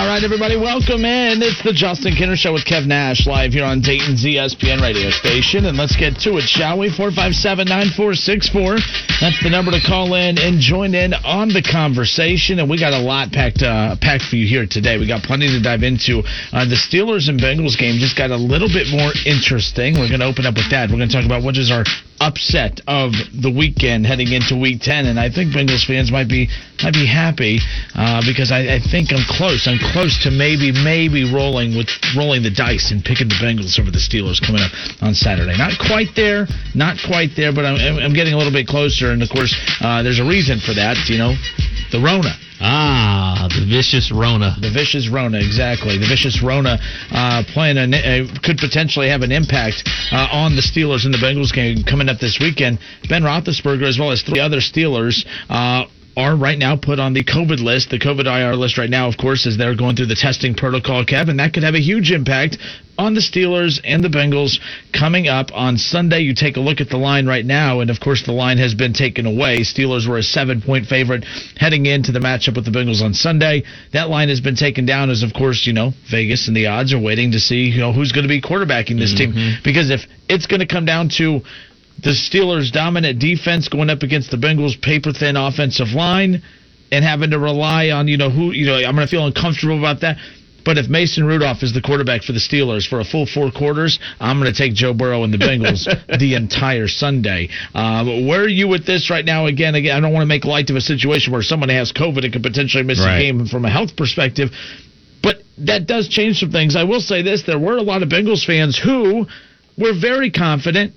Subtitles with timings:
[0.00, 1.42] All right, everybody, welcome in.
[1.44, 5.66] It's the Justin Kinner Show with Kev Nash live here on Dayton's ESPN radio station.
[5.66, 6.88] And let's get to it, shall we?
[6.88, 8.80] 457 9464.
[9.20, 12.64] That's the number to call in and join in on the conversation.
[12.64, 14.96] And we got a lot packed uh, packed for you here today.
[14.96, 16.24] We got plenty to dive into.
[16.48, 20.00] Uh, the Steelers and Bengals game just got a little bit more interesting.
[20.00, 20.88] We're going to open up with that.
[20.88, 21.84] We're going to talk about what is our
[22.20, 26.52] upset of the weekend heading into week 10 and I think Bengals fans might be
[26.84, 27.58] might be happy
[27.96, 29.89] uh, because I, I, think I'm close I'm close
[30.22, 34.40] to maybe maybe rolling with rolling the dice and picking the Bengals over the Steelers
[34.40, 38.38] coming up on Saturday not quite there not quite there but I'm, I'm getting a
[38.38, 41.34] little bit closer and of course uh, there's a reason for that you know
[41.90, 42.30] the Rona
[42.62, 44.54] Ah, the vicious Rona.
[44.60, 45.96] The vicious Rona, exactly.
[45.96, 46.78] The vicious Rona
[47.10, 51.16] uh, playing a, uh, could potentially have an impact uh, on the Steelers in the
[51.16, 52.78] Bengals game coming up this weekend.
[53.08, 55.86] Ben Roethlisberger, as well as three other Steelers, uh,
[56.20, 59.16] are right now put on the COVID list, the COVID IR list right now, of
[59.16, 61.38] course, as they're going through the testing protocol, Kevin.
[61.38, 62.58] That could have a huge impact
[62.98, 64.60] on the Steelers and the Bengals
[64.92, 66.20] coming up on Sunday.
[66.20, 68.74] You take a look at the line right now, and of course, the line has
[68.74, 69.60] been taken away.
[69.60, 71.24] Steelers were a seven point favorite
[71.56, 73.62] heading into the matchup with the Bengals on Sunday.
[73.94, 76.92] That line has been taken down as, of course, you know, Vegas and the odds
[76.92, 79.32] are waiting to see, you know, who's going to be quarterbacking this mm-hmm.
[79.32, 79.58] team.
[79.64, 81.40] Because if it's going to come down to
[82.02, 86.42] the Steelers' dominant defense going up against the Bengals' paper thin offensive line
[86.92, 89.78] and having to rely on, you know, who, you know, I'm going to feel uncomfortable
[89.78, 90.16] about that.
[90.64, 93.98] But if Mason Rudolph is the quarterback for the Steelers for a full four quarters,
[94.18, 95.84] I'm going to take Joe Burrow and the Bengals
[96.18, 97.48] the entire Sunday.
[97.74, 99.46] Um, where are you with this right now?
[99.46, 102.24] Again, again, I don't want to make light of a situation where someone has COVID
[102.24, 103.16] and could potentially miss right.
[103.16, 104.50] a game from a health perspective.
[105.22, 106.76] But that does change some things.
[106.76, 109.26] I will say this: there were a lot of Bengals fans who
[109.78, 110.94] were very confident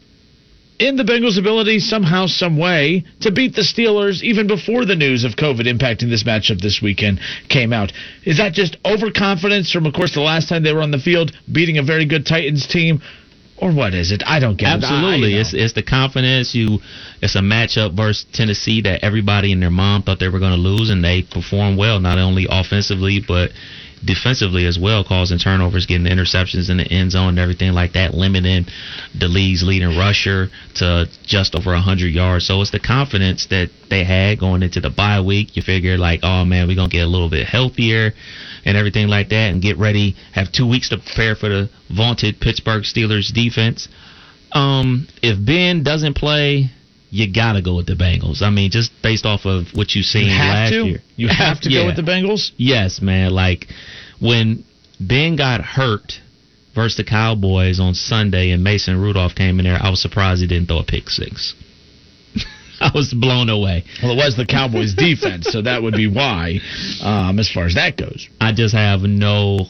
[0.80, 5.24] in the Bengals' ability somehow, some way to beat the Steelers even before the news
[5.24, 7.20] of COVID impacting this matchup this weekend
[7.50, 7.92] came out.
[8.26, 11.32] Is that just overconfidence from, of course, the last time they were on the field
[11.52, 13.02] beating a very good Titans team?
[13.56, 14.24] Or what is it?
[14.26, 15.36] I don't get Absolutely.
[15.36, 15.40] it.
[15.40, 16.56] Absolutely, it's it's the confidence.
[16.56, 16.80] You,
[17.22, 20.58] it's a matchup versus Tennessee that everybody and their mom thought they were going to
[20.58, 23.52] lose, and they performed well, not only offensively but
[24.06, 28.14] defensively as well, causing turnovers, getting interceptions in the end zone and everything like that,
[28.14, 28.66] limiting
[29.18, 32.48] the league's leading rusher to just over 100 yards.
[32.48, 35.56] So it's the confidence that they had going into the bye week.
[35.56, 38.12] You figure, like, oh man, we're going to get a little bit healthier
[38.66, 42.40] and everything like that and get ready, have two weeks to prepare for the vaunted
[42.40, 43.88] Pittsburgh Steelers defense.
[44.52, 46.70] Um, if Ben doesn't play,
[47.14, 48.42] you got to go with the Bengals.
[48.42, 50.84] I mean, just based off of what you've seen you last to?
[50.84, 51.00] year.
[51.16, 51.82] You have to yeah.
[51.82, 52.52] go with the Bengals?
[52.58, 53.32] Yes, man.
[53.32, 53.68] Like
[54.20, 54.66] when
[55.00, 56.14] Ben got hurt
[56.74, 60.48] versus the Cowboys on Sunday and Mason Rudolph came in there, I was surprised he
[60.48, 61.54] didn't throw a pick six.
[62.82, 63.84] I was blown away.
[64.02, 66.62] Well, it was the Cowboys' defense, so that would be why,
[67.04, 68.28] um, as far as that goes.
[68.42, 69.68] I just have no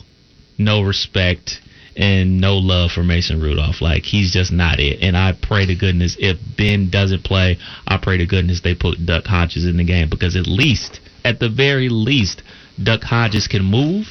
[0.57, 1.59] no respect
[1.95, 3.81] and no love for Mason Rudolph.
[3.81, 4.99] Like he's just not it.
[5.01, 9.05] And I pray to goodness if Ben doesn't play, I pray to goodness they put
[9.05, 12.41] Duck Hodges in the game because at least, at the very least,
[12.81, 14.07] Duck Hodges can move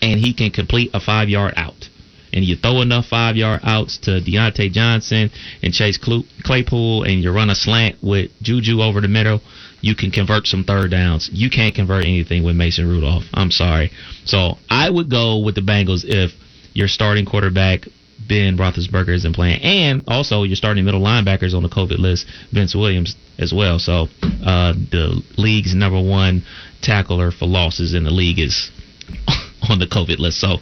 [0.00, 1.88] and he can complete a five yard out.
[2.32, 5.30] And you throw enough five yard outs to Diontae Johnson
[5.62, 5.98] and Chase
[6.44, 9.40] Claypool, and you run a slant with Juju over the middle,
[9.80, 11.30] you can convert some third downs.
[11.32, 13.24] You can't convert anything with Mason Rudolph.
[13.32, 13.90] I'm sorry.
[14.24, 16.32] So I would go with the Bengals if
[16.78, 17.80] your starting quarterback
[18.28, 22.72] Ben Roethlisberger isn't playing, and also your starting middle linebackers on the COVID list, Vince
[22.72, 23.80] Williams as well.
[23.80, 26.44] So uh, the league's number one
[26.80, 28.70] tackler for losses in the league is
[29.68, 30.40] on the COVID list.
[30.40, 30.58] So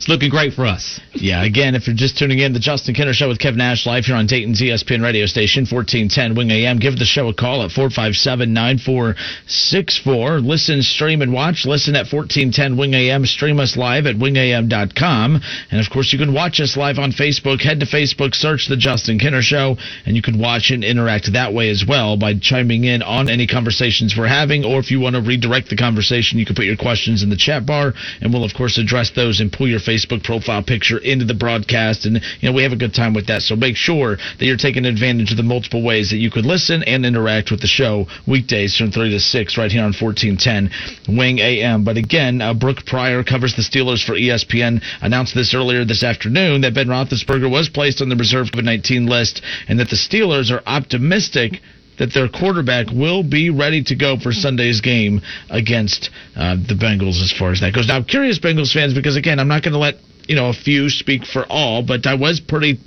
[0.00, 0.98] it's looking great for us.
[1.12, 4.06] Yeah, again, if you're just tuning in, the Justin Kinner Show with Kevin Nash live
[4.06, 6.78] here on Dayton's ESPN radio station, 1410 Wing AM.
[6.78, 10.40] Give the show a call at 457 9464.
[10.40, 11.66] Listen, stream, and watch.
[11.66, 13.26] Listen at 1410 Wing AM.
[13.26, 15.40] Stream us live at wingam.com.
[15.70, 17.60] And of course, you can watch us live on Facebook.
[17.60, 19.76] Head to Facebook, search The Justin Kinner Show,
[20.06, 23.46] and you can watch and interact that way as well by chiming in on any
[23.46, 24.64] conversations we're having.
[24.64, 27.36] Or if you want to redirect the conversation, you can put your questions in the
[27.36, 27.92] chat bar,
[28.22, 32.06] and we'll, of course, address those and pull your Facebook profile picture into the broadcast,
[32.06, 33.42] and you know we have a good time with that.
[33.42, 36.84] So make sure that you're taking advantage of the multiple ways that you could listen
[36.84, 41.38] and interact with the show weekdays from three to six right here on 1410 Wing
[41.40, 41.82] AM.
[41.84, 44.82] But again, uh, Brooke Pryor covers the Steelers for ESPN.
[45.02, 49.42] Announced this earlier this afternoon that Ben Roethlisberger was placed on the reserve COVID-19 list,
[49.68, 51.60] and that the Steelers are optimistic
[52.00, 55.20] that their quarterback will be ready to go for Sunday's game
[55.50, 57.88] against uh, the Bengals as far as that goes.
[57.88, 60.54] Now, I'm curious, Bengals fans, because again, I'm not going to let you know a
[60.54, 62.78] few speak for all, but I was pretty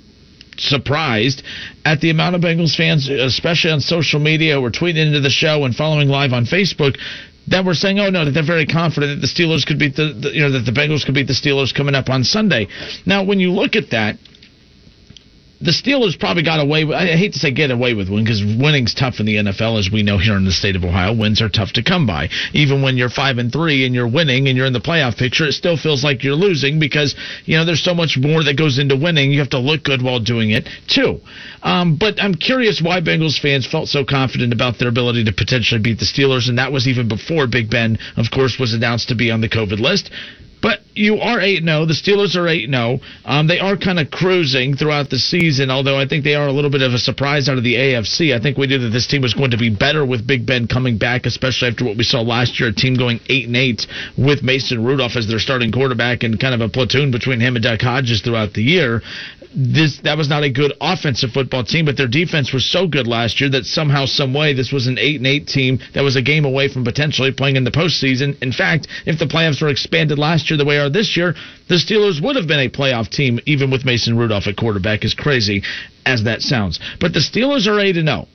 [0.58, 1.44] surprised
[1.84, 5.64] at the amount of Bengals fans, especially on social media, were tweeting into the show
[5.64, 6.98] and following live on Facebook.
[7.48, 10.12] That were saying, "Oh no, that they're very confident that the Steelers could beat the,
[10.12, 12.68] the, you know, that the Bengals could beat the Steelers coming up on Sunday."
[13.04, 14.16] Now, when you look at that,
[15.64, 18.44] the Steelers probably got away with, I hate to say get away with one because
[18.44, 21.14] winning's tough in the NFL, as we know here in the state of Ohio.
[21.14, 22.28] Wins are tough to come by.
[22.52, 25.46] Even when you're 5 and 3 and you're winning and you're in the playoff picture,
[25.46, 27.14] it still feels like you're losing because,
[27.46, 29.32] you know, there's so much more that goes into winning.
[29.32, 31.20] You have to look good while doing it, too.
[31.62, 35.80] Um, but I'm curious why Bengals fans felt so confident about their ability to potentially
[35.80, 39.14] beat the Steelers, and that was even before Big Ben, of course, was announced to
[39.14, 40.10] be on the COVID list.
[40.64, 41.84] But you are 8 0.
[41.84, 42.98] The Steelers are 8 0.
[43.26, 46.52] Um, they are kind of cruising throughout the season, although I think they are a
[46.52, 48.34] little bit of a surprise out of the AFC.
[48.34, 50.66] I think we knew that this team was going to be better with Big Ben
[50.66, 53.86] coming back, especially after what we saw last year a team going 8 and 8
[54.16, 57.62] with Mason Rudolph as their starting quarterback and kind of a platoon between him and
[57.62, 59.02] Duck Hodges throughout the year.
[59.56, 63.06] This That was not a good offensive football team, but their defense was so good
[63.06, 66.16] last year that somehow, some way, this was an 8 and 8 team that was
[66.16, 68.40] a game away from potentially playing in the postseason.
[68.42, 71.34] In fact, if the playoffs were expanded last year the way they are this year,
[71.68, 75.14] the Steelers would have been a playoff team, even with Mason Rudolph at quarterback, as
[75.14, 75.62] crazy
[76.04, 76.80] as that sounds.
[77.00, 78.28] But the Steelers are 8 and 0.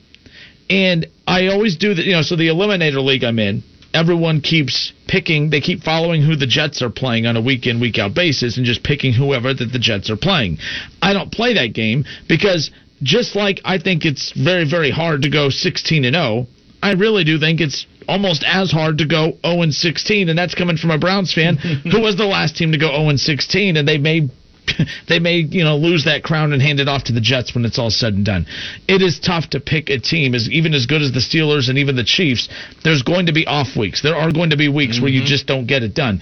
[0.70, 3.62] And I always do that, you know, so the Eliminator League I'm in,
[3.94, 7.80] everyone keeps picking, they keep following who the Jets are playing on a week in,
[7.80, 10.58] week out basis and just picking whoever that the Jets are playing.
[11.02, 12.70] I don't play that game because
[13.02, 16.46] just like I think it's very, very hard to go 16 and 0,
[16.82, 20.54] I really do think it's almost as hard to go 0 and 16, and that's
[20.54, 21.56] coming from a Browns fan
[21.90, 24.28] who was the last team to go 0 and 16, and they may
[25.08, 27.64] they may you know lose that crown and hand it off to the Jets when
[27.64, 28.46] it's all said and done.
[28.88, 31.78] It is tough to pick a team as even as good as the Steelers and
[31.78, 32.48] even the Chiefs.
[32.84, 34.02] There's going to be off weeks.
[34.02, 35.04] There are going to be weeks mm-hmm.
[35.04, 36.20] where you just don't get it done.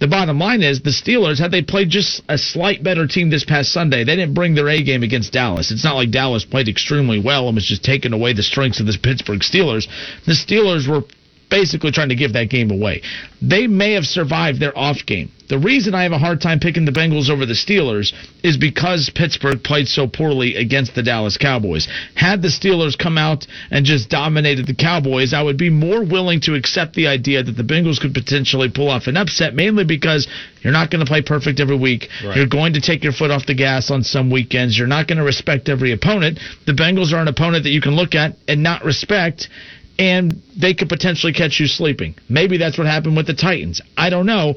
[0.00, 3.44] The bottom line is the Steelers, had they played just a slight better team this
[3.44, 5.70] past Sunday, they didn't bring their A game against Dallas.
[5.70, 8.86] It's not like Dallas played extremely well and was just taking away the strengths of
[8.86, 9.86] the Pittsburgh Steelers.
[10.24, 11.02] The Steelers were
[11.50, 13.02] basically trying to give that game away.
[13.42, 15.30] They may have survived their off game.
[15.50, 18.12] The reason I have a hard time picking the Bengals over the Steelers
[18.44, 21.88] is because Pittsburgh played so poorly against the Dallas Cowboys.
[22.14, 26.40] Had the Steelers come out and just dominated the Cowboys, I would be more willing
[26.42, 30.28] to accept the idea that the Bengals could potentially pull off an upset, mainly because
[30.62, 32.08] you're not going to play perfect every week.
[32.24, 32.36] Right.
[32.36, 34.78] You're going to take your foot off the gas on some weekends.
[34.78, 36.38] You're not going to respect every opponent.
[36.66, 39.48] The Bengals are an opponent that you can look at and not respect
[39.98, 42.14] and they could potentially catch you sleeping.
[42.28, 43.80] Maybe that's what happened with the Titans.
[43.96, 44.54] I don't know.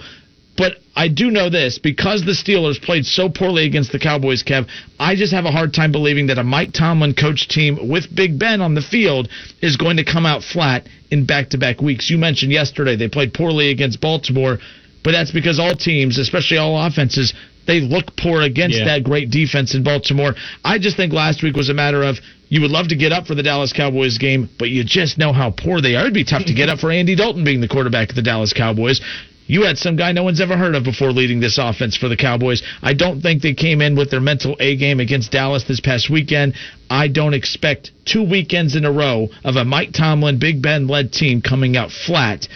[0.56, 4.68] But I do know this because the Steelers played so poorly against the Cowboys, Kev.
[5.00, 8.38] I just have a hard time believing that a Mike Tomlin coach team with Big
[8.38, 9.30] Ben on the field
[9.62, 12.10] is going to come out flat in back to back weeks.
[12.10, 14.60] You mentioned yesterday they played poorly against Baltimore,
[15.04, 17.34] but that's because all teams, especially all offenses,
[17.66, 18.86] they look poor against yeah.
[18.86, 20.36] that great defense in Baltimore.
[20.64, 22.18] I just think last week was a matter of
[22.54, 25.34] you would love to get up for the Dallas Cowboys game, but you just know
[25.34, 26.02] how poor they are.
[26.02, 28.54] It'd be tough to get up for Andy Dalton being the quarterback of the Dallas
[28.54, 29.02] Cowboys.
[29.48, 32.16] You had some guy no one's ever heard of before leading this offense for the
[32.16, 32.62] Cowboys.
[32.84, 36.12] I don't think they came in with their mental A game against Dallas this past
[36.12, 36.54] weekend.
[36.92, 41.12] I don't expect two weekends in a row of a Mike Tomlin, Big Ben led
[41.12, 42.48] team coming out flat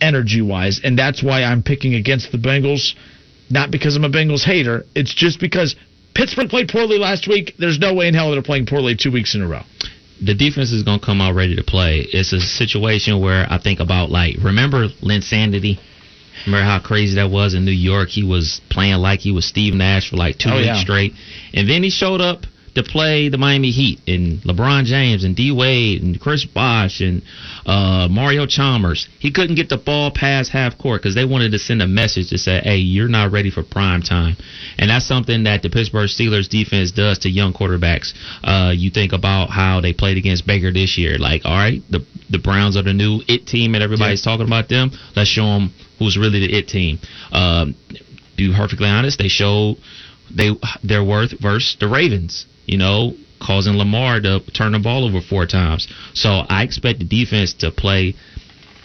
[0.00, 2.94] energy wise, and that's why I'm picking against the Bengals.
[3.50, 4.84] Not because I'm a Bengals hater.
[4.94, 5.74] It's just because
[6.14, 7.54] Pittsburgh played poorly last week.
[7.58, 9.62] There's no way in hell they're playing poorly two weeks in a row.
[10.24, 12.06] The defense is going to come out ready to play.
[12.12, 15.78] It's a situation where I think about, like, remember Linsanity?
[16.46, 18.08] Remember how crazy that was in New York?
[18.08, 20.80] He was playing like he was Steve Nash for like two oh, weeks yeah.
[20.80, 21.12] straight.
[21.54, 25.52] And then he showed up to play the Miami Heat and LeBron James and D
[25.52, 27.22] Wade and Chris Bosh and
[27.66, 29.08] uh, Mario Chalmers.
[29.18, 32.30] He couldn't get the ball past half court because they wanted to send a message
[32.30, 34.36] to say, "Hey, you're not ready for prime time,"
[34.78, 38.14] and that's something that the Pittsburgh Steelers defense does to young quarterbacks.
[38.42, 41.18] Uh, you think about how they played against Baker this year.
[41.18, 44.32] Like, all right, the the Browns are the new it team, and everybody's yeah.
[44.32, 44.90] talking about them.
[45.14, 46.98] Let's show them who's really the it team.
[47.32, 47.74] Um,
[48.36, 49.76] be perfectly honest, they showed
[50.34, 50.50] they
[50.82, 55.46] their worth versus the Ravens you know, causing Lamar to turn the ball over four
[55.46, 55.88] times.
[56.14, 58.14] So I expect the defense to play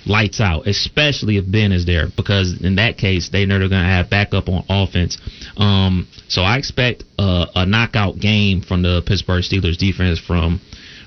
[0.05, 3.83] lights out, especially if Ben is there, because in that case, they know they're going
[3.83, 5.17] to have backup on offense.
[5.57, 10.61] Um, so I expect a, a knockout game from the Pittsburgh Steelers defense from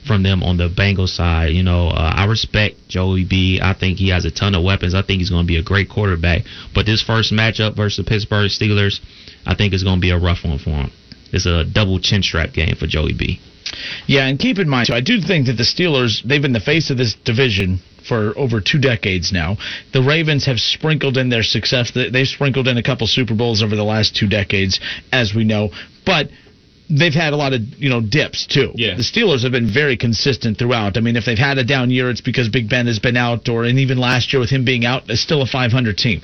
[0.07, 1.53] from them on the Bengals side.
[1.53, 3.61] You know, uh, I respect Joey B.
[3.63, 4.95] I think he has a ton of weapons.
[4.95, 6.43] I think he's going to be a great quarterback.
[6.75, 9.01] But this first matchup versus the Pittsburgh Steelers,
[9.45, 10.91] I think is going to be a rough one for him.
[11.33, 13.41] It's a double chin strap game for Joey B.
[14.07, 16.61] Yeah, and keep in mind, too, I do think that the Steelers, they've been the
[16.61, 19.57] face of this division for over two decades now.
[19.93, 21.93] The Ravens have sprinkled in their success.
[21.93, 24.81] They've sprinkled in a couple Super Bowls over the last two decades,
[25.13, 25.71] as we know.
[26.05, 26.31] But
[26.91, 28.73] they've had a lot of you know dips too.
[28.75, 28.97] Yeah.
[28.97, 30.97] The Steelers have been very consistent throughout.
[30.97, 33.49] I mean, if they've had a down year, it's because Big Ben has been out,
[33.49, 36.23] or and even last year with him being out, it's still a 500 team.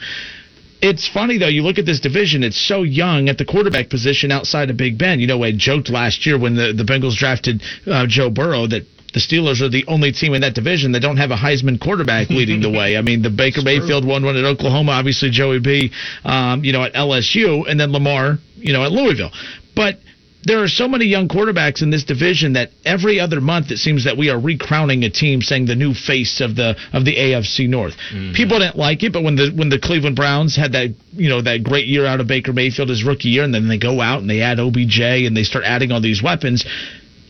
[0.83, 1.49] It's funny though.
[1.49, 4.99] You look at this division; it's so young at the quarterback position outside of Big
[4.99, 5.21] Ben.
[5.21, 8.87] You know, I joked last year when the the Bengals drafted uh, Joe Burrow that
[9.17, 12.29] the Steelers are the only team in that division that don't have a Heisman quarterback
[12.29, 12.99] leading the way.
[12.99, 15.91] I mean, the Baker Mayfield won one at Oklahoma, obviously Joey B,
[16.23, 19.31] um, you know, at LSU, and then Lamar, you know, at Louisville.
[19.75, 20.01] But
[20.47, 24.05] there are so many young quarterbacks in this division that every other month it seems
[24.05, 27.69] that we are recrowning a team saying the new face of the of the AFC
[27.69, 27.95] North.
[28.15, 28.33] Mm-hmm.
[28.33, 31.43] People didn't like it, but when the when the Cleveland Browns had that you know
[31.43, 34.21] that great year out of Baker Mayfield his rookie year, and then they go out
[34.21, 36.65] and they add OBJ and they start adding all these weapons.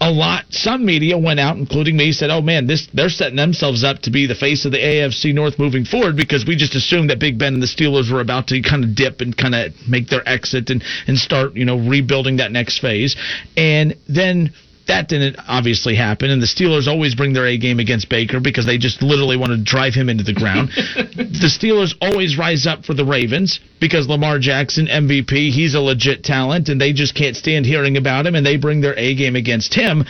[0.00, 3.82] A lot, some media went out, including me, said, "Oh man, this they're setting themselves
[3.82, 7.08] up to be the face of the AFC North moving forward because we just assumed
[7.10, 9.72] that Big Ben and the Steelers were about to kind of dip and kind of
[9.88, 13.16] make their exit and and start, you know, rebuilding that next phase."
[13.56, 14.52] And then
[14.86, 18.66] that didn't obviously happen, and the Steelers always bring their A game against Baker because
[18.66, 20.68] they just literally want to drive him into the ground.
[20.96, 26.22] the Steelers always rise up for the Ravens because Lamar Jackson, MVP, he's a legit
[26.24, 29.36] talent, and they just can't stand hearing about him, and they bring their A game
[29.36, 30.04] against him.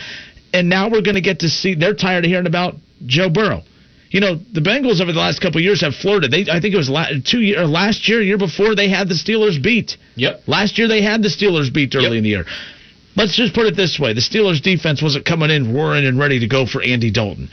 [0.53, 3.63] And now we're going to get to see, they're tired of hearing about Joe Burrow.
[4.09, 6.31] You know, the Bengals over the last couple of years have flirted.
[6.31, 9.15] They, I think it was la- two year, last year, year before, they had the
[9.15, 9.97] Steelers beat.
[10.15, 10.43] Yep.
[10.47, 12.13] Last year they had the Steelers beat early Yep.
[12.13, 12.45] in the year.
[13.17, 16.39] Let's just put it this way: the Steelers' defense wasn't coming in roaring and ready
[16.39, 17.49] to go for Andy Dalton.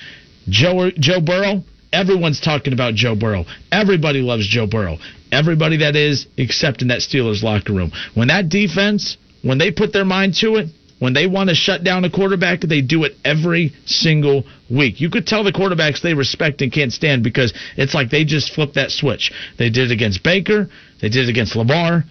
[0.49, 1.65] Joe Joe Burrow.
[1.91, 3.45] Everyone's talking about Joe Burrow.
[3.73, 4.99] Everybody loves Joe Burrow.
[5.33, 7.93] Everybody that is, except in that Steelers locker room.
[8.15, 10.69] When that defense, when they put their mind to it,
[10.99, 15.01] when they want to shut down a quarterback, they do it every single week.
[15.01, 18.53] You could tell the quarterbacks they respect and can't stand because it's like they just
[18.53, 19.33] flipped that switch.
[19.57, 20.69] They did it against Baker,
[21.01, 22.05] they did it against Lamar,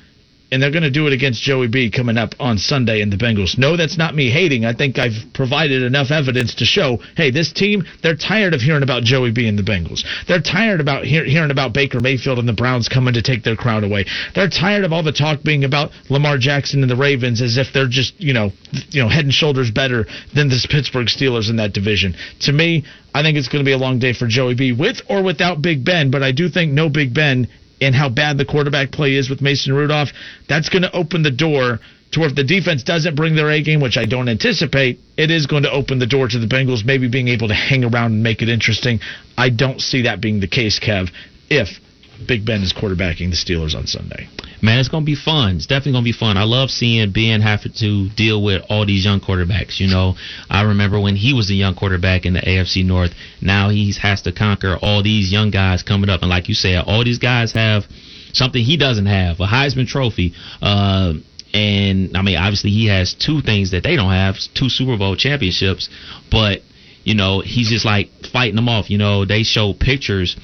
[0.53, 3.17] and they're going to do it against Joey B coming up on Sunday in the
[3.17, 3.57] Bengals.
[3.57, 4.65] No, that's not me hating.
[4.65, 8.83] I think I've provided enough evidence to show, hey, this team, they're tired of hearing
[8.83, 10.03] about Joey B and the Bengals.
[10.27, 13.55] They're tired about hear, hearing about Baker Mayfield and the Browns coming to take their
[13.55, 14.05] crown away.
[14.35, 17.73] They're tired of all the talk being about Lamar Jackson and the Ravens as if
[17.73, 18.51] they're just, you know,
[18.91, 20.05] you know, head and shoulders better
[20.35, 22.15] than the Pittsburgh Steelers in that division.
[22.41, 25.01] To me, I think it's going to be a long day for Joey B with
[25.09, 27.47] or without Big Ben, but I do think no Big Ben
[27.85, 30.09] and how bad the quarterback play is with Mason Rudolph,
[30.47, 31.79] that's going to open the door
[32.11, 35.31] to where if the defense doesn't bring their A game, which I don't anticipate, it
[35.31, 38.13] is going to open the door to the Bengals maybe being able to hang around
[38.13, 38.99] and make it interesting.
[39.37, 41.09] I don't see that being the case, Kev,
[41.49, 41.79] if
[42.27, 44.29] Big Ben is quarterbacking the Steelers on Sunday.
[44.63, 45.57] Man, it's gonna be fun.
[45.57, 46.37] It's definitely gonna be fun.
[46.37, 49.81] I love seeing Ben have to deal with all these young quarterbacks.
[49.81, 50.15] You know,
[50.49, 53.11] I remember when he was a young quarterback in the AFC North.
[53.41, 56.85] Now he has to conquer all these young guys coming up, and like you said,
[56.87, 57.83] all these guys have
[58.31, 60.33] something he doesn't have: a Heisman Trophy.
[60.61, 61.15] Uh,
[61.53, 65.17] and I mean, obviously, he has two things that they don't have: two Super Bowl
[65.17, 65.89] championships.
[66.31, 66.61] But
[67.03, 68.89] you know, he's just like fighting them off.
[68.89, 70.37] You know, they show pictures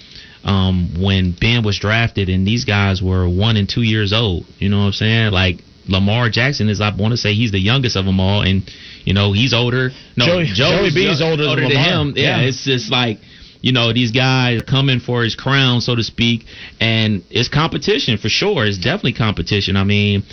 [0.44, 4.46] um, when Ben was drafted, and these guys were one and two years old.
[4.60, 5.32] You know what I'm saying?
[5.32, 8.64] Like Lamar Jackson is, I want to say, he's the youngest of them all, and
[9.06, 9.92] you know he's older.
[10.16, 11.84] No, Joey- Joey B is yo- older than than Lamar.
[12.02, 12.14] him.
[12.16, 12.48] Yeah, Yeah.
[12.48, 13.20] it's just like.
[13.62, 16.46] You know these guys coming for his crown, so to speak,
[16.80, 18.66] and it's competition for sure.
[18.66, 19.76] It's definitely competition.
[19.76, 20.24] I mean,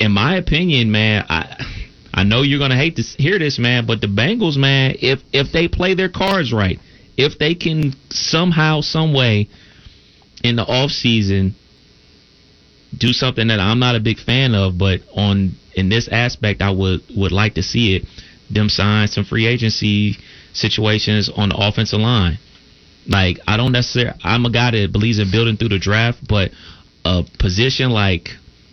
[0.00, 1.64] in my opinion, man, I
[2.12, 5.52] I know you're gonna hate to hear this, man, but the Bengals, man, if if
[5.52, 6.80] they play their cards right,
[7.16, 9.48] if they can somehow, some way,
[10.42, 11.54] in the off season,
[12.96, 16.70] do something that I'm not a big fan of, but on in this aspect, I
[16.70, 18.04] would would like to see it.
[18.50, 20.16] Them sign some free agency
[20.52, 22.38] situations on the offensive line.
[23.08, 24.18] Like I don't necessarily.
[24.22, 26.50] I'm a guy that believes in building through the draft, but
[27.04, 28.30] a position like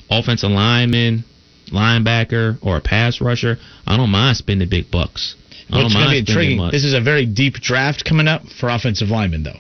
[0.10, 1.24] offensive lineman,
[1.70, 5.36] linebacker, or a pass rusher, I don't mind spending big bucks.
[5.74, 6.70] What's going to be intriguing?
[6.72, 9.60] This is a very deep draft coming up for offensive linemen, though.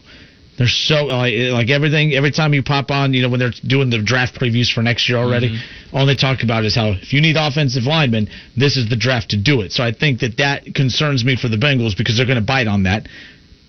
[0.58, 2.13] They're so like, like everything.
[2.13, 5.10] Every time you pop on, you know, when they're doing the draft previews for next
[5.10, 5.98] year already, Mm-hmm.
[5.98, 9.32] all they talk about is how if you need offensive linemen, this is the draft
[9.32, 9.72] to do it.
[9.72, 12.67] So I think that that concerns me for the Bengals because they're going to bite
[12.67, 13.08] on that.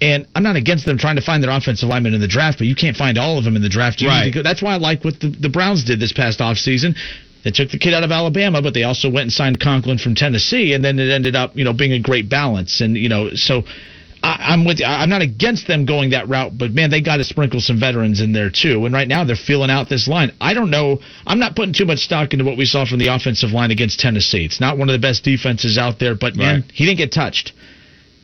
[0.02, 2.66] And I'm not against them trying to find their offensive linemen in the draft, but
[2.66, 4.02] you can't find all of them in the draft.
[4.02, 4.34] You Right.
[4.42, 6.96] That's why I like what the, the Browns did this past offseason.
[7.44, 10.14] They took the kid out of Alabama, but they also went and signed Conklin from
[10.14, 12.80] Tennessee, and then it ended up, you know, being a great balance.
[12.80, 13.64] And you know, so
[14.22, 14.86] I, I'm with you.
[14.86, 18.22] I'm not against them going that route, but man, they got to sprinkle some veterans
[18.22, 18.86] in there too.
[18.86, 20.32] And right now they're feeling out this line.
[20.40, 21.00] I don't know.
[21.26, 24.00] I'm not putting too much stock into what we saw from the offensive line against
[24.00, 24.46] Tennessee.
[24.46, 26.72] It's not one of the best defenses out there, but man, Right.
[26.72, 27.52] he didn't get touched.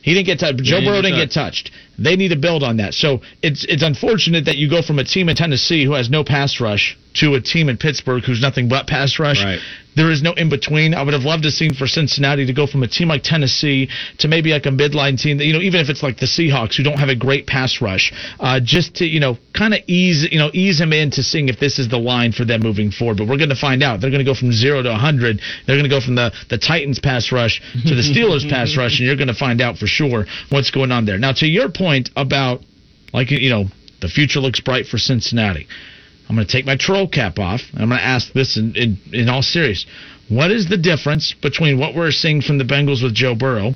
[0.01, 0.57] He didn't get touched.
[0.63, 1.69] Joe didn't Burrow didn't get touched.
[2.03, 2.93] They need to build on that.
[2.93, 6.23] So it's it's unfortunate that you go from a team in Tennessee who has no
[6.23, 9.43] pass rush to a team in Pittsburgh who's nothing but pass rush.
[9.43, 9.59] Right.
[9.93, 10.93] There is no in between.
[10.93, 13.89] I would have loved to see for Cincinnati to go from a team like Tennessee
[14.19, 16.77] to maybe like a midline team that you know even if it's like the Seahawks
[16.77, 20.25] who don't have a great pass rush, uh, just to you know kind of ease
[20.31, 23.17] you know ease them into seeing if this is the line for them moving forward.
[23.17, 23.99] But we're going to find out.
[23.99, 25.41] They're going to go from zero to 100.
[25.67, 28.97] They're going to go from the the Titans pass rush to the Steelers pass rush,
[28.99, 31.17] and you're going to find out for sure what's going on there.
[31.17, 32.61] Now to your point about
[33.13, 33.65] like you know
[34.01, 35.67] the future looks bright for Cincinnati.
[36.27, 37.61] I'm going to take my troll cap off.
[37.73, 39.85] I'm going to ask this in, in, in all serious.
[40.29, 43.73] What is the difference between what we're seeing from the Bengals with Joe Burrow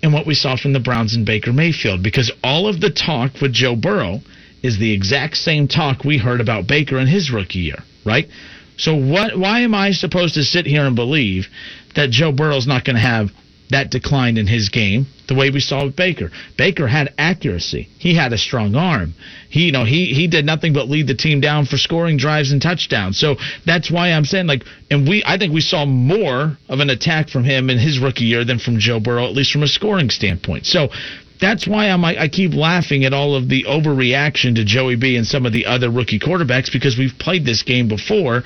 [0.00, 2.00] and what we saw from the Browns and Baker Mayfield?
[2.00, 4.20] Because all of the talk with Joe Burrow
[4.62, 8.28] is the exact same talk we heard about Baker in his rookie year, right?
[8.76, 9.36] So what?
[9.36, 11.48] Why am I supposed to sit here and believe
[11.96, 13.30] that Joe Burrow's not going to have
[13.70, 16.30] that decline in his game the way we saw with Baker?
[16.56, 17.88] Baker had accuracy.
[17.98, 19.14] He had a strong arm.
[19.48, 22.52] He, you know, he he did nothing but lead the team down for scoring drives
[22.52, 23.18] and touchdowns.
[23.18, 26.90] So that's why I'm saying like, and we I think we saw more of an
[26.90, 29.68] attack from him in his rookie year than from Joe Burrow, at least from a
[29.68, 30.66] scoring standpoint.
[30.66, 30.88] So.
[31.40, 35.16] That's why I'm, I I keep laughing at all of the overreaction to Joey B
[35.16, 38.42] and some of the other rookie quarterbacks because we've played this game before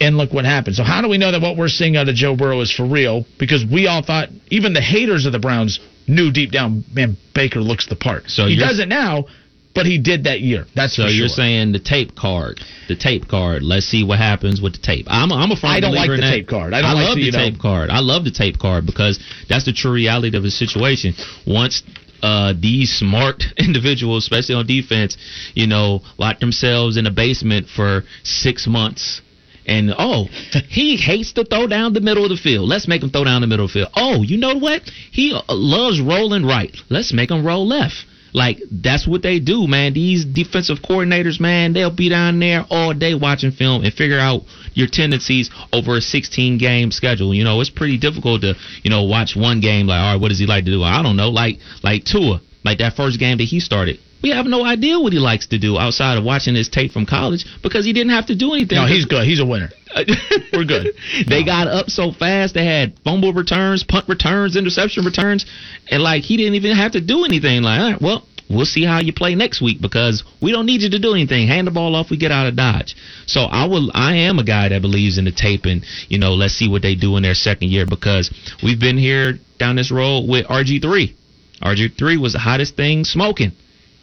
[0.00, 0.76] and look what happened.
[0.76, 2.86] So how do we know that what we're seeing out of Joe Burrow is for
[2.86, 3.24] real?
[3.38, 7.60] Because we all thought, even the haters of the Browns knew deep down, man, Baker
[7.60, 8.30] looks the part.
[8.30, 9.26] So he doesn't now,
[9.74, 10.66] but he did that year.
[10.74, 13.62] That's So for you're saying the tape card, the tape card.
[13.62, 15.06] Let's see what happens with the tape.
[15.08, 16.30] I'm, I'm a firm I don't like the that.
[16.30, 16.74] tape card.
[16.74, 17.90] I don't like love the, the you know- tape card.
[17.90, 21.14] I love the tape card because that's the true reality of the situation.
[21.46, 21.82] Once
[22.22, 25.16] uh, these smart individuals, especially on defense,
[25.54, 29.20] you know, lock themselves in a basement for six months.
[29.68, 30.26] And oh,
[30.68, 32.68] he hates to throw down the middle of the field.
[32.68, 33.92] Let's make him throw down the middle of the field.
[33.94, 34.82] Oh, you know what?
[35.12, 36.74] He uh, loves rolling right.
[36.88, 38.06] Let's make him roll left.
[38.32, 39.94] Like that's what they do, man.
[39.94, 44.42] These defensive coordinators, man, they'll be down there all day watching film and figure out
[44.74, 47.34] your tendencies over a 16 game schedule.
[47.34, 50.28] You know, it's pretty difficult to, you know, watch one game like, all right, what
[50.28, 50.82] does he like to do?
[50.82, 53.98] I don't know, like like Tua, like that first game that he started.
[54.22, 57.06] We have no idea what he likes to do outside of watching his tape from
[57.06, 58.78] college because he didn't have to do anything.
[58.78, 59.24] no, he's good.
[59.26, 59.70] He's a winner.
[60.52, 60.94] We're good.
[61.28, 62.54] they got up so fast.
[62.54, 65.46] They had fumble returns, punt returns, interception returns,
[65.90, 67.62] and like he didn't even have to do anything.
[67.62, 70.82] Like, all right, well, we'll see how you play next week because we don't need
[70.82, 71.48] you to do anything.
[71.48, 72.96] Hand the ball off, we get out of dodge.
[73.26, 73.90] So I will.
[73.94, 76.82] I am a guy that believes in the tape, and you know, let's see what
[76.82, 78.30] they do in their second year because
[78.62, 81.16] we've been here down this road with RG three.
[81.62, 83.52] RG three was the hottest thing smoking,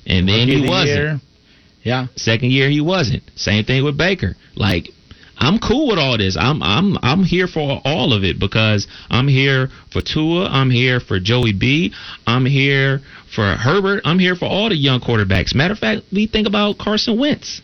[0.05, 0.97] and then Rookie he wasn't.
[0.97, 1.21] year.
[1.83, 2.07] Yeah.
[2.15, 3.23] Second year he wasn't.
[3.35, 4.35] Same thing with Baker.
[4.55, 4.89] Like
[5.37, 6.37] I'm cool with all this.
[6.39, 10.45] I'm I'm I'm here for all of it because I'm here for Tua.
[10.45, 11.93] I'm here for Joey B.
[12.25, 13.01] I'm here
[13.33, 14.01] for Herbert.
[14.05, 15.53] I'm here for all the young quarterbacks.
[15.53, 17.61] Matter of fact, we think about Carson Wentz.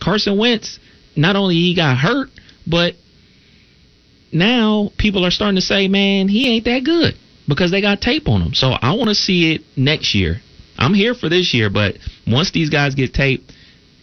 [0.00, 0.78] Carson Wentz,
[1.14, 2.28] not only he got hurt,
[2.66, 2.94] but
[4.32, 7.14] now people are starting to say, man, he ain't that good
[7.46, 8.54] because they got tape on him.
[8.54, 10.40] So I want to see it next year.
[10.78, 13.52] I'm here for this year, but once these guys get taped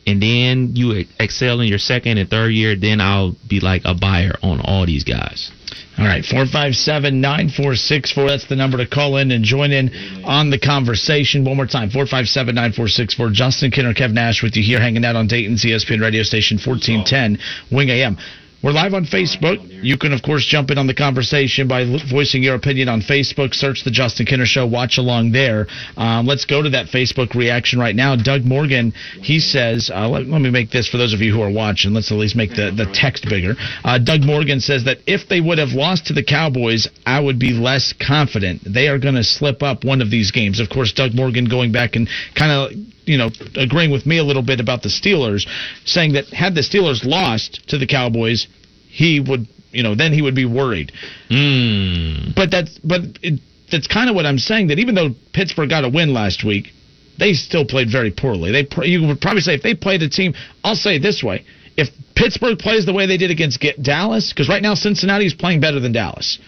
[0.07, 3.93] and then you excel in your second and third year, then I'll be like a
[3.93, 5.51] buyer on all these guys.
[5.99, 8.27] All right, 457 9464.
[8.27, 9.91] That's the number to call in and join in
[10.23, 11.43] on the conversation.
[11.43, 13.29] One more time 457 9464.
[13.31, 17.37] Justin Kinner, Kev Nash with you here, hanging out on Dayton's ESPN radio station 1410
[17.69, 18.17] Wing AM.
[18.61, 19.65] We're live on Facebook.
[19.81, 23.53] You can, of course, jump in on the conversation by voicing your opinion on Facebook.
[23.53, 24.67] Search the Justin Kinner Show.
[24.67, 25.65] Watch along there.
[25.95, 28.17] Um, let's go to that Facebook reaction right now.
[28.17, 28.91] Doug Morgan,
[29.21, 31.93] he says, uh, let, let me make this for those of you who are watching.
[31.93, 33.53] Let's at least make the, the text bigger.
[33.85, 37.39] Uh, Doug Morgan says that if they would have lost to the Cowboys, I would
[37.39, 38.61] be less confident.
[38.65, 40.59] They are going to slip up one of these games.
[40.59, 42.71] Of course, Doug Morgan going back and kind of
[43.09, 45.47] you know, agreeing with me a little bit about the Steelers,
[45.83, 48.47] saying that had the Steelers lost to the Cowboys,
[48.89, 50.91] he would, you know, then he would be worried.
[51.29, 52.35] Mm.
[52.35, 53.39] But that's but it,
[53.71, 54.67] that's kind of what I'm saying.
[54.67, 56.69] That even though Pittsburgh got a win last week,
[57.17, 58.51] they still played very poorly.
[58.51, 61.45] They you would probably say if they played a team, I'll say it this way:
[61.77, 65.59] if Pittsburgh plays the way they did against Dallas, because right now Cincinnati is playing
[65.61, 66.39] better than Dallas.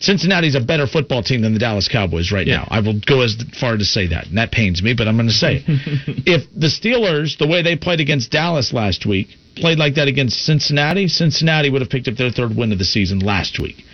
[0.00, 2.56] Cincinnati's a better football team than the Dallas Cowboys right Yeah.
[2.56, 2.68] now.
[2.72, 5.28] I will go as far to say that, and that pains me, but I'm going
[5.28, 5.64] to say it.
[6.26, 10.44] if the Steelers, the way they played against Dallas last week, played like that against
[10.44, 13.84] Cincinnati, Cincinnati would have picked up their third win of the season last week.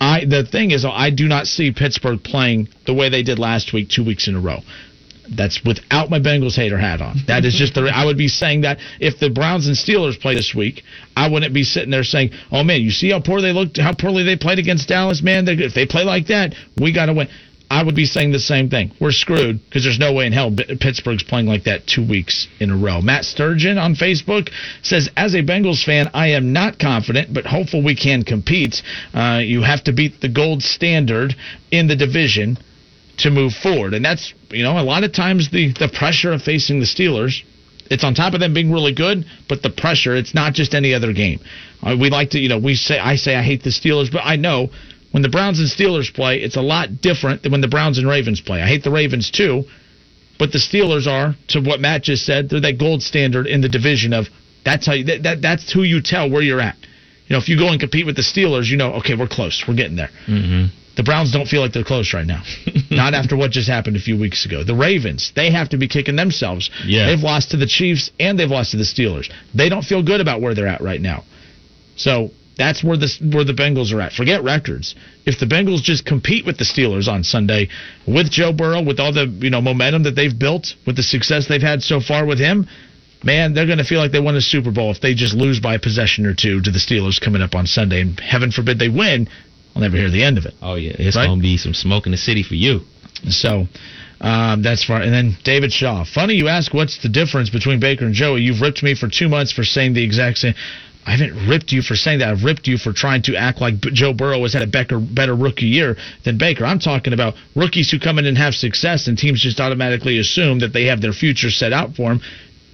[0.00, 3.72] I the thing is, I do not see Pittsburgh playing the way they did last
[3.72, 4.60] week, two weeks in a row.
[5.28, 7.18] That's without my Bengals hater hat on.
[7.28, 7.82] That is just the.
[7.82, 10.82] I would be saying that if the Browns and Steelers play this week,
[11.16, 13.92] I wouldn't be sitting there saying, "Oh man, you see how poor they looked, how
[13.92, 15.46] poorly they played against Dallas, man.
[15.48, 17.28] If they play like that, we got to win."
[17.72, 18.92] I would be saying the same thing.
[19.00, 22.70] We're screwed because there's no way in hell Pittsburgh's playing like that two weeks in
[22.70, 23.00] a row.
[23.00, 24.50] Matt Sturgeon on Facebook
[24.82, 28.82] says, as a Bengals fan, I am not confident, but hopeful we can compete.
[29.14, 31.34] Uh, you have to beat the gold standard
[31.70, 32.58] in the division
[33.18, 33.94] to move forward.
[33.94, 37.42] And that's, you know, a lot of times the, the pressure of facing the Steelers,
[37.90, 40.92] it's on top of them being really good, but the pressure, it's not just any
[40.92, 41.40] other game.
[41.82, 44.20] Uh, we like to, you know, we say, I say I hate the Steelers, but
[44.24, 44.68] I know
[45.12, 48.08] when the Browns and Steelers play, it's a lot different than when the Browns and
[48.08, 48.60] Ravens play.
[48.60, 49.64] I hate the Ravens too,
[50.38, 53.68] but the Steelers are, to what Matt just said, they're that gold standard in the
[53.68, 54.26] division of
[54.64, 56.76] that's how you, that, that that's who you tell where you're at.
[57.26, 59.64] You know, if you go and compete with the Steelers, you know, okay, we're close,
[59.66, 60.10] we're getting there.
[60.26, 60.76] Mm-hmm.
[60.96, 62.42] The Browns don't feel like they're close right now.
[62.90, 64.62] Not after what just happened a few weeks ago.
[64.64, 66.70] The Ravens, they have to be kicking themselves.
[66.84, 67.06] Yeah.
[67.06, 69.32] They've lost to the Chiefs and they've lost to the Steelers.
[69.54, 71.24] They don't feel good about where they're at right now.
[71.96, 72.30] So
[72.62, 74.12] that's where the where the Bengals are at.
[74.12, 74.94] Forget records.
[75.26, 77.68] If the Bengals just compete with the Steelers on Sunday
[78.06, 81.48] with Joe Burrow, with all the you know momentum that they've built, with the success
[81.48, 82.66] they've had so far with him,
[83.24, 85.58] man, they're going to feel like they won a Super Bowl if they just lose
[85.60, 88.00] by a possession or two to the Steelers coming up on Sunday.
[88.00, 89.28] And heaven forbid they win,
[89.74, 90.54] I'll never hear the end of it.
[90.62, 91.26] Oh yeah, it's Right?
[91.26, 92.80] gonna be some smoke in the city for you.
[93.28, 93.66] So
[94.20, 95.00] um, that's far.
[95.02, 96.04] And then David Shaw.
[96.04, 98.42] Funny you ask what's the difference between Baker and Joey.
[98.42, 100.54] You've ripped me for two months for saying the exact same.
[101.04, 102.28] I haven't ripped you for saying that.
[102.28, 105.34] I've ripped you for trying to act like Joe Burrow has had a better, better
[105.34, 106.64] rookie year than Baker.
[106.64, 110.60] I'm talking about rookies who come in and have success, and teams just automatically assume
[110.60, 112.20] that they have their future set out for them.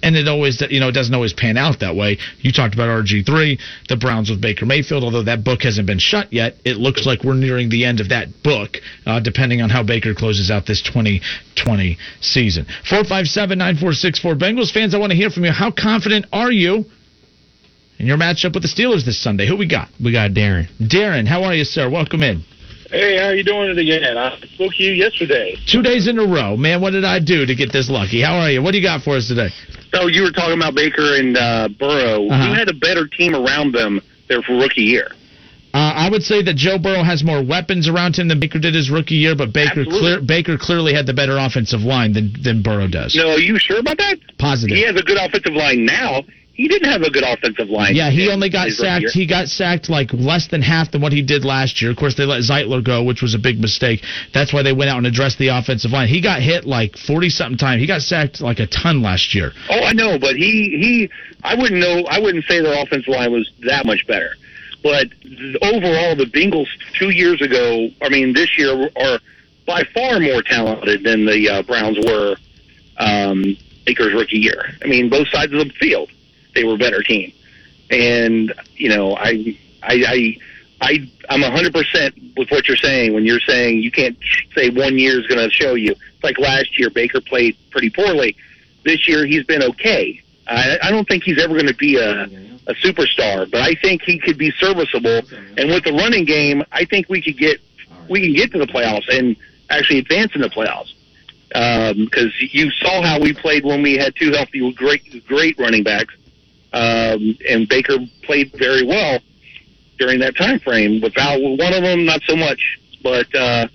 [0.01, 2.19] And it always, you know, it doesn't always pan out that way.
[2.39, 5.03] You talked about RG3, the Browns with Baker Mayfield.
[5.03, 8.09] Although that book hasn't been shut yet, it looks like we're nearing the end of
[8.09, 12.65] that book, uh, depending on how Baker closes out this 2020 season.
[12.89, 15.51] 457-9464 Bengals fans, I want to hear from you.
[15.51, 16.85] How confident are you
[17.99, 19.47] in your matchup with the Steelers this Sunday?
[19.47, 19.89] Who we got?
[20.01, 20.67] We got Darren.
[20.79, 21.89] Darren, how are you, sir?
[21.89, 22.43] Welcome in.
[22.89, 24.17] Hey, how are you doing it again?
[24.17, 25.55] I spoke to you yesterday.
[25.67, 26.81] Two days in a row, man.
[26.81, 28.21] What did I do to get this lucky?
[28.21, 28.63] How are you?
[28.63, 29.49] What do you got for us today?
[29.93, 32.25] So you were talking about Baker and uh, Burrow.
[32.25, 32.47] Uh-huh.
[32.47, 35.09] Who had a better team around them there for rookie year?
[35.71, 38.73] Uh, I would say that Joe Burrow has more weapons around him than Baker did
[38.73, 42.63] his rookie year, but Baker clear, Baker clearly had the better offensive line than than
[42.63, 43.13] Burrow does.
[43.13, 44.17] No, are you sure about that?
[44.39, 44.75] Positive.
[44.75, 46.23] He has a good offensive line now.
[46.59, 47.95] He didn't have a good offensive line.
[47.95, 49.11] Yeah, he only got sacked.
[49.13, 51.89] He got sacked like less than half than what he did last year.
[51.89, 54.03] Of course, they let Zeitler go, which was a big mistake.
[54.33, 56.09] That's why they went out and addressed the offensive line.
[56.09, 57.79] He got hit like forty something times.
[57.79, 59.53] He got sacked like a ton last year.
[59.69, 61.09] Oh, I know, but he he.
[61.45, 62.03] I wouldn't know.
[62.09, 64.31] I wouldn't say their offensive line was that much better.
[64.83, 65.07] But
[65.61, 66.67] overall, the Bengals
[66.99, 69.19] two years ago, I mean, this year are
[69.65, 72.35] by far more talented than the uh, Browns were
[72.97, 74.73] um, Baker's rookie year.
[74.83, 76.09] I mean, both sides of the field,
[76.59, 77.31] they were a better team.
[77.89, 80.37] And you know, I I I.
[80.81, 84.17] I I'm 100% with what you're saying when you're saying you can't
[84.55, 85.91] say one year is going to show you.
[85.91, 88.35] It's like last year Baker played pretty poorly.
[88.85, 90.23] This year he's been okay.
[90.47, 92.23] I, I don't think he's ever going to be a
[92.69, 95.21] a superstar, but I think he could be serviceable.
[95.57, 97.59] And with the running game, I think we could get
[98.09, 99.35] we can get to the playoffs and
[99.69, 100.93] actually advance in the playoffs.
[101.55, 105.83] Um, because you saw how we played when we had two healthy, great great running
[105.83, 106.15] backs,
[106.73, 109.19] um, and Baker played very well
[109.97, 111.01] during that time frame.
[111.01, 112.79] Without one of them, not so much.
[113.01, 113.67] But uh,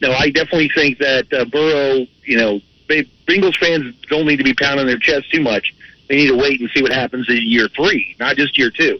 [0.00, 4.44] no, I definitely think that uh, Burrow, you know, Ba- Bengals fans don't need to
[4.44, 5.72] be pounding their chest too much.
[6.08, 8.98] They need to wait and see what happens in year three, not just year two.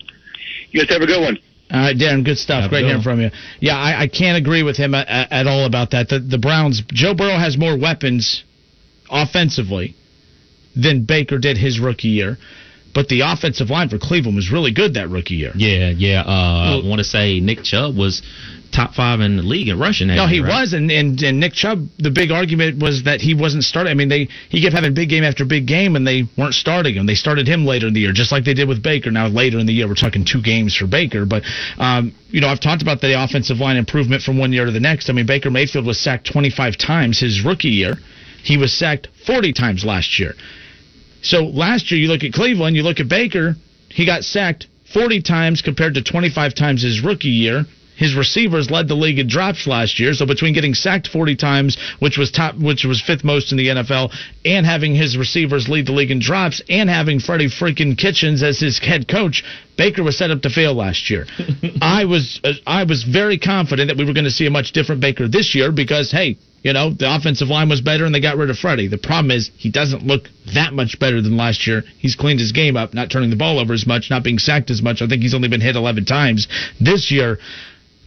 [0.71, 1.39] You guys have a good one.
[1.71, 2.63] All right, Darren, good stuff.
[2.63, 3.31] Have a Great good hearing from you.
[3.61, 6.09] Yeah, I, I can't agree with him at, at all about that.
[6.09, 8.45] The, the Browns, Joe Burrow has more weapons
[9.11, 9.95] offensively
[10.77, 12.39] than Baker did his rookie year,
[12.97, 15.53] but the offensive line for Cleveland was really good that rookie year.
[15.55, 16.23] Yeah, yeah.
[16.23, 18.23] Uh, I want to say Nick Chubb was
[18.73, 20.09] top five in the league in rushing.
[20.09, 20.49] that No, he right?
[20.49, 21.89] was, and, and and Nick Chubb.
[21.99, 23.91] The big argument was that he wasn't starting.
[23.91, 26.95] I mean, they he kept having big game after big game, and they weren't starting
[26.95, 27.05] him.
[27.05, 29.11] They started him later in the year, just like they did with Baker.
[29.11, 31.43] Now later in the year, we're talking two games for Baker, but
[31.77, 34.81] um, you know, I've talked about the offensive line improvement from one year to the
[34.81, 35.11] next.
[35.11, 37.97] I mean, Baker Mayfield was sacked 25 times his rookie year.
[38.43, 40.33] He was sacked 40 times last year.
[41.27, 43.57] So last year, you look at Cleveland, you look at Baker,
[43.89, 47.65] he got sacked 40 times compared to 25 times his rookie year.
[47.97, 50.13] His receivers led the league in drops last year.
[50.15, 53.69] So between getting sacked 40 times, which was top, which was fifth most in the
[53.69, 58.43] NFL, and having his receivers lead the league in drops, and having Freddie freaking Kitchens
[58.43, 59.43] as his head coach,
[59.77, 61.27] Baker was set up to fail last year.
[61.81, 64.73] I was uh, I was very confident that we were going to see a much
[64.73, 68.21] different Baker this year because hey, you know the offensive line was better and they
[68.21, 68.89] got rid of Freddie.
[68.89, 71.83] The problem is he doesn't look that much better than last year.
[71.99, 74.71] He's cleaned his game up, not turning the ball over as much, not being sacked
[74.71, 75.03] as much.
[75.03, 76.49] I think he's only been hit 11 times
[76.81, 77.39] this year.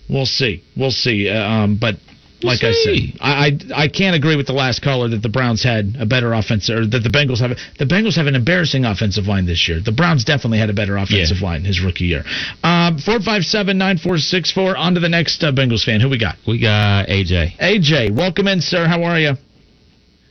[0.09, 0.63] We'll see.
[0.75, 1.29] We'll see.
[1.29, 1.95] Uh, um, but
[2.41, 3.11] We'll like I see.
[3.11, 6.05] said, I, I I can't agree with the last caller that the Browns had a
[6.05, 9.67] better offense or that the Bengals have the Bengals have an embarrassing offensive line this
[9.67, 9.81] year.
[9.83, 12.23] The Browns definitely had a better offensive line his rookie year.
[12.63, 14.77] Um, four five seven nine four six four.
[14.77, 15.99] On to the next uh, Bengals fan.
[15.99, 16.37] Who we got?
[16.47, 17.57] We got AJ.
[17.57, 18.87] AJ, welcome in, sir.
[18.87, 19.33] How are you?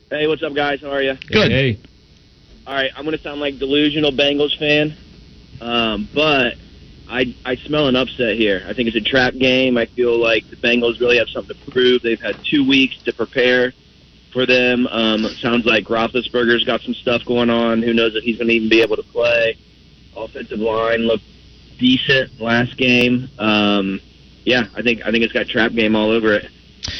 [0.09, 0.81] Hey, what's up, guys?
[0.81, 1.13] How are you?
[1.31, 1.51] Good.
[1.51, 1.77] Hey.
[2.65, 4.95] All right, I'm going to sound like delusional Bengals fan,
[5.61, 6.53] um, but
[7.09, 8.63] I I smell an upset here.
[8.67, 9.77] I think it's a trap game.
[9.77, 12.01] I feel like the Bengals really have something to prove.
[12.01, 13.73] They've had two weeks to prepare
[14.31, 14.87] for them.
[14.87, 17.81] Um, sounds like Roethlisberger's got some stuff going on.
[17.81, 19.57] Who knows if he's going to even be able to play?
[20.15, 21.23] Offensive line looked
[21.79, 23.29] decent last game.
[23.39, 23.99] Um,
[24.45, 26.49] yeah, I think I think it's got trap game all over it.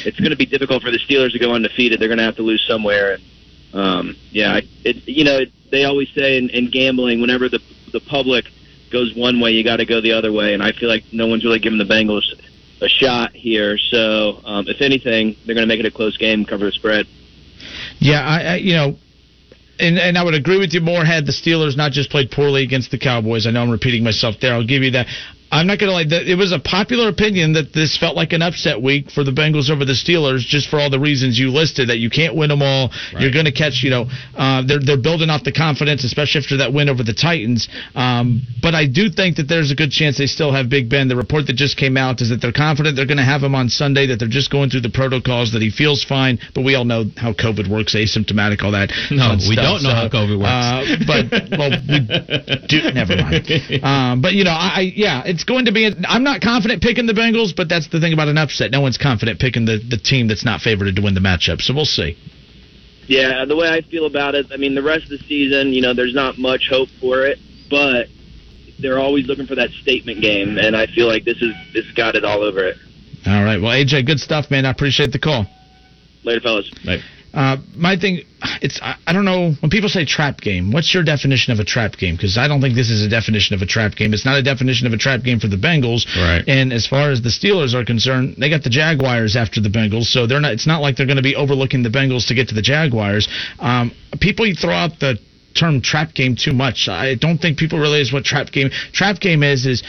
[0.04, 2.00] It's going to be difficult for the Steelers to go undefeated.
[2.00, 3.14] They're going to have to lose somewhere.
[3.14, 7.60] And, um, yeah, it, you know, it, they always say in, in gambling, whenever the
[7.92, 8.46] the public
[8.90, 10.54] goes one way, you got to go the other way.
[10.54, 12.24] And I feel like no one's really giving the Bengals
[12.80, 13.78] a shot here.
[13.78, 17.06] So, um, if anything, they're going to make it a close game, cover the spread.
[17.98, 18.96] Yeah, I, I you know,
[19.78, 22.62] and and I would agree with you more had the Steelers not just played poorly
[22.62, 23.46] against the Cowboys.
[23.46, 24.54] I know I'm repeating myself there.
[24.54, 25.06] I'll give you that.
[25.50, 26.22] I'm not going to lie.
[26.22, 29.68] It was a popular opinion that this felt like an upset week for the Bengals
[29.68, 31.88] over the Steelers, just for all the reasons you listed.
[31.88, 32.90] That you can't win them all.
[33.18, 34.06] You're going to catch, you know,
[34.38, 37.68] uh, they're they're building off the confidence, especially after that win over the Titans.
[37.96, 41.08] Um, but I do think that there's a good chance they still have Big Ben.
[41.08, 43.56] The report that just came out is that they're confident they're going to have him
[43.56, 44.06] on Sunday.
[44.06, 45.50] That they're just going through the protocols.
[45.52, 46.38] That he feels fine.
[46.54, 48.90] But we all know how COVID works, asymptomatic, all that.
[49.10, 49.82] No, we stuff.
[49.82, 50.48] don't know how COVID works.
[50.48, 51.98] Uh, but well, we
[52.70, 52.78] do.
[52.94, 53.84] Never mind.
[53.84, 55.90] Um, but you know, I, I yeah, it's going to be.
[56.06, 58.70] I'm not confident picking the Bengals, but that's the thing about an upset.
[58.70, 61.62] No one's confident picking the the team that's not favored to win the matchup.
[61.62, 62.16] So we'll see.
[63.06, 65.80] Yeah, the way I feel about it, I mean, the rest of the season, you
[65.80, 68.06] know, there's not much hope for it, but
[68.78, 72.14] they're always looking for that statement game, and I feel like this is this got
[72.14, 72.76] it all over it.
[73.26, 73.60] All right.
[73.60, 74.66] Well, AJ, good stuff, man.
[74.66, 75.46] I appreciate the call.
[76.22, 76.70] Later, fellas.
[77.32, 78.22] Uh, my thing,
[78.60, 80.72] it's I, I don't know when people say trap game.
[80.72, 82.16] What's your definition of a trap game?
[82.16, 84.12] Because I don't think this is a definition of a trap game.
[84.12, 86.06] It's not a definition of a trap game for the Bengals.
[86.16, 86.42] Right.
[86.48, 90.06] And as far as the Steelers are concerned, they got the Jaguars after the Bengals,
[90.06, 90.52] so they're not.
[90.52, 93.28] It's not like they're going to be overlooking the Bengals to get to the Jaguars.
[93.58, 95.18] Um, people throw out the
[95.54, 96.88] term trap game too much.
[96.88, 99.66] I don't think people realize what trap game trap game is.
[99.66, 99.82] Is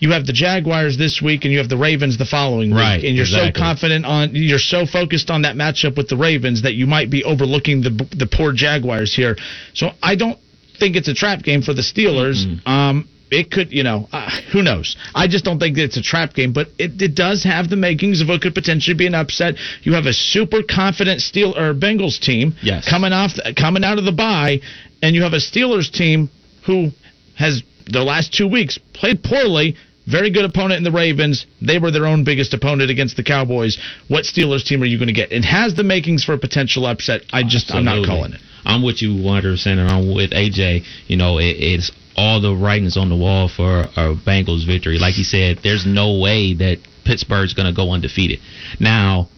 [0.00, 3.04] you have the Jaguars this week and you have the Ravens the following week, Right,
[3.04, 6.74] and you're so confident on you're so focused on that matchup with the Ravens that
[6.74, 9.36] you might be overlooking the the poor Jaguars here.
[9.74, 10.38] So I don't
[10.78, 12.44] think it's a trap game for the Steelers.
[12.66, 14.96] Um, it could, you know, uh, who knows?
[15.14, 18.22] I just don't think it's a trap game, but it, it does have the makings
[18.22, 19.56] of what could potentially be an upset.
[19.82, 22.88] You have a super confident Steel or Bengals team Yes.
[22.88, 24.60] coming off coming out of the bye,
[25.02, 26.30] and you have a Steelers team
[26.64, 26.90] who
[27.36, 29.76] has the last two weeks played poorly.
[30.08, 31.46] Very good opponent in the Ravens.
[31.60, 33.78] They were their own biggest opponent against the Cowboys.
[34.08, 35.32] What Steelers team are you going to get?
[35.32, 37.22] It has the makings for a potential upset.
[37.30, 38.40] I just I'm not calling it.
[38.64, 40.84] I'm with you 100%, and I'm with AJ.
[41.08, 44.98] You know, it, it's all the writings on the wall for a Bengals victory.
[44.98, 48.40] Like he said, there's no way that Pittsburgh's going to go undefeated.
[48.80, 49.28] Now,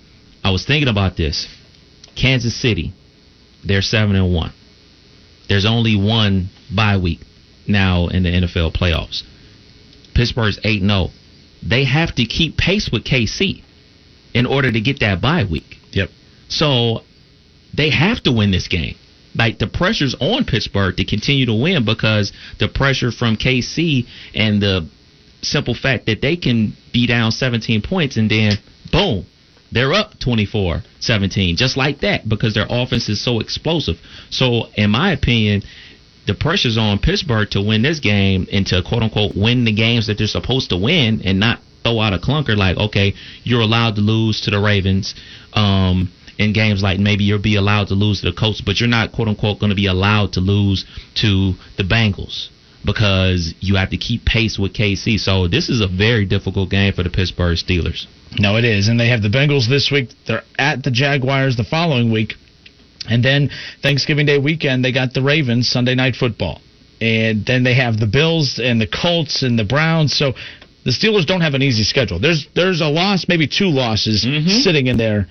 [0.45, 1.49] I was thinking about this.
[2.15, 2.93] Kansas City,
[3.65, 4.53] they're seven and one.
[5.49, 7.21] There's only one bye week
[7.67, 9.23] now in the NFL playoffs.
[10.21, 11.09] Pittsburgh's 8 0.
[11.67, 13.63] They have to keep pace with KC
[14.35, 15.79] in order to get that bye week.
[15.93, 16.11] Yep.
[16.49, 17.01] So
[17.75, 18.97] they have to win this game.
[19.35, 24.61] Like the pressure's on Pittsburgh to continue to win because the pressure from KC and
[24.61, 24.91] the
[25.41, 28.59] simple fact that they can be down 17 points and then
[28.93, 29.25] boom,
[29.73, 33.97] they're up 24-17 just like that because their offense is so explosive.
[34.29, 35.63] So in my opinion,
[36.27, 40.07] the pressure's on Pittsburgh to win this game and to quote unquote win the games
[40.07, 43.95] that they're supposed to win and not throw out a clunker like, okay, you're allowed
[43.97, 45.15] to lose to the Ravens.
[45.55, 48.89] Um, in games like maybe you'll be allowed to lose to the Colts, but you're
[48.89, 52.49] not quote unquote going to be allowed to lose to the Bengals
[52.85, 55.19] because you have to keep pace with KC.
[55.19, 58.07] So this is a very difficult game for the Pittsburgh Steelers.
[58.39, 58.89] No, it is.
[58.89, 60.11] And they have the Bengals this week.
[60.27, 62.35] They're at the Jaguars the following week.
[63.11, 63.51] And then
[63.83, 66.61] Thanksgiving Day weekend, they got the Ravens Sunday night football.
[67.01, 70.17] And then they have the Bills and the Colts and the Browns.
[70.17, 70.35] So
[70.85, 72.19] the Steelers don't have an easy schedule.
[72.19, 74.49] There's there's a loss, maybe two losses mm-hmm.
[74.49, 75.27] sitting in there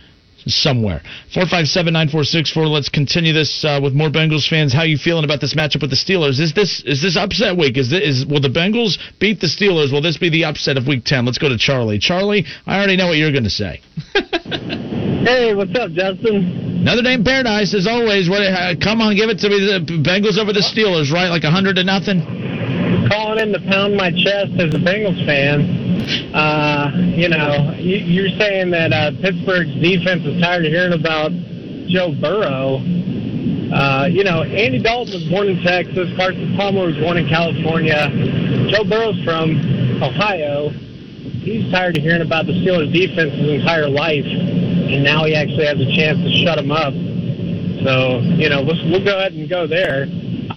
[0.50, 1.02] somewhere.
[1.34, 2.68] Four five seven nine four six four.
[2.68, 4.74] Let's continue this uh, with more Bengals fans.
[4.74, 6.40] How you feeling about this matchup with the Steelers?
[6.40, 7.78] Is this is this upset week?
[7.78, 9.92] Is this is will the Bengals beat the Steelers?
[9.92, 11.26] Will this be the upset of Week Ten?
[11.26, 12.00] Let's go to Charlie.
[12.00, 13.82] Charlie, I already know what you're going to say.
[15.20, 16.80] Hey, what's up, Justin?
[16.80, 18.30] Another day in paradise, as always.
[18.30, 18.40] What?
[18.40, 19.60] Uh, come on, give it to me.
[19.60, 21.28] The Bengals over the Steelers, right?
[21.28, 22.24] Like a hundred to nothing.
[23.12, 25.89] Calling in to pound my chest as a Bengals fan.
[26.34, 31.32] Uh, you know, you, you're saying that uh, Pittsburgh's defense is tired of hearing about
[31.88, 32.82] Joe Burrow.
[33.74, 36.10] Uh, you know, Andy Dalton was born in Texas.
[36.16, 38.10] Carson Palmer was born in California.
[38.72, 39.58] Joe Burrow's from
[40.02, 40.70] Ohio.
[40.70, 45.66] He's tired of hearing about the Steelers' defense his entire life, and now he actually
[45.66, 46.94] has a chance to shut him up.
[47.84, 50.06] So, you know, we'll, we'll go ahead and go there.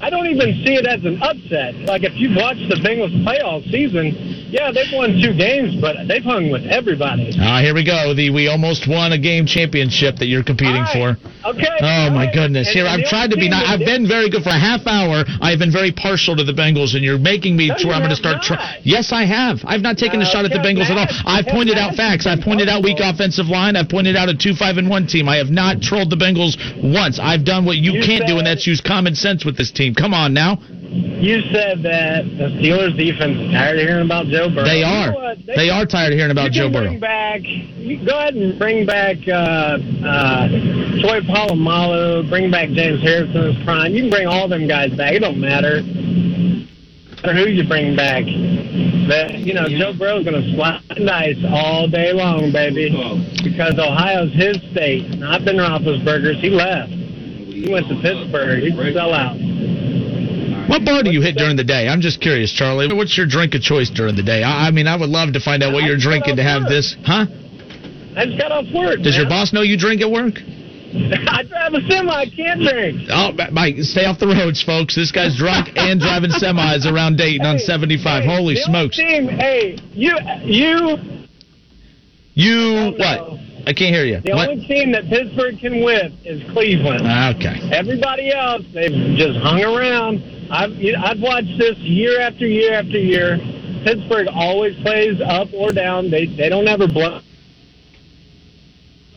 [0.02, 1.76] I don't even see it as an upset.
[1.86, 5.94] Like, if you've watched the Bengals play all season, yeah, they've won two games, but
[6.08, 7.30] they've hung with everybody.
[7.38, 8.12] Ah, here we go.
[8.12, 11.16] The we almost won a game championship that you're competing right.
[11.16, 11.48] for.
[11.54, 11.70] Okay.
[11.80, 12.66] Oh all my goodness!
[12.68, 13.48] And- Here and I've tried to be.
[13.48, 15.24] Not, I've been very good for a half hour.
[15.40, 18.02] I've been very partial to the Bengals, and you're making me No, to where I'm
[18.02, 18.42] going to start.
[18.82, 19.62] yes, I have.
[19.64, 21.06] I've not taken a Uh, shot at the Bengals at all.
[21.24, 22.26] I've pointed out facts.
[22.26, 23.76] I've pointed out weak offensive line.
[23.76, 25.28] I've pointed out a two five and one team.
[25.28, 27.18] I have not trolled the Bengals once.
[27.22, 29.91] I've done what you, You can't do, and that's use common sense with this team.
[29.96, 30.58] Come on now.
[30.92, 34.64] You said that the Steelers' defense is tired of hearing about Joe Burrow.
[34.64, 35.12] They You are.
[35.12, 35.46] know what?
[35.46, 36.88] They are tired of hearing about you Joe Burrow.
[36.88, 40.48] Bring back, you go ahead and bring back uh, uh,
[41.00, 43.94] Troy Polamalu, bring back James Harrison in his prime.
[43.94, 45.14] You can bring all them guys back.
[45.14, 45.80] It don't matter.
[45.82, 48.24] Matter who you bring back.
[49.08, 52.90] But, you know, Joe Burrow's going to slide dice all day long, baby.
[53.42, 56.40] Because Ohio's his state, not Ben Roethlisberger's.
[56.40, 56.90] He left.
[56.90, 58.62] He went to Pittsburgh.
[58.62, 59.38] He's a sellout.
[60.68, 61.88] What bar do you hit during the day?
[61.88, 62.92] I'm just curious, Charlie.
[62.94, 64.42] What's your drink of choice during the day?
[64.42, 66.96] I, I mean, I would love to find out what you're drinking to have this.
[67.04, 67.26] Huh?
[68.16, 69.00] I just got off work.
[69.02, 70.34] Does your boss know you drink at work?
[70.92, 72.12] I drive a semi.
[72.12, 73.08] I can't drink.
[73.10, 74.94] Oh, Mike, stay off the roads, folks.
[74.94, 78.22] This guy's drunk and driving semis around Dayton on 75.
[78.24, 78.96] hey, Holy smokes.
[78.96, 80.96] Team, hey, you, you,
[82.34, 82.98] You, what?
[82.98, 83.38] know.
[83.64, 84.20] I can't hear you.
[84.20, 84.50] the What?
[84.50, 87.02] only team that Pittsburgh can whip is Cleveland.
[87.06, 87.60] Ah, okay.
[87.72, 90.18] Everybody else, they've just hung around.
[90.52, 93.38] I've you I've watched this year after year after year.
[93.84, 96.10] Pittsburgh always plays up or down.
[96.10, 97.20] They they don't ever blow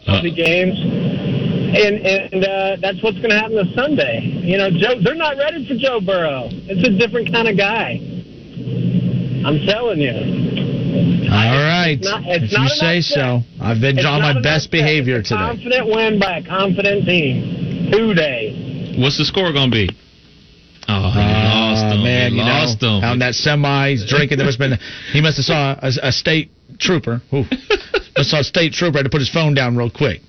[0.08, 0.80] Uh, the games.
[0.80, 4.22] And and uh, that's what's going to happen this Sunday.
[4.24, 6.48] You know, Joe, they're not ready for Joe Burrow.
[6.52, 8.00] It's a different kind of guy.
[9.46, 10.16] I'm telling you.
[11.30, 11.98] All right.
[12.02, 13.18] not- it's if you not an say upset.
[13.18, 13.42] so.
[13.62, 14.72] I've been It's on my best upset.
[14.72, 15.48] behavior It's a today.
[15.52, 17.92] Confident win by a confident team.
[17.92, 18.98] Two days.
[18.98, 19.90] What's the score going to be?
[20.88, 21.12] Oh,
[22.34, 23.04] man, you lost know, him.
[23.04, 24.38] on that semi, he's drinking.
[24.38, 24.80] There must have been,
[25.12, 27.22] he must have saw a, a state trooper.
[27.34, 27.46] Ooh,
[28.18, 30.22] must saw a state trooper had to put his phone down real quick.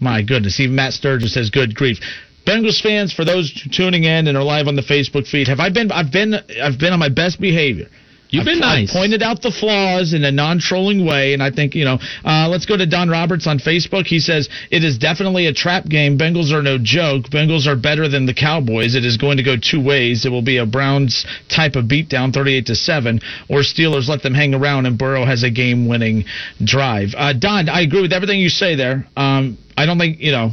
[0.00, 1.98] My goodness, even Matt Sturgis says, "Good grief."
[2.46, 5.70] Bengals fans, for those tuning in and are live on the Facebook feed, have I
[5.70, 5.90] been?
[5.90, 6.34] I've been.
[6.34, 7.88] I've been on my best behavior.
[8.34, 8.90] You've I've- been nice.
[8.90, 11.98] I've pointed out the flaws in a non-trolling way, and I think you know.
[12.24, 14.06] Uh, let's go to Don Roberts on Facebook.
[14.06, 16.18] He says it is definitely a trap game.
[16.18, 17.24] Bengals are no joke.
[17.30, 18.94] Bengals are better than the Cowboys.
[18.94, 20.26] It is going to go two ways.
[20.26, 24.34] It will be a Browns type of beatdown, thirty-eight to seven, or Steelers let them
[24.34, 26.24] hang around and Burrow has a game-winning
[26.62, 27.14] drive.
[27.16, 29.06] Uh, Don, I agree with everything you say there.
[29.16, 30.50] Um, I don't think you know.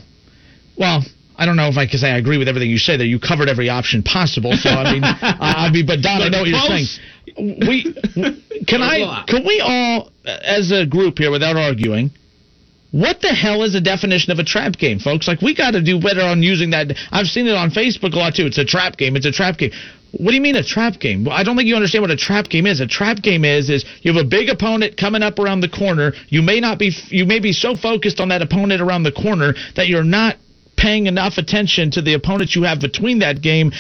[0.77, 1.03] Well.
[1.37, 3.07] I don't know if I can say I agree with everything you say there.
[3.07, 4.53] You covered every option possible.
[4.53, 6.85] So I mean, I, I mean, but Don, I know what you're saying.
[7.37, 7.93] We
[8.67, 12.11] can I can we all as a group here without arguing.
[12.91, 15.25] What the hell is the definition of a trap game, folks?
[15.27, 16.87] Like we got to do better on using that.
[17.09, 18.45] I've seen it on Facebook a lot too.
[18.45, 19.15] It's a trap game.
[19.15, 19.71] It's a trap game.
[20.11, 21.27] What do you mean a trap game?
[21.29, 22.81] I don't think you understand what a trap game is.
[22.81, 26.11] A trap game is is you have a big opponent coming up around the corner.
[26.27, 29.53] You may not be you may be so focused on that opponent around the corner
[29.77, 30.35] that you're not
[30.75, 33.71] paying enough attention to the opponent you have between that game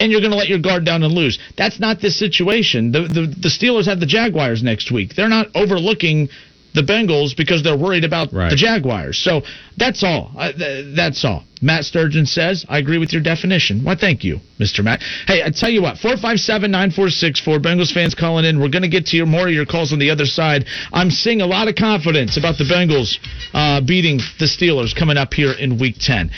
[0.00, 1.38] and you're going to let your guard down and lose.
[1.56, 2.92] That's not this situation.
[2.92, 5.14] The, the the Steelers have the Jaguars next week.
[5.14, 6.28] They're not overlooking
[6.74, 8.50] the Bengals because they're worried about Right.
[8.50, 9.16] the Jaguars.
[9.18, 9.42] So
[9.76, 10.32] that's all.
[10.58, 11.44] Th- that's all.
[11.64, 13.84] Matt Sturgeon says, I agree with your definition.
[13.84, 14.84] Why, thank you, Mr.
[14.84, 15.00] Matt.
[15.26, 18.60] Hey, I tell you what, 457 9464, Bengals fans calling in.
[18.60, 20.66] We're going to get to your more of your calls on the other side.
[20.92, 23.16] I'm seeing a lot of confidence about the Bengals
[23.54, 26.30] uh, beating the Steelers coming up here in week 10.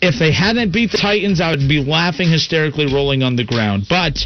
[0.00, 3.86] If they hadn't beat the Titans, I would be laughing hysterically, rolling on the ground.
[3.88, 4.20] But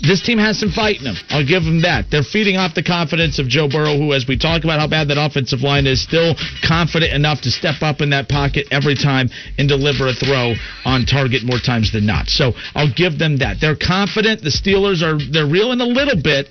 [0.00, 1.16] this team has some fight in them.
[1.28, 2.10] I'll give them that.
[2.10, 5.06] They're feeding off the confidence of Joe Burrow, who, as we talk about how bad
[5.08, 6.34] that offensive line is, still
[6.66, 10.54] confident enough to step up in that pocket every time and deliver a throw
[10.84, 12.28] on target more times than not.
[12.28, 13.58] So I'll give them that.
[13.60, 14.42] They're confident.
[14.42, 16.48] The Steelers are they're reeling a little bit.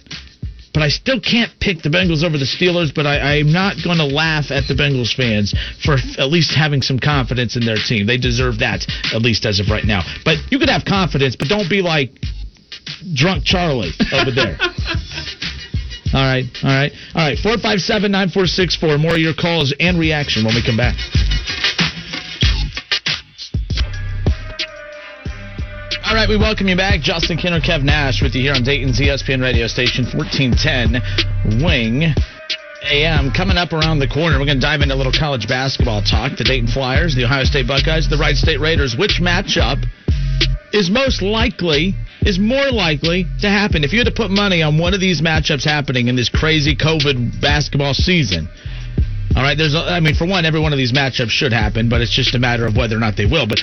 [0.74, 2.94] but I still can't pick the Bengals over the Steelers.
[2.96, 5.54] But I, I'm not going to laugh at the Bengals fans
[5.84, 8.08] for f- at least having some confidence in their team.
[8.08, 10.02] They deserve that at least as of right now.
[10.24, 12.12] But you could have confidence, but don't be like
[13.14, 14.58] drunk Charlie over there.
[16.14, 17.40] All right, all right, all right.
[17.40, 18.98] Four five seven nine four six four.
[18.98, 20.98] More of your calls and reaction when we come back.
[26.12, 27.00] All right, we welcome you back.
[27.00, 32.14] Justin Kenner, Kev Nash with you here on Dayton's ESPN radio station, 1410 Wing
[32.84, 33.32] AM.
[33.32, 36.36] Coming up around the corner, we're going to dive into a little college basketball talk.
[36.36, 38.94] The Dayton Flyers, the Ohio State Buckeyes, the Wright State Raiders.
[38.98, 39.88] Which matchup
[40.74, 41.96] is most likely,
[42.28, 43.86] is more likely to happen?
[43.86, 46.76] If you had to put money on one of these matchups happening in this crazy
[46.76, 48.50] COVID basketball season,
[49.36, 51.88] all right, there's, a, I mean, for one, every one of these matchups should happen,
[51.90, 53.48] but it's just a matter of whether or not they will.
[53.48, 53.60] But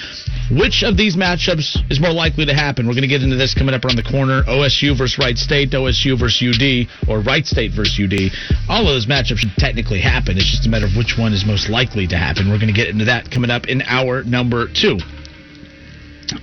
[0.51, 2.87] which of these matchups is more likely to happen?
[2.87, 4.43] We're going to get into this coming up around the corner.
[4.45, 8.33] OSU versus Wright State, OSU versus UD, or Wright State versus UD.
[8.69, 10.37] All of those matchups should technically happen.
[10.39, 12.49] It's just a matter of which one is most likely to happen.
[12.49, 14.99] We're going to get into that coming up in hour number two.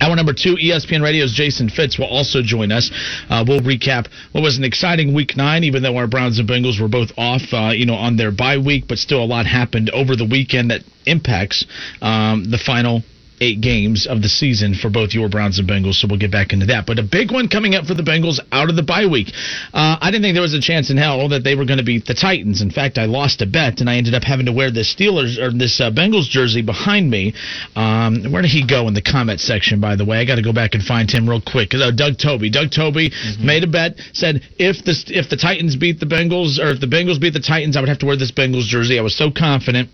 [0.00, 2.90] Hour number two, ESPN Radio's Jason Fitz will also join us.
[3.30, 6.80] Uh, we'll recap what was an exciting week nine, even though our Browns and Bengals
[6.80, 9.90] were both off, uh, you know, on their bye week, but still a lot happened
[9.90, 11.64] over the weekend that impacts
[12.02, 13.02] um, the final
[13.40, 15.94] eight games of the season for both your Browns and Bengals.
[15.94, 16.86] So we'll get back into that.
[16.86, 19.28] But a big one coming up for the Bengals out of the bye week.
[19.72, 21.84] Uh, I didn't think there was a chance in hell that they were going to
[21.84, 22.62] beat the Titans.
[22.62, 25.38] In fact, I lost a bet and I ended up having to wear this Steelers
[25.38, 27.34] or this uh, Bengals jersey behind me.
[27.74, 29.80] Um, where did he go in the comment section?
[29.80, 31.74] By the way, I got to go back and find him real quick.
[31.74, 32.50] Uh, Doug Toby.
[32.50, 33.96] Doug Toby made a bet.
[34.12, 37.40] Said if the if the Titans beat the Bengals or if the Bengals beat the
[37.40, 38.98] Titans, I would have to wear this Bengals jersey.
[38.98, 39.90] I was so confident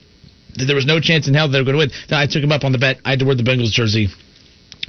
[0.56, 1.90] there was no chance in hell they were going to win.
[2.08, 2.98] Then I took him up on the bet.
[3.04, 4.08] I had to wear the Bengals jersey.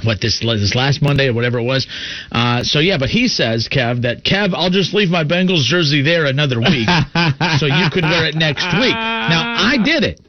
[0.04, 1.86] What this this last Monday or whatever it was,
[2.32, 2.98] uh, so yeah.
[2.98, 6.90] But he says, Kev, that Kev, I'll just leave my Bengals jersey there another week,
[7.60, 8.96] so you could wear it next week.
[8.96, 10.20] Now I did it.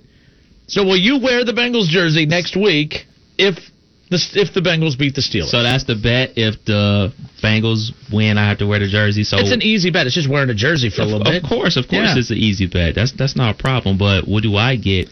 [0.66, 3.06] So will you wear the Bengals jersey next week
[3.38, 3.54] if
[4.10, 5.48] the if the Bengals beat the Steelers?
[5.48, 6.36] So that's the bet.
[6.36, 7.12] If the
[7.42, 9.24] Bengals win, I have to wear the jersey.
[9.24, 10.06] So it's an easy bet.
[10.06, 11.42] It's just wearing a jersey for a little bit.
[11.42, 12.18] Of course, of course, Yeah.
[12.18, 12.94] it's an easy bet.
[12.94, 13.96] That's that's not a problem.
[13.96, 15.08] But what do I get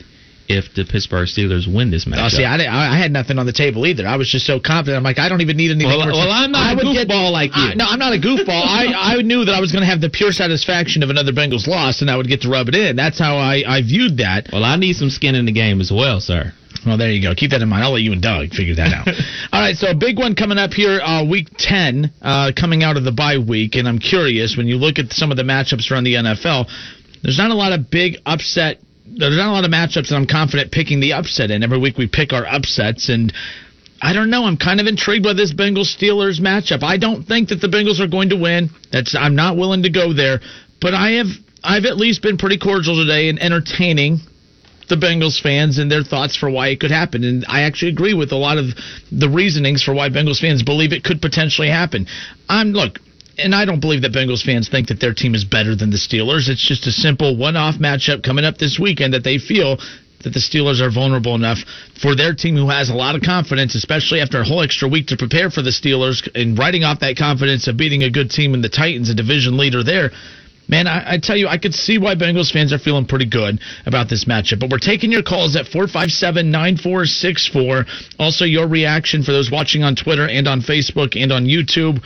[0.57, 2.20] if the Pittsburgh Steelers win this match?
[2.22, 4.07] Oh, see, I, I had nothing on the table either.
[4.07, 4.96] I was just so confident.
[4.98, 5.88] I'm like, I don't even need anything.
[5.88, 7.62] Well, well, I'm not I a would get- goofball like you.
[7.62, 8.48] I- no, I'm not a goofball.
[8.64, 11.66] I, I knew that I was going to have the pure satisfaction of another Bengals
[11.66, 12.96] loss, and I would get to rub it in.
[12.96, 14.48] That's how I, I viewed that.
[14.53, 16.53] well, I need some skin in the game as well, sir.
[16.84, 17.32] Well, there you go.
[17.36, 17.84] Keep that in mind.
[17.84, 19.07] I'll let you and Doug figure that out.
[19.53, 22.96] All right, so a big one coming up here, uh, week 10, uh, coming out
[22.96, 23.76] of the bye week.
[23.76, 26.66] And I'm curious, when you look at some of the matchups around the NFL,
[27.22, 28.80] there's not a lot of big upset.
[29.15, 31.63] There's not a lot of matchups that I'm confident picking the upset in.
[31.63, 33.33] Every week we pick our upsets, and
[34.01, 34.45] I don't know.
[34.45, 36.83] I'm kind of intrigued by this Bengals Steelers matchup.
[36.83, 38.71] I don't think that the Bengals are going to win.
[38.91, 40.41] That's I'm not willing to go there,
[40.81, 41.29] but I have
[41.63, 44.19] I've at least been pretty cordial today and entertaining
[44.89, 47.23] the Bengals fans and their thoughts for why it could happen.
[47.23, 48.67] And I actually agree with a lot of
[49.11, 52.07] the reasonings for why Bengals fans believe it could potentially happen.
[52.49, 52.99] I'm look,
[53.39, 55.97] and I don't believe that Bengals fans think that their team is better than the
[55.97, 56.49] Steelers.
[56.49, 59.78] It's just a simple one-off matchup coming up this weekend that they feel
[60.22, 61.59] that the Steelers are vulnerable enough
[62.01, 65.09] for their team who has a lot of confidence, especially after a whole extra week
[65.09, 68.55] to prepare for the Steelers and writing off that confidence of beating a good team
[68.55, 70.11] in the Titans, a division leader there.
[70.68, 73.59] Man, I, I tell you, I could see why Bengals fans are feeling pretty good
[73.85, 74.61] about this matchup.
[74.61, 77.85] But we're taking your calls at 457 9464.
[78.18, 82.01] Also, your reaction for those watching on Twitter and on Facebook and on YouTube.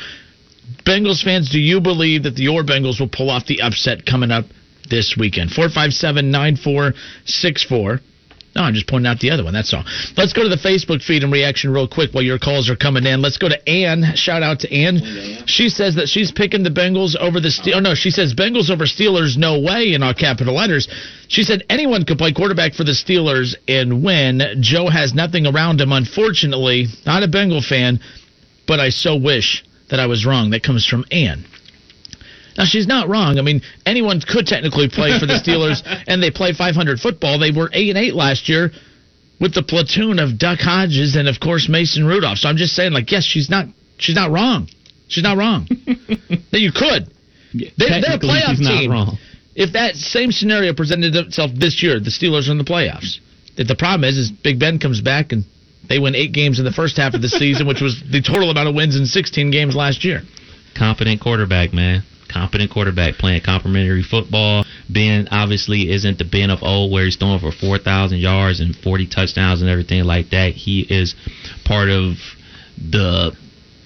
[0.84, 4.46] Bengals fans, do you believe that your Bengals will pull off the upset coming up
[4.88, 5.50] this weekend?
[5.50, 8.00] 457 9464.
[8.56, 9.52] No, I'm just pointing out the other one.
[9.52, 9.84] That's all.
[10.16, 13.04] Let's go to the Facebook feed and reaction real quick while your calls are coming
[13.04, 13.20] in.
[13.20, 14.14] Let's go to Ann.
[14.14, 15.44] Shout out to Ann.
[15.44, 17.76] She says that she's picking the Bengals over the Steelers.
[17.76, 20.88] Oh, no, she says Bengals over Steelers, no way in all capital letters.
[21.28, 24.40] She said anyone could play quarterback for the Steelers and win.
[24.60, 26.86] Joe has nothing around him, unfortunately.
[27.04, 28.00] Not a Bengal fan,
[28.66, 30.50] but I so wish that I was wrong.
[30.50, 31.44] That comes from Ann.
[32.56, 33.38] Now she's not wrong.
[33.38, 37.38] I mean, anyone could technically play for the Steelers, and they play 500 football.
[37.38, 38.70] They were eight and eight last year
[39.40, 42.38] with the platoon of Duck Hodges and of course Mason Rudolph.
[42.38, 43.66] So I'm just saying, like, yes, she's not
[43.98, 44.68] she's not wrong.
[45.08, 45.66] She's not wrong.
[46.50, 47.12] that you could.
[47.52, 48.90] They, they're a playoff team.
[48.90, 49.18] wrong.
[49.54, 53.20] If that same scenario presented itself this year, the Steelers are in the playoffs.
[53.56, 55.44] If the problem is, is Big Ben comes back and
[55.88, 58.50] they win eight games in the first half of the season, which was the total
[58.50, 60.22] amount of wins in 16 games last year.
[60.74, 62.02] Competent quarterback, man.
[62.28, 64.64] Competent quarterback playing complementary football.
[64.90, 69.06] Ben obviously isn't the Ben of old where he's throwing for 4,000 yards and 40
[69.06, 70.52] touchdowns and everything like that.
[70.52, 71.14] He is
[71.64, 72.16] part of
[72.76, 73.36] the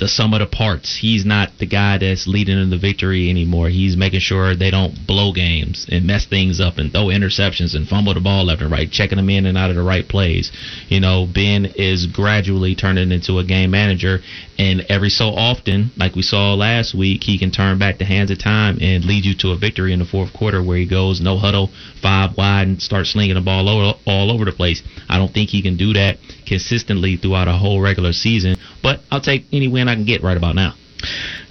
[0.00, 0.96] the sum of the parts.
[0.96, 3.68] He's not the guy that's leading in the victory anymore.
[3.68, 7.86] He's making sure they don't blow games and mess things up and throw interceptions and
[7.86, 10.50] fumble the ball left and right, checking them in and out of the right plays.
[10.88, 14.20] You know, Ben is gradually turning into a game manager,
[14.58, 18.30] and every so often, like we saw last week, he can turn back the hands
[18.30, 21.20] of time and lead you to a victory in the fourth quarter where he goes
[21.20, 21.70] no huddle,
[22.00, 23.68] five wide, and starts slinging the ball
[24.06, 24.82] all over the place.
[25.10, 26.16] I don't think he can do that
[26.50, 30.36] consistently throughout a whole regular season, but I'll take any win I can get right
[30.36, 30.74] about now.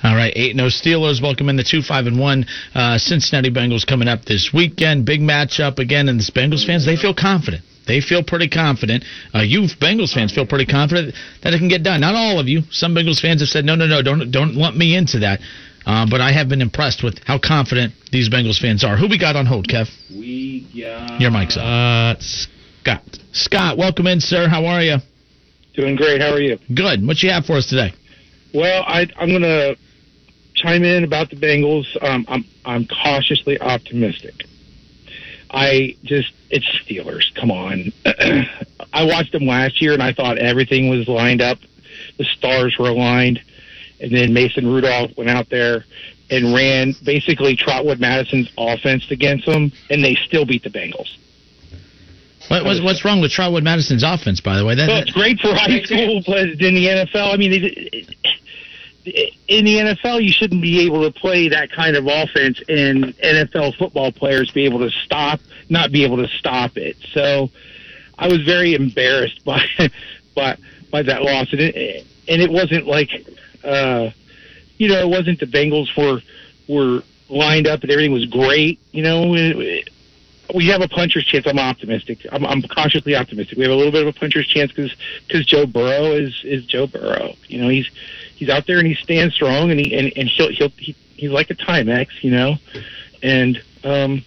[0.04, 1.24] All right, eight no Steelers.
[1.24, 2.46] Welcome in the two five and one
[2.76, 5.06] uh, Cincinnati Bengals coming up this weekend.
[5.06, 7.64] Big matchup again, and the Bengals fans they feel confident.
[7.88, 9.04] They feel pretty confident.
[9.34, 12.02] Uh, you Bengals fans feel pretty confident that it can get done.
[12.02, 12.62] Not all of you.
[12.70, 15.40] Some Bengals fans have said, no, no, no, don't don't lump me into that.
[15.86, 18.96] Uh, but I have been impressed with how confident these Bengals fans are.
[18.96, 19.88] Who we got on hold, Kev?
[20.12, 22.20] We got Your mic's up.
[22.90, 23.20] Scott.
[23.34, 24.48] Scott, welcome in, sir.
[24.48, 24.98] How are you?
[25.76, 26.22] Doing great.
[26.22, 26.58] How are you?
[26.74, 27.06] Good.
[27.06, 27.94] What you have for us today?
[28.54, 29.78] Well, I, I'm going to
[30.56, 31.86] chime in about the Bengals.
[32.04, 34.44] Um, I'm I'm cautiously optimistic.
[35.52, 37.34] I just it's Steelers.
[37.36, 37.92] Come on.
[38.94, 41.60] I watched them last year and I thought everything was lined up.
[42.18, 43.40] The stars were aligned,
[44.00, 45.86] and then Mason Rudolph went out there
[46.32, 51.18] and ran basically Trotwood Madison's offense against them, and they still beat the Bengals.
[52.50, 54.76] What, what's, what's wrong with Trotwood Madison's offense, by the way?
[54.76, 57.54] That, Well, it's great for high school, but in the NFL, I mean,
[59.48, 63.78] in the NFL, you shouldn't be able to play that kind of offense, and NFL
[63.78, 65.40] football players be able to stop,
[65.70, 66.98] not be able to stop it.
[67.14, 67.50] So,
[68.18, 69.64] I was very embarrassed by
[70.36, 70.58] by
[70.92, 73.10] by that loss, and it and it wasn't like,
[73.64, 74.10] uh,
[74.78, 76.22] you know, it wasn't the Bengals were
[76.68, 78.80] were lined up and everything was great.
[78.92, 79.90] You know, it,
[80.56, 81.46] we have a puncher's chance.
[81.48, 82.26] I'm optimistic.
[82.32, 83.58] I'm, I'm cautiously optimistic.
[83.58, 84.96] We have a little bit of a puncher's chance because
[85.28, 87.34] because Joe Burrow is is Joe Burrow.
[87.48, 87.90] You know, he's
[88.36, 91.32] he's out there and he stands strong and he and, and he'll he'll he, he's
[91.32, 92.56] like a Timex, you know,
[93.22, 94.24] and um,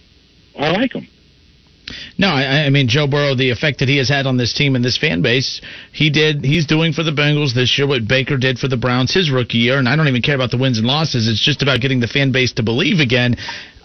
[0.57, 1.07] I like him.
[2.17, 4.75] No, I, I mean Joe Burrow, the effect that he has had on this team
[4.75, 5.61] and this fan base,
[5.91, 6.43] he did.
[6.45, 9.57] He's doing for the Bengals this year what Baker did for the Browns his rookie
[9.57, 11.27] year, and I don't even care about the wins and losses.
[11.27, 13.35] It's just about getting the fan base to believe again.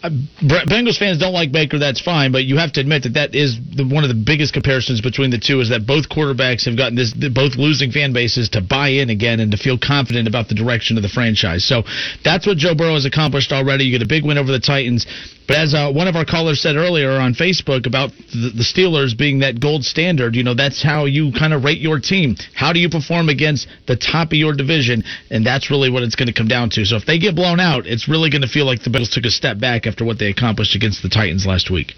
[0.03, 3.35] Uh, Bengals fans don't like Baker, that's fine, but you have to admit that that
[3.35, 6.77] is the, one of the biggest comparisons between the two is that both quarterbacks have
[6.77, 10.49] gotten this, both losing fan bases to buy in again and to feel confident about
[10.49, 11.67] the direction of the franchise.
[11.67, 11.83] So
[12.23, 13.85] that's what Joe Burrow has accomplished already.
[13.85, 15.05] You get a big win over the Titans.
[15.49, 19.17] But as uh, one of our callers said earlier on Facebook about the, the Steelers
[19.17, 22.37] being that gold standard, you know, that's how you kind of rate your team.
[22.55, 25.03] How do you perform against the top of your division?
[25.31, 26.85] And that's really what it's going to come down to.
[26.85, 29.25] So if they get blown out, it's really going to feel like the Bills took
[29.25, 31.95] a step back after what they accomplished against the Titans last week.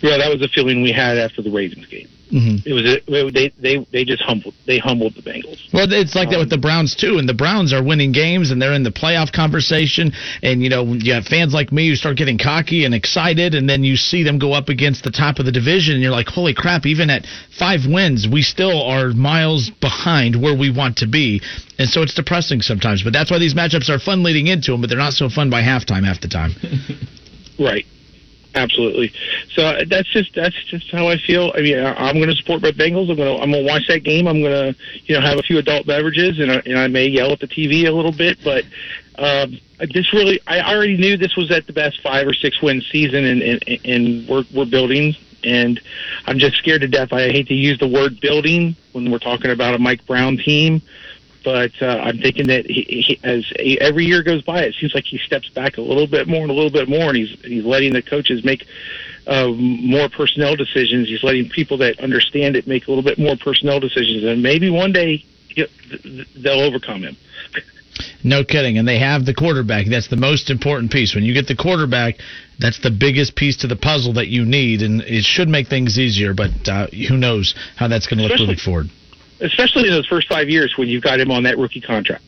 [0.00, 2.08] Yeah, that was the feeling we had after the Ravens game.
[2.32, 2.68] Mm-hmm.
[2.68, 5.72] It was a, they they they just humbled they humbled the Bengals.
[5.72, 8.60] Well, it's like that with the Browns too, and the Browns are winning games and
[8.60, 10.12] they're in the playoff conversation.
[10.42, 13.68] And you know, you have fans like me who start getting cocky and excited, and
[13.68, 16.28] then you see them go up against the top of the division, and you're like,
[16.28, 16.84] holy crap!
[16.84, 17.26] Even at
[17.58, 21.40] five wins, we still are miles behind where we want to be,
[21.78, 23.02] and so it's depressing sometimes.
[23.02, 25.48] But that's why these matchups are fun leading into them, but they're not so fun
[25.48, 26.52] by halftime half the time.
[27.60, 27.84] Right.
[28.58, 29.12] Absolutely.
[29.54, 31.52] So uh, that's just that's just how I feel.
[31.54, 33.08] I mean, I, I'm going to support my Bengals.
[33.08, 34.26] I'm going to I'm going to watch that game.
[34.26, 37.06] I'm going to you know have a few adult beverages and I, and I may
[37.06, 38.64] yell at the TV a little bit, but
[39.16, 42.82] um, this really I already knew this was at the best five or six win
[42.82, 45.14] season, and and, and we're we're building.
[45.44, 45.80] And
[46.26, 47.12] I'm just scared to death.
[47.12, 50.82] I hate to use the word building when we're talking about a Mike Brown team,
[51.44, 54.94] but uh, I'm thinking that he, he, as he, every year goes by, it seems
[54.94, 57.40] like he steps back a little bit more and a little bit more, and he's
[57.42, 58.66] he's letting the coaches make
[59.26, 61.08] uh, more personnel decisions.
[61.08, 64.70] He's letting people that understand it make a little bit more personnel decisions, and maybe
[64.70, 65.24] one day
[66.36, 67.16] they'll overcome him.
[68.22, 68.78] No kidding.
[68.78, 69.86] And they have the quarterback.
[69.86, 71.14] That's the most important piece.
[71.14, 72.16] When you get the quarterback,
[72.58, 75.98] that's the biggest piece to the puzzle that you need, and it should make things
[75.98, 76.34] easier.
[76.34, 78.86] But uh, who knows how that's going to look moving forward.
[79.40, 82.22] Especially in those first five years when you've got him on that rookie contract.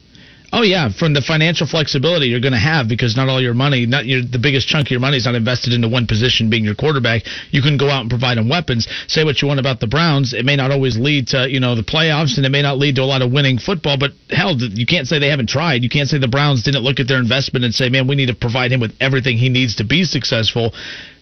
[0.53, 3.87] Oh yeah, from the financial flexibility you're going to have because not all your money,
[3.87, 6.65] not your the biggest chunk of your money is not invested into one position being
[6.65, 7.23] your quarterback.
[7.51, 8.89] You can go out and provide them weapons.
[9.07, 11.77] Say what you want about the Browns, it may not always lead to you know
[11.77, 13.97] the playoffs, and it may not lead to a lot of winning football.
[13.97, 15.85] But hell, you can't say they haven't tried.
[15.85, 18.27] You can't say the Browns didn't look at their investment and say, man, we need
[18.27, 20.73] to provide him with everything he needs to be successful.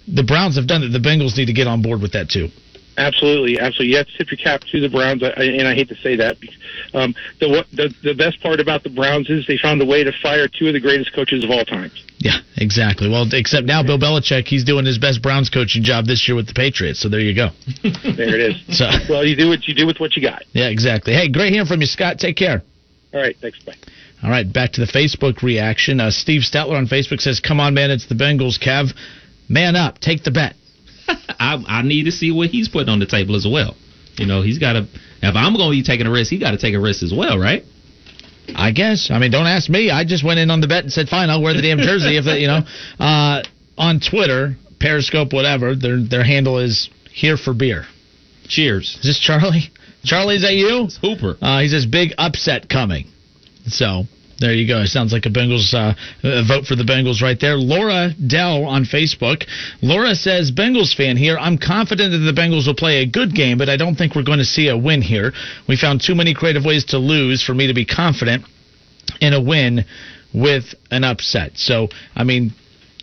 [0.07, 0.89] The Browns have done it.
[0.89, 2.49] The Bengals need to get on board with that too.
[2.99, 3.93] Absolutely, absolutely.
[3.93, 6.17] You have to tip your cap to the Browns, I- and I hate to say
[6.17, 6.37] that.
[6.93, 10.03] Um, the, what- the the best part about the Browns is they found a way
[10.05, 11.91] to fire two of the greatest coaches of all time.
[12.19, 13.09] Yeah, exactly.
[13.09, 16.49] Well, except now Bill Belichick, he's doing his best Browns coaching job this year with
[16.49, 16.99] the Patriots.
[16.99, 17.51] So there you go.
[17.83, 18.57] There it is.
[18.77, 20.43] So well, you do what you do with what you got.
[20.53, 21.13] yeah, exactly.
[21.15, 22.19] Hey, great hearing from you, Scott.
[22.19, 22.63] Take care.
[23.15, 23.59] All right, thanks.
[23.63, 23.75] Bye.
[24.23, 26.01] All right, back to the Facebook reaction.
[26.01, 28.59] Uh, Steve Stetler on Facebook says, "Come on, man, it's the Bengals.
[28.59, 28.93] Kev,
[29.49, 30.55] man up, take the bet."
[31.41, 33.75] I, I need to see what he's putting on the table as well.
[34.17, 34.87] You know, he's got to.
[35.23, 37.13] If I'm going to be taking a risk, he got to take a risk as
[37.15, 37.65] well, right?
[38.55, 39.11] I guess.
[39.11, 39.91] I mean, don't ask me.
[39.91, 42.17] I just went in on the bet and said, "Fine, I'll wear the damn jersey."
[42.17, 42.63] if they, you know,
[42.99, 43.43] uh,
[43.77, 47.85] on Twitter, Periscope, whatever, their their handle is here for beer.
[48.49, 48.97] Cheers.
[49.01, 49.71] Is this Charlie?
[50.05, 50.85] Charlie, is that you?
[50.85, 51.37] It's Hooper.
[51.41, 53.09] Uh, he says big upset coming.
[53.67, 54.05] So
[54.39, 54.83] there you go.
[54.83, 57.57] It sounds like a Bengals uh, uh, vote for the Bengals right there.
[57.57, 59.45] Laura Dell on Facebook.
[59.83, 61.37] Laura says, Bengals fan here.
[61.37, 64.23] I'm confident that the Bengals will play a good game, but I don't think we're
[64.23, 65.33] going to see a win here.
[65.69, 68.45] We found too many creative ways to lose for me to be confident
[69.21, 69.85] in a win
[70.33, 71.53] with an upset.
[71.57, 72.53] So, I mean,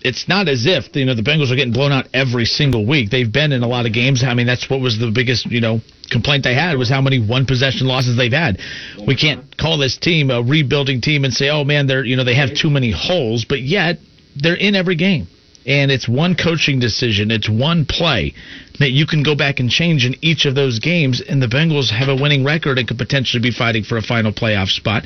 [0.06, 3.10] it's not as if you know the Bengals are getting blown out every single week.
[3.10, 4.24] They've been in a lot of games.
[4.24, 5.82] I mean, that's what was the biggest you know
[6.12, 8.60] complaint they had was how many one possession losses they've had.
[9.06, 12.24] We can't call this team a rebuilding team and say, oh man, they're you know
[12.24, 13.98] they have too many holes, but yet
[14.36, 15.28] they're in every game.
[15.66, 18.36] And it's one coaching decision, it's one play
[18.78, 21.90] that you can go back and change in each of those games, and the Bengals
[21.90, 25.04] have a winning record and could potentially be fighting for a final playoff spot.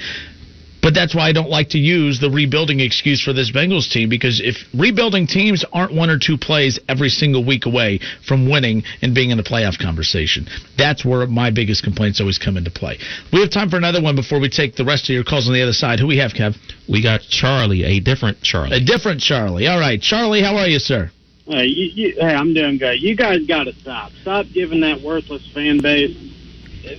[0.81, 4.09] But that's why I don't like to use the rebuilding excuse for this Bengals team
[4.09, 8.83] because if rebuilding teams aren't one or two plays every single week away from winning
[9.01, 12.97] and being in the playoff conversation, that's where my biggest complaints always come into play.
[13.33, 15.53] We have time for another one before we take the rest of your calls on
[15.53, 15.99] the other side.
[15.99, 16.55] Who we have, Kev?
[16.87, 18.77] We got Charlie, a different Charlie.
[18.77, 19.67] A different Charlie.
[19.67, 21.11] All right, Charlie, how are you, sir?
[21.45, 23.01] Hey, you, you, hey, I'm doing good.
[23.01, 24.11] You guys got to stop.
[24.21, 26.15] Stop giving that worthless fan base.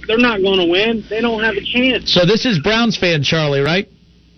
[0.07, 1.05] They're not going to win.
[1.09, 2.13] They don't have a chance.
[2.13, 3.89] So this is Browns fan Charlie, right?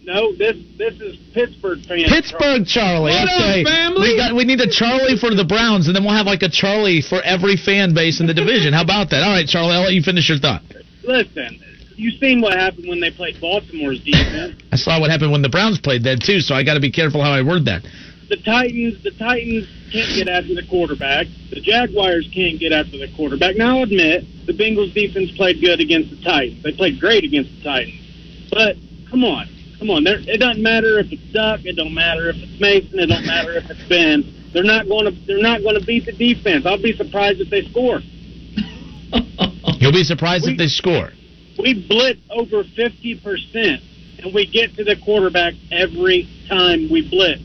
[0.05, 2.05] No, this this is Pittsburgh fan.
[2.09, 3.13] Pittsburgh Charlie.
[3.13, 3.65] What up, okay.
[3.65, 4.11] family?
[4.11, 6.51] We got we need a Charlie for the Browns, and then we'll have like a
[6.51, 8.73] Charlie for every fan base in the division.
[8.73, 9.23] How about that?
[9.23, 10.63] All right, Charlie, I'll let you finish your thought.
[11.05, 11.63] Listen,
[11.95, 14.61] you seen what happened when they played Baltimore's defense.
[14.73, 16.91] I saw what happened when the Browns played then too, so I got to be
[16.91, 17.83] careful how I word that.
[18.29, 21.27] The Titans, the Titans can't get after the quarterback.
[21.51, 23.57] The Jaguars can't get after the quarterback.
[23.57, 26.63] Now, I'll admit the Bengals defense played good against the Titans.
[26.63, 28.49] They played great against the Titans.
[28.51, 28.77] But
[29.11, 29.49] come on,
[29.79, 30.05] come on.
[30.05, 31.61] There, it doesn't matter if it's Duck.
[31.65, 32.99] It don't matter if it's Mason.
[32.99, 34.25] It don't matter if it's Ben.
[34.53, 35.13] They're not going to.
[35.27, 36.67] They're not going to beat the defense.
[36.67, 38.01] I'll be surprised if they score.
[39.81, 41.11] You'll be surprised if they score.
[41.59, 43.83] We blitz over fifty percent,
[44.19, 47.43] and we get to the quarterback every time we blitz.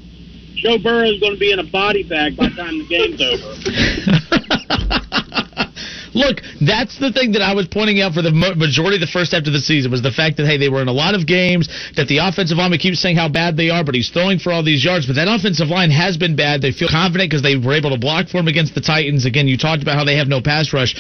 [0.57, 3.21] Joe Burrow is going to be in a body bag by the time the game's
[3.21, 3.53] over.
[6.17, 9.37] Look, that's the thing that I was pointing out for the majority of the first
[9.37, 11.27] half of the season was the fact that hey, they were in a lot of
[11.27, 11.69] games.
[11.95, 14.63] That the offensive line keeps saying how bad they are, but he's throwing for all
[14.63, 15.05] these yards.
[15.05, 16.61] But that offensive line has been bad.
[16.65, 19.25] They feel confident because they were able to block for him against the Titans.
[19.25, 20.97] Again, you talked about how they have no pass rush.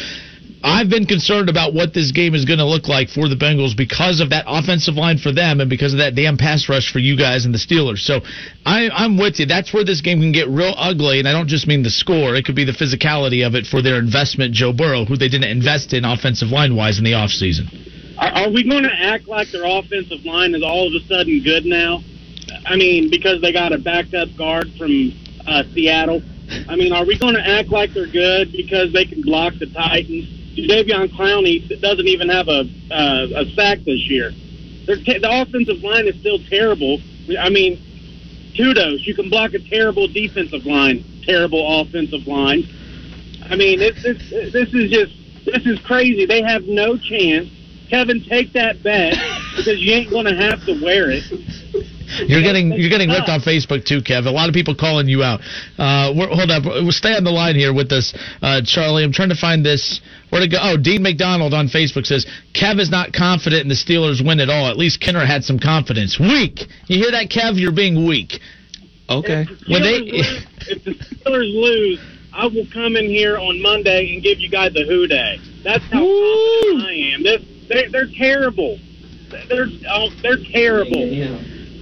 [0.63, 3.77] I've been concerned about what this game is going to look like for the Bengals
[3.77, 6.99] because of that offensive line for them and because of that damn pass rush for
[6.99, 7.99] you guys and the Steelers.
[7.99, 8.21] So
[8.65, 9.45] I, I'm with you.
[9.45, 12.35] That's where this game can get real ugly, and I don't just mean the score.
[12.35, 15.49] It could be the physicality of it for their investment, Joe Burrow, who they didn't
[15.49, 17.69] invest in offensive line wise in the offseason.
[18.17, 21.43] Are, are we going to act like their offensive line is all of a sudden
[21.43, 22.01] good now?
[22.65, 25.13] I mean, because they got a backed up guard from
[25.45, 26.21] uh, Seattle.
[26.67, 29.67] I mean, are we going to act like they're good because they can block the
[29.67, 30.37] Titans?
[30.57, 34.31] Jadeveon Clowney doesn't even have a uh, a sack this year.
[34.85, 36.99] They're the offensive line is still terrible.
[37.39, 37.79] I mean,
[38.55, 39.05] kudos.
[39.05, 42.63] You can block a terrible defensive line, terrible offensive line.
[43.49, 45.13] I mean, it's, it's, this is just
[45.45, 46.25] this is crazy.
[46.25, 47.49] They have no chance.
[47.89, 49.13] Kevin, take that bet
[49.55, 51.23] because you ain't going to have to wear it.
[52.27, 54.27] You're getting you're getting ripped on Facebook too, Kev.
[54.27, 55.41] A lot of people calling you out.
[55.77, 59.03] Uh, we're, hold up, we'll stay on the line here with us, uh, Charlie.
[59.03, 59.99] I'm trying to find this.
[60.29, 60.57] Where to go?
[60.61, 64.49] Oh, Dean McDonald on Facebook says Kev is not confident in the Steelers win at
[64.49, 64.67] all.
[64.67, 66.17] At least Kenner had some confidence.
[66.19, 66.61] Weak.
[66.87, 67.59] You hear that, Kev?
[67.59, 68.39] You're being weak.
[69.09, 69.45] Okay.
[69.67, 71.99] When they Steelers lose- if the Steelers lose,
[72.33, 75.39] I will come in here on Monday and give you guys a Who Dey.
[75.63, 77.23] That's how confident I am.
[77.23, 78.79] This, they, they're terrible.
[79.49, 81.03] They're oh, they're terrible.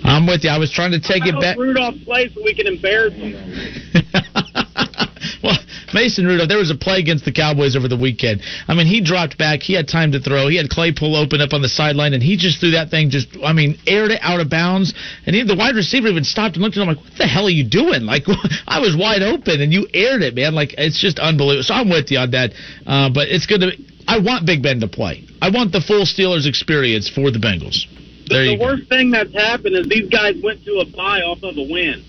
[0.06, 0.50] I'm with you.
[0.50, 1.58] I was trying to take it back.
[1.58, 3.34] Rudolph plays so we can embarrass him.
[5.44, 5.58] well,
[5.94, 8.42] Mason Rudolph, there was a play against the Cowboys over the weekend.
[8.68, 9.62] I mean, he dropped back.
[9.62, 10.48] He had time to throw.
[10.48, 13.28] He had Claypool open up on the sideline, and he just threw that thing just,
[13.44, 14.94] I mean, aired it out of bounds.
[15.26, 17.48] And he, the wide receiver even stopped and looked at him like, what the hell
[17.48, 18.06] are you doing?
[18.16, 18.24] Like,
[18.68, 20.54] I was wide open, and you aired it, man.
[20.54, 21.64] Like, it's just unbelievable.
[21.64, 22.52] So I'm with you on that.
[22.86, 23.72] Uh, but it's going to,
[24.08, 25.26] I want Big Ben to play.
[25.42, 27.86] I want the full Steelers experience for the Bengals.
[28.28, 28.66] The you go.
[28.66, 32.04] worst thing that's happened is these guys went to a bye off of a win.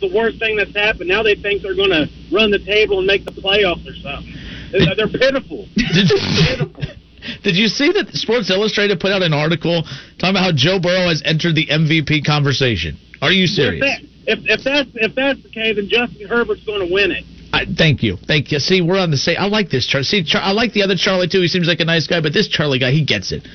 [0.00, 1.08] The worst thing that's happened.
[1.08, 4.34] Now they think they're going to run the table and make the playoffs or something.
[4.72, 5.66] They're, they're pitiful.
[5.76, 6.08] Did,
[7.42, 9.82] Did you see that Sports Illustrated put out an article
[10.18, 12.96] talking about how Joe Burrow has entered the MVP conversation?
[13.20, 13.80] Are you If, serious?
[13.80, 17.24] that, if, if that's if that's the case, then Justin Herbert's going to win it.
[17.52, 18.58] I, thank you, thank you.
[18.60, 19.36] See, we're on the same.
[19.38, 20.04] I like this Charlie.
[20.04, 21.40] See, Char- I like the other Charlie too.
[21.40, 23.46] He seems like a nice guy, but this Charlie guy, he gets it.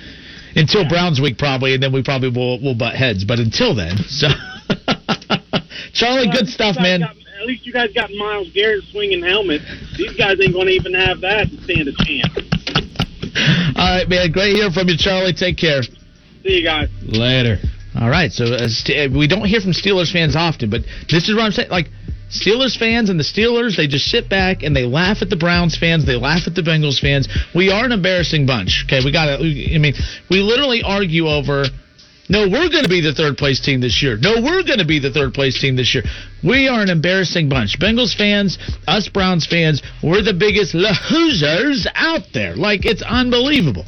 [0.55, 3.23] Until Browns week, probably, and then we probably will will butt heads.
[3.23, 4.27] But until then, so
[5.93, 7.01] Charlie, good stuff, man.
[7.01, 9.65] got- at least you guys got Myles Garrett swinging helmets.
[9.97, 12.31] These guys ain't going to even have that to stand a chance.
[13.75, 14.31] All right, man.
[14.31, 15.33] Great hearing from you, Charlie.
[15.33, 15.83] Take care.
[15.83, 16.87] See you guys.
[17.01, 17.57] Later.
[17.99, 21.35] All right, so uh, st- we don't hear from Steelers fans often, but this is
[21.35, 21.69] what I'm saying.
[21.69, 21.87] Like
[22.33, 25.77] Steelers fans and the Steelers, they just sit back and they laugh at the Browns
[25.77, 27.27] fans, they laugh at the Bengals fans.
[27.53, 28.85] We are an embarrassing bunch.
[28.87, 29.33] Okay, we got to.
[29.35, 29.93] I mean,
[30.29, 31.65] we literally argue over.
[32.29, 34.17] No, we're going to be the third place team this year.
[34.17, 36.03] No, we're going to be the third place team this year.
[36.41, 37.77] We are an embarrassing bunch.
[37.79, 38.57] Bengals fans,
[38.87, 42.55] us Browns fans, we're the biggest losers out there.
[42.55, 43.85] Like it's unbelievable.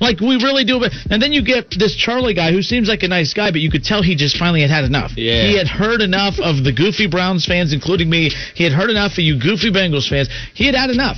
[0.00, 0.82] Like we really do.
[1.10, 3.70] And then you get this Charlie guy who seems like a nice guy, but you
[3.70, 5.12] could tell he just finally had had enough.
[5.16, 5.46] Yeah.
[5.48, 8.30] He had heard enough of the goofy Browns fans, including me.
[8.54, 10.28] He had heard enough of you goofy Bengals fans.
[10.54, 11.16] He had had enough.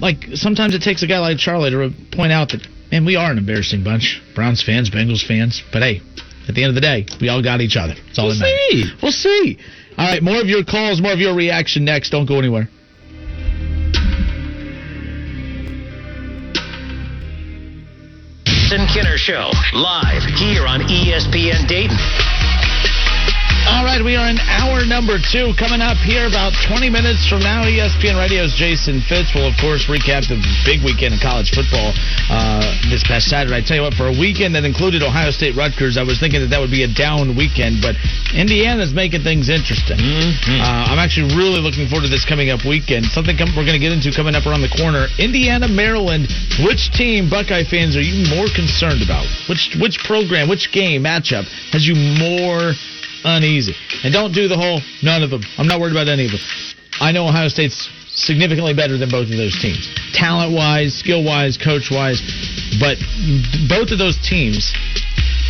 [0.00, 3.30] Like sometimes it takes a guy like Charlie to point out that man, we are
[3.30, 4.22] an embarrassing bunch.
[4.34, 5.62] Browns fans, Bengals fans.
[5.72, 6.00] But hey,
[6.48, 7.94] at the end of the day, we all got each other.
[8.06, 8.90] That's all We'll that matters.
[8.90, 8.96] see.
[9.02, 9.58] We'll see.
[9.98, 12.10] All right, more of your calls, more of your reaction next.
[12.10, 12.68] Don't go anywhere.
[18.68, 21.96] Jason Kenner Show, live here on ESPN Dayton.
[23.68, 25.52] All right, we are in hour number two.
[25.60, 29.84] Coming up here about 20 minutes from now, ESPN Radio's Jason Fitz will, of course,
[29.92, 31.92] recap the big weekend in college football
[32.32, 33.60] uh, this past Saturday.
[33.60, 36.40] I tell you what, for a weekend that included Ohio State Rutgers, I was thinking
[36.40, 37.92] that that would be a down weekend, but
[38.32, 40.00] Indiana's making things interesting.
[40.00, 43.12] Uh, I'm actually really looking forward to this coming up weekend.
[43.12, 45.12] Something com- we're going to get into coming up around the corner.
[45.20, 46.32] Indiana, Maryland.
[46.64, 49.28] Which team, Buckeye fans, are you more concerned about?
[49.44, 51.44] Which which program, which game matchup
[51.76, 52.72] has you more
[53.24, 53.74] uneasy?
[54.04, 55.42] And don't do the whole none of them.
[55.58, 56.40] I'm not worried about any of them.
[57.00, 61.56] I know Ohio State's significantly better than both of those teams, talent wise, skill wise,
[61.56, 62.20] coach wise.
[62.80, 62.98] But
[63.68, 64.72] both of those teams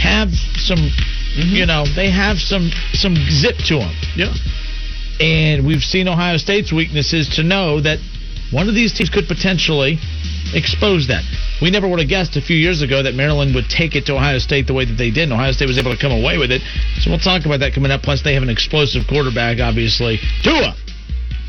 [0.00, 1.54] have some, mm-hmm.
[1.54, 3.94] you know, they have some some zip to them.
[4.16, 4.34] Yeah.
[5.20, 7.98] And we've seen Ohio State's weaknesses to know that
[8.50, 9.98] one of these teams could potentially
[10.54, 11.24] expose that.
[11.60, 14.14] We never would have guessed a few years ago that Maryland would take it to
[14.14, 16.38] Ohio State the way that they did, and Ohio State was able to come away
[16.38, 16.62] with it.
[17.00, 18.02] So we'll talk about that coming up.
[18.02, 20.18] Plus, they have an explosive quarterback, obviously.
[20.42, 20.74] Tua.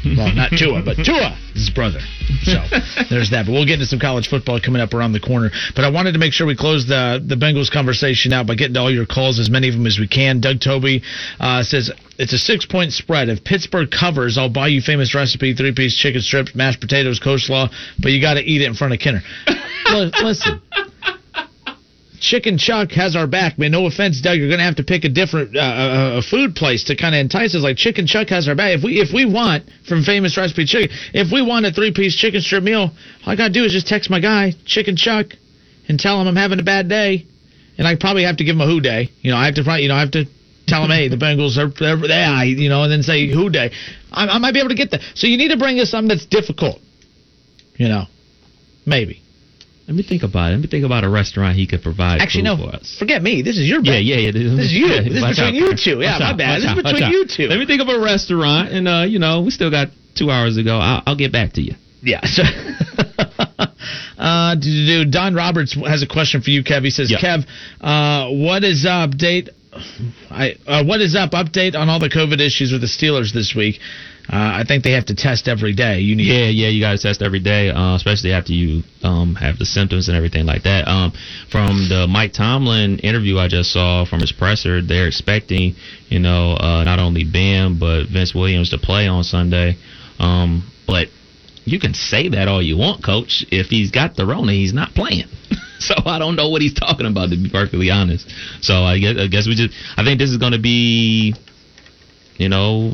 [0.05, 1.99] Well, not Tua, but Tua, his brother.
[2.43, 2.53] So
[3.09, 3.45] there's that.
[3.45, 5.51] But we'll get into some college football coming up around the corner.
[5.75, 8.75] But I wanted to make sure we close the the Bengals conversation out by getting
[8.75, 10.39] to all your calls, as many of them as we can.
[10.39, 11.03] Doug Toby
[11.39, 13.29] uh, says it's a six point spread.
[13.29, 17.69] If Pittsburgh covers, I'll buy you famous recipe: three piece chicken strips, mashed potatoes, coleslaw.
[17.99, 19.21] But you got to eat it in front of Kenner.
[19.91, 20.61] Li- Listen.
[22.19, 23.71] Chicken Chuck has our back, man.
[23.71, 24.37] No offense, Doug.
[24.37, 27.19] You're gonna have to pick a different uh, uh, a food place to kind of
[27.19, 27.61] entice us.
[27.61, 28.77] Like Chicken Chuck has our back.
[28.77, 32.15] If we if we want from Famous Recipe Chicken, if we want a three piece
[32.15, 32.91] chicken strip meal,
[33.25, 35.27] all I gotta do is just text my guy Chicken Chuck
[35.87, 37.25] and tell him I'm having a bad day,
[37.77, 39.09] and I probably have to give him a Who Dey.
[39.21, 40.25] You know, I have to you know I have to
[40.67, 43.71] tell him hey the Bengals are they're, they you know, and then say Who Dey.
[44.11, 45.01] I, I might be able to get that.
[45.15, 46.79] So you need to bring us something that's difficult.
[47.75, 48.05] You know,
[48.85, 49.21] maybe.
[49.89, 50.51] Let me think about it.
[50.51, 52.57] Let me think about a restaurant he could provide Actually, no.
[52.57, 52.95] for us.
[52.99, 53.41] Forget me.
[53.41, 54.31] This is your Yeah, yeah, yeah.
[54.31, 54.85] This is you.
[54.85, 55.99] Yeah, This is between you two.
[55.99, 56.61] Yeah, my bad.
[56.61, 57.47] This is between you two.
[57.47, 60.57] Let me think of a restaurant, and uh, you know, we still got two hours
[60.57, 60.77] to go.
[60.77, 61.73] I'll, I'll get back to you.
[62.03, 62.21] Yeah.
[62.23, 62.43] So,
[64.19, 66.83] uh, do, do, do- Don Roberts has a question for you, Kev.
[66.83, 67.17] He says, Yeah.
[67.17, 67.47] Kev,
[67.81, 69.09] uh, what is up?
[69.09, 69.49] Update.
[69.71, 71.31] I uh, what is up?
[71.31, 73.79] Update on all the COVID issues with the Steelers this week.
[74.31, 75.99] Uh, I think they have to test every day.
[75.99, 76.27] You need.
[76.27, 79.65] Yeah, yeah, you got to test every day, uh, especially after you um, have the
[79.65, 80.87] symptoms and everything like that.
[80.87, 81.13] Um,
[81.51, 85.75] from the Mike Tomlin interview I just saw from his presser, they're expecting,
[86.09, 89.77] you know, uh, not only Ben but Vince Williams to play on Sunday.
[90.19, 91.07] Um, but
[91.69, 93.45] you can say that all you want, Coach.
[93.51, 95.25] If he's got the Rona, he's not playing.
[95.79, 98.29] so I don't know what he's talking about, to be perfectly honest.
[98.61, 101.35] So I guess I guess we just I think this is going to be,
[102.37, 102.93] you know,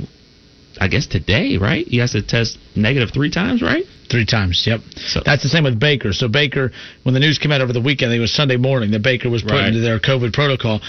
[0.79, 1.87] I guess today, right?
[1.87, 3.85] He has to test negative three times, right?
[4.11, 4.81] Three times, yep.
[4.97, 6.13] So- That's the same with Baker.
[6.13, 6.71] So Baker,
[7.03, 9.41] when the news came out over the weekend, it was Sunday morning that Baker was
[9.41, 9.67] put Right.
[9.67, 10.81] into their COVID protocol.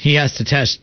[0.00, 0.80] He has to test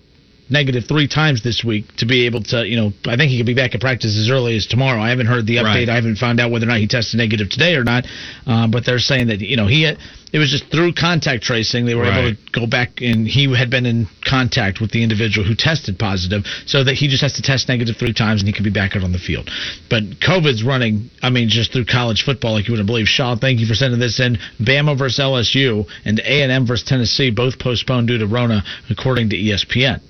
[0.50, 3.46] negative three times this week to be able to, you know, I think he could
[3.46, 5.02] be back at practice as early as tomorrow.
[5.02, 5.88] I haven't heard the update.
[5.88, 5.89] Right.
[5.89, 8.06] I haven't found out whether or not he tested negative today or not.
[8.46, 9.98] Um, but they're saying that you know he had,
[10.32, 13.70] it was just through contact tracing they were able to go back and he had
[13.70, 17.41] been in contact with the individual who tested positive, so that he just has to
[17.41, 19.50] test negative three times and he can be back out on the field.
[19.89, 23.08] But COVID's running, I mean, just through college football like you wouldn't believe.
[23.08, 24.38] Shaw, thank you for sending this in.
[24.60, 29.30] Bama versus LSU and A and M versus Tennessee both postponed due to Rona, according
[29.30, 30.02] to ESPN.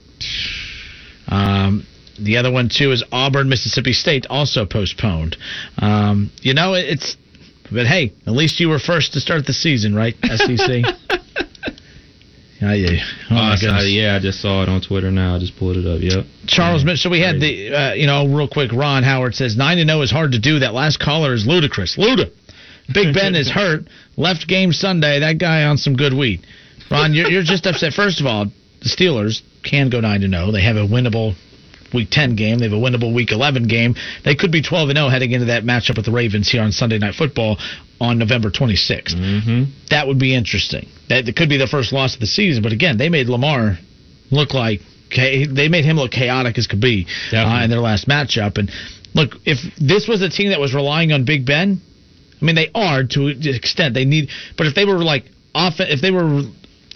[1.28, 1.86] Um,
[2.19, 5.36] the other one too is Auburn, Mississippi State, also postponed.
[5.80, 7.17] Um, you know, it- it's,
[7.71, 10.15] but hey, at least you were first to start the season, right?
[10.24, 10.84] SEC.
[12.61, 13.03] yeah, yeah.
[13.32, 15.36] Oh Uh, so, yeah, I just saw it on Twitter now.
[15.36, 15.99] I just pulled it up.
[16.01, 16.26] Yep.
[16.47, 18.71] Charles, Mitch so we had the, uh, you know, real quick.
[18.71, 20.59] Ron Howard says nine to zero is hard to do.
[20.59, 21.97] That last caller is ludicrous.
[21.97, 22.32] Luda.
[22.93, 23.88] Big Ben is hurt.
[24.17, 25.19] Left game Sunday.
[25.21, 26.45] That guy on some good weed.
[26.91, 27.93] Ron, you're, you're just upset.
[27.93, 30.51] First of all, the Steelers can go nine to zero.
[30.51, 31.36] They have a winnable
[31.93, 32.57] Week 10 game.
[32.57, 33.95] They have a winnable Week 11 game.
[34.26, 36.72] They could be 12 and 0 heading into that matchup with the Ravens here on
[36.72, 37.57] Sunday Night Football
[38.01, 39.16] on November 26th.
[39.16, 39.64] Mm-hmm.
[39.91, 40.89] That would be interesting.
[41.09, 42.64] That, that could be the first loss of the season.
[42.64, 43.78] But again, they made Lamar
[44.32, 44.82] look like
[45.16, 48.57] they made him look chaotic as could be uh, in their last matchup.
[48.57, 48.72] And
[49.14, 51.80] look, if this was a team that was relying on Big Ben,
[52.41, 53.93] I mean they are to an extent.
[53.93, 56.41] They need, but if they were like off, if they were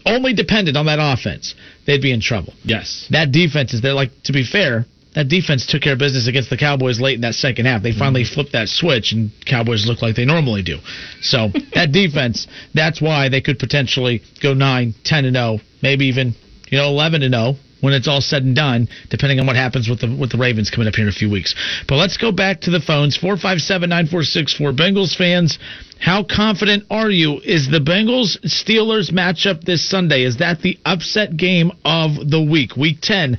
[0.07, 1.55] only depended on that offense,
[1.85, 2.53] they'd be in trouble.
[2.63, 3.07] Yes.
[3.11, 3.93] That defense is there.
[3.93, 4.85] Like to be fair,
[5.15, 7.81] that defense took care of business against the Cowboys late in that second half.
[7.81, 8.33] They finally mm-hmm.
[8.33, 10.77] flipped that switch, and Cowboys look like they normally do.
[11.21, 16.35] So that defense, that's why they could potentially go 9, 10 and 0, maybe even
[16.69, 19.89] you know 11 and 0 when it's all said and done, depending on what happens
[19.89, 21.55] with the with the Ravens coming up here in a few weeks.
[21.87, 23.17] But let's go back to the phones.
[23.17, 24.71] Four five seven nine four six four.
[24.71, 25.59] Bengals fans,
[25.99, 27.39] how confident are you?
[27.43, 30.23] Is the Bengals Steelers matchup this Sunday?
[30.23, 33.37] Is that the upset game of the week, Week Ten?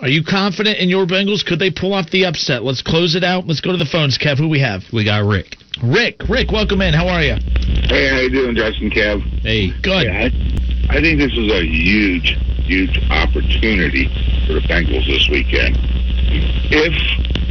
[0.00, 1.46] Are you confident in your Bengals?
[1.46, 2.64] Could they pull off the upset?
[2.64, 3.46] Let's close it out.
[3.46, 4.18] Let's go to the phones.
[4.18, 4.82] Kev, who we have?
[4.92, 5.56] We got Rick.
[5.82, 6.92] Rick, Rick, welcome in.
[6.92, 7.36] How are you?
[7.88, 9.22] Hey, how you doing, Justin Kev?
[9.40, 9.70] Hey.
[9.82, 10.04] Good.
[10.04, 14.06] Yeah, I, I think this is a huge, huge opportunity
[14.46, 15.78] for the Bengals this weekend.
[16.70, 16.94] If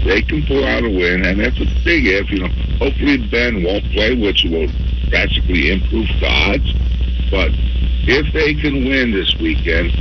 [0.06, 3.64] they can pull out a win, and that's a big if, you know, hopefully Ben
[3.64, 4.68] won't play, which will
[5.10, 6.74] drastically improve the odds.
[7.32, 7.52] But
[8.06, 9.92] if they can win this weekend,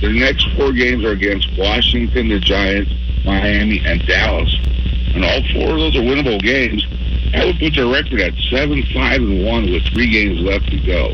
[0.00, 2.92] their next four games are against Washington, the Giants,
[3.24, 4.54] Miami, and Dallas.
[5.14, 6.86] And all four of those are winnable games.
[7.32, 10.78] That would put their record at seven, five, and one with three games left to
[10.84, 11.12] go.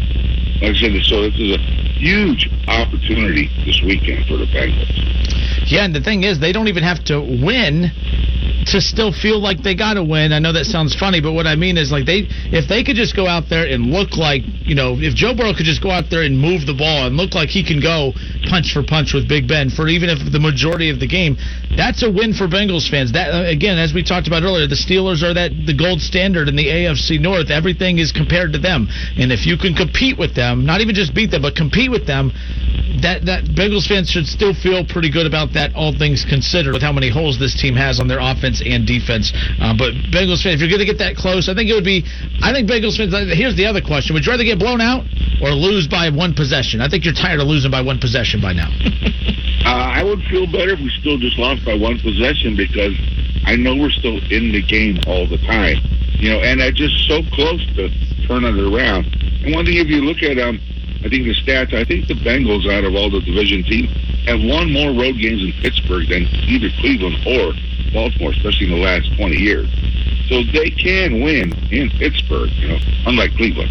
[0.65, 1.59] Like I said, so this is a
[2.01, 4.89] huge opportunity this weekend for the Bengals.
[5.71, 7.93] Yeah, and the thing is, they don't even have to win
[8.67, 10.33] to still feel like they got to win.
[10.33, 12.97] I know that sounds funny, but what I mean is like they if they could
[12.97, 15.91] just go out there and look like, you know, if Joe Burrow could just go
[15.91, 18.12] out there and move the ball and look like he can go
[18.49, 21.37] punch for punch with Big Ben for even if the majority of the game,
[21.77, 23.12] that's a win for Bengals fans.
[23.12, 26.49] That uh, again, as we talked about earlier, the Steelers are that the gold standard
[26.49, 27.51] in the AFC North.
[27.51, 28.89] Everything is compared to them.
[29.19, 32.07] And if you can compete with them, not even just beat them, but compete with
[32.07, 32.33] them,
[33.03, 36.83] that that Bengals fans should still feel pretty good about that, all things considered, with
[36.83, 39.32] how many holes this team has on their offense and defense.
[39.61, 41.84] Uh, but Bengals fans, if you're going to get that close, I think it would
[41.84, 42.05] be.
[42.42, 43.14] I think Bengals fans.
[43.32, 45.05] Here's the other question: Would you rather get blown out
[45.40, 46.80] or lose by one possession?
[46.80, 48.70] I think you're tired of losing by one possession by now.
[49.64, 52.92] Uh, I would feel better if we still just lost by one possession because
[53.46, 55.80] I know we're still in the game all the time.
[56.20, 57.88] You know, and I'm just so close to
[58.28, 59.07] turning it around.
[59.40, 60.61] And one thing, if you look at um,
[61.05, 63.92] I think the stats, I think the Bengals out of all the division teams
[64.24, 67.52] have won more road games in Pittsburgh than either Cleveland or
[67.95, 69.70] Baltimore, especially in the last 20 years.
[70.28, 73.70] So they can win in Pittsburgh, you know, unlike Cleveland.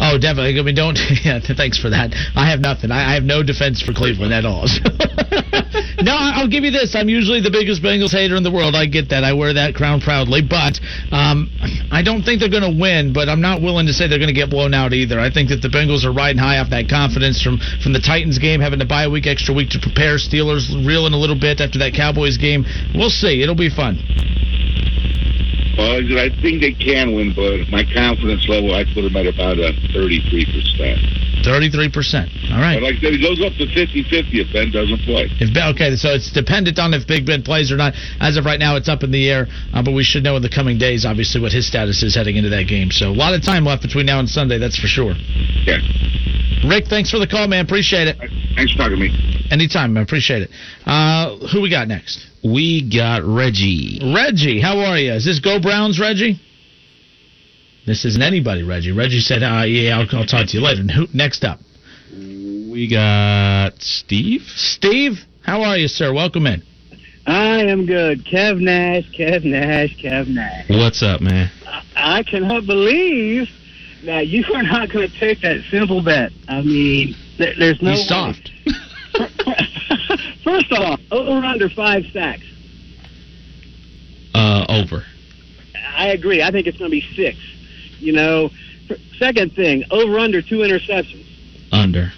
[0.00, 0.58] Oh, definitely.
[0.58, 0.98] I mean, don't.
[1.24, 2.12] Yeah, thanks for that.
[2.34, 2.90] I have nothing.
[2.90, 4.66] I, I have no defense for Cleveland at all.
[6.04, 6.94] no, I'll give you this.
[6.94, 8.76] I'm usually the biggest Bengals hater in the world.
[8.76, 9.24] I get that.
[9.24, 10.44] I wear that crown proudly.
[10.44, 10.76] But
[11.10, 11.48] um,
[11.90, 13.16] I don't think they're going to win.
[13.16, 15.18] But I'm not willing to say they're going to get blown out either.
[15.18, 18.38] I think that the Bengals are riding high off that confidence from from the Titans
[18.38, 20.20] game, having to buy a week, extra week to prepare.
[20.20, 22.68] Steelers reeling a little bit after that Cowboys game.
[22.94, 23.40] We'll see.
[23.40, 23.96] It'll be fun.
[25.76, 29.58] Well, I think they can win, but my confidence level, I put them at about
[29.58, 31.33] a 33%.
[31.44, 32.52] 33%.
[32.52, 32.80] All right.
[32.80, 35.28] But like I said, it goes up to 50-50 if Ben doesn't play.
[35.40, 37.94] If Ben, okay, so it's dependent on if Big Ben plays or not.
[38.20, 40.42] As of right now, it's up in the air, uh, but we should know in
[40.42, 42.90] the coming days, obviously, what his status is heading into that game.
[42.90, 45.14] So a lot of time left between now and Sunday, that's for sure.
[45.64, 45.78] Yeah.
[46.66, 47.64] Rick, thanks for the call, man.
[47.64, 48.16] Appreciate it.
[48.56, 49.12] Thanks for talking to me.
[49.50, 50.02] Anytime, man.
[50.02, 50.50] appreciate it.
[50.86, 52.26] Uh, who we got next?
[52.42, 54.00] We got Reggie.
[54.14, 55.12] Reggie, how are you?
[55.12, 56.40] Is this Go Browns, Reggie?
[57.86, 58.92] This isn't anybody, Reggie.
[58.92, 61.60] Reggie said, uh, "Yeah, I'll, I'll talk to you later." And who next up?
[62.10, 64.42] We got Steve.
[64.42, 66.12] Steve, How are you, sir?
[66.12, 66.62] Welcome in.
[67.26, 68.24] I am good.
[68.24, 70.68] Kev Nash, Kev Nash, Kev Nash.
[70.68, 71.50] What's up, man?
[71.96, 73.48] I cannot believe
[74.04, 76.32] that you are not going to take that simple bet.
[76.48, 77.90] I mean, th- there's no.
[77.90, 78.02] You way.
[78.04, 78.50] soft.
[80.44, 82.44] First off, over under five sacks.
[84.34, 85.04] Uh, over.
[85.96, 86.42] I agree.
[86.42, 87.38] I think it's going to be six.
[87.98, 88.50] You know,
[89.18, 91.26] second thing, over under two interceptions.
[91.72, 92.12] Under.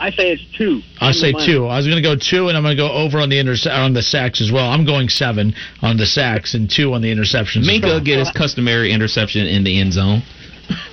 [0.00, 0.80] I say it's two.
[1.00, 1.66] I say two.
[1.66, 3.66] I was going to go two, and I'm going to go over on the interce-
[3.66, 4.70] on the sacks as well.
[4.70, 7.66] I'm going seven on the sacks and two on the interceptions.
[7.66, 8.00] Minka well.
[8.00, 10.22] get his customary interception in the end zone.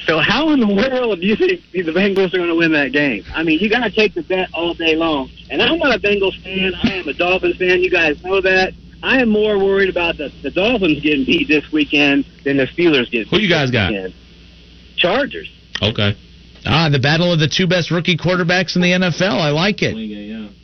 [0.06, 2.94] So how in the world do you think the Bengals are going to win that
[2.94, 3.24] game?
[3.34, 5.30] I mean, you got to take the bet all day long.
[5.50, 6.74] And I'm not a Bengals fan.
[6.82, 7.82] I am a Dolphins fan.
[7.82, 8.74] You guys know that.
[9.06, 13.06] I am more worried about the, the Dolphins getting beat this weekend than the Steelers
[13.12, 13.38] getting beat.
[13.38, 13.92] Who you guys got?
[13.92, 14.16] weekend.
[14.98, 15.48] Chargers.
[15.80, 16.18] Okay.
[16.66, 19.40] Ah, the battle of the two best rookie quarterbacks in the NFL.
[19.40, 19.94] I like it.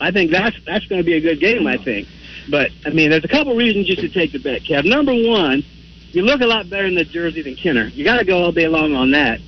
[0.02, 1.68] I think that's that's going to be a good game.
[1.68, 2.08] I think,
[2.50, 4.86] but I mean, there's a couple reasons you should take the bet, Kev.
[4.86, 5.64] Number one,
[6.10, 7.90] you look a lot better in the jersey than Kenner.
[7.90, 9.40] You got to go all day long on that.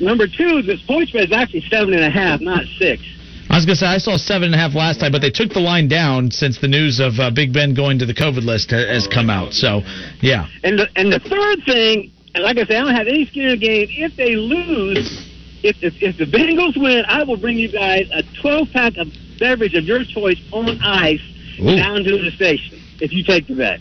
[0.00, 3.02] Number two, this point spread is actually seven and a half, not six.
[3.54, 5.30] I was going to say I saw seven and a half last time, but they
[5.30, 8.42] took the line down since the news of uh, Big Ben going to the COVID
[8.42, 9.52] list has come out.
[9.52, 9.82] So,
[10.20, 10.48] yeah.
[10.64, 13.44] And the and the third thing, and like I said, I don't have any skin
[13.44, 13.86] in the game.
[13.90, 15.06] If they lose,
[15.62, 19.06] if if, if the Bengals win, I will bring you guys a 12 pack of
[19.38, 21.22] beverage of your choice on ice
[21.60, 21.76] Ooh.
[21.76, 22.82] down to the station.
[23.00, 23.78] If you take the bet.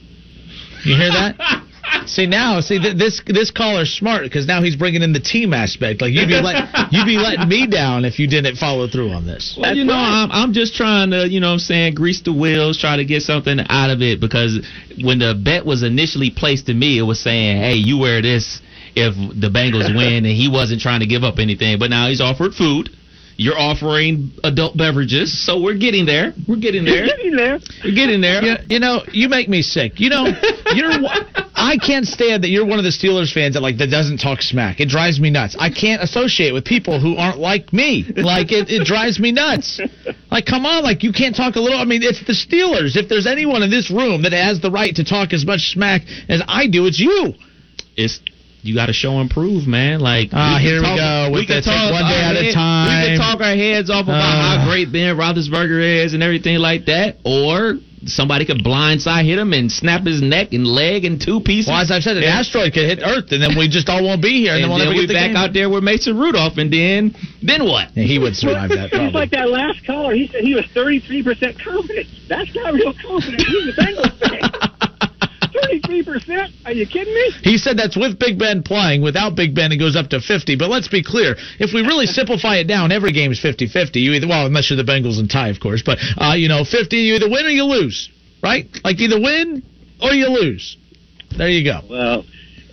[0.86, 1.66] You hear that?
[2.06, 5.54] see now, see th- this this caller's smart because now he's bringing in the team
[5.54, 6.02] aspect.
[6.02, 9.26] Like you'd be let, you'd be letting me down if you didn't follow through on
[9.26, 9.58] this.
[9.60, 12.34] Well, you know, I'm, I'm just trying to, you know what I'm saying, grease the
[12.34, 14.66] wheels, try to get something out of it because
[15.02, 18.62] when the bet was initially placed to me, it was saying, hey, you wear this
[18.96, 21.80] if the Bengals win, and he wasn't trying to give up anything.
[21.80, 22.90] But now he's offered food.
[23.36, 26.34] You're offering adult beverages, so we're getting there.
[26.48, 27.06] We're getting there.
[27.14, 27.60] Getting there.
[27.84, 28.44] We're getting there.
[28.44, 30.00] You, you know, you make me sick.
[30.00, 30.26] You know,
[30.74, 30.92] you're.
[31.56, 34.42] I can't stand that you're one of the Steelers fans that like that doesn't talk
[34.42, 34.80] smack.
[34.80, 35.56] It drives me nuts.
[35.60, 38.06] I can't associate with people who aren't like me.
[38.16, 39.80] Like it, it drives me nuts.
[40.30, 41.80] Like, come on, like you can't talk a little.
[41.80, 42.96] I mean, it's the Steelers.
[42.96, 46.02] If there's anyone in this room that has the right to talk as much smack
[46.30, 47.34] as I do, it's you.
[47.96, 48.20] It's
[48.64, 50.00] you got to show and prove, man.
[50.00, 52.54] Like Ah, can here we go with We can talk one day our at a
[52.54, 52.88] time.
[53.04, 54.58] We can talk our heads off about Ah.
[54.64, 59.54] how great Ben Roethlisberger is and everything like that, or somebody could blindside hit him
[59.54, 61.70] and snap his neck and leg in two pieces.
[61.70, 62.40] Well, as I've said, an Yeah.
[62.40, 64.70] asteroid could hit Earth, and then we just all won't be here, and, and then
[64.72, 65.38] we'll then never we the back game.
[65.38, 67.90] out there with Mason Rudolph, and then then what?
[67.96, 69.12] Yeah, he would survive that He's probably.
[69.14, 70.14] like that last caller.
[70.16, 72.08] He said he was 33% confident.
[72.28, 73.42] That's not real confident.
[73.42, 74.63] He's a Bengals fan.
[75.82, 76.66] 33%?
[76.66, 77.32] Are you kidding me?
[77.44, 79.02] He said that's with Big Ben playing.
[79.02, 80.56] Without Big Ben, it goes up to 50.
[80.56, 81.36] But let's be clear.
[81.60, 83.96] If we really simplify it down, every game is 50-50.
[83.96, 85.82] You either, well, unless you're the Bengals and tie, of course.
[85.86, 88.10] But, uh, you know, 50, you either win or you lose.
[88.42, 88.68] Right?
[88.84, 89.64] Like either win
[90.02, 90.78] or you lose.
[91.38, 91.80] There you go.
[91.90, 92.26] Well,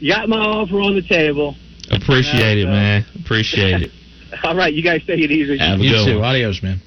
[0.06, 1.54] got my offer on the table.
[1.90, 3.04] Appreciate it, man.
[3.22, 3.90] Appreciate it.
[4.44, 5.58] All right, you guys take it easy.
[5.58, 6.16] Have a You good too.
[6.18, 6.24] one.
[6.24, 6.80] Adios, man.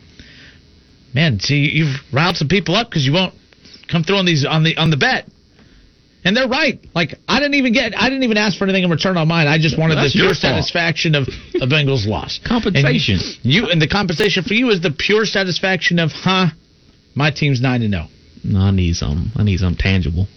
[1.14, 3.34] Man, see, you've riled some people up because you won't
[3.88, 5.28] come through on these on the on the bet.
[6.26, 6.80] And they're right.
[6.96, 9.48] Like I didn't even get, I didn't even ask for anything in return on mine.
[9.48, 12.40] I just wanted That's the pure satisfaction of a Bengals loss.
[12.48, 13.16] Compensation.
[13.44, 16.48] And you and the compensation for you is the pure satisfaction of, huh?
[17.16, 18.08] My team's nine to zero.
[18.44, 19.32] No, I need some.
[19.36, 20.28] I need some tangible.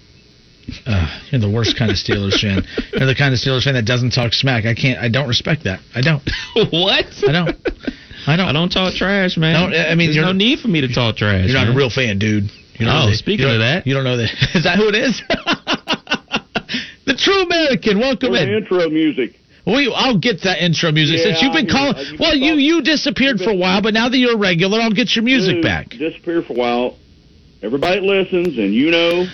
[0.85, 2.67] Uh, you're the worst kind of Steelers fan.
[2.93, 4.65] You're the kind of Steelers fan that doesn't talk smack.
[4.67, 4.99] I can't.
[4.99, 5.79] I don't respect that.
[5.95, 6.23] I don't.
[6.73, 7.07] what?
[7.27, 7.57] I don't.
[8.27, 8.49] I don't.
[8.49, 9.71] I don't talk trash, man.
[9.71, 11.47] No, I mean, There's no need for me to talk trash.
[11.47, 12.51] You're not a real fan, dude.
[12.79, 13.87] You Oh, the- speaking you of that.
[13.87, 14.31] you don't know that.
[14.55, 15.23] Is that who it is?
[17.07, 17.99] The true American.
[17.99, 18.49] Welcome in.
[18.51, 19.41] intro music.
[19.67, 21.97] We, I'll get that intro music since you've been calling.
[22.21, 25.17] well, you you disappeared for a while, but now that you're a regular, I'll get
[25.17, 25.91] your music back.
[25.91, 26.99] Disappeared for a while.
[27.63, 29.27] Everybody listens, and you know,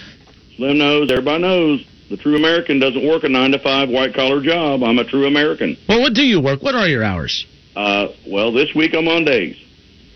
[0.57, 1.87] Slim knows, everybody knows.
[2.09, 4.83] The true American doesn't work a nine to five white collar job.
[4.83, 5.77] I'm a true American.
[5.89, 6.63] Well, what do you work?
[6.63, 7.47] What are your hours?
[7.75, 9.57] Uh, well, this week I'm on days,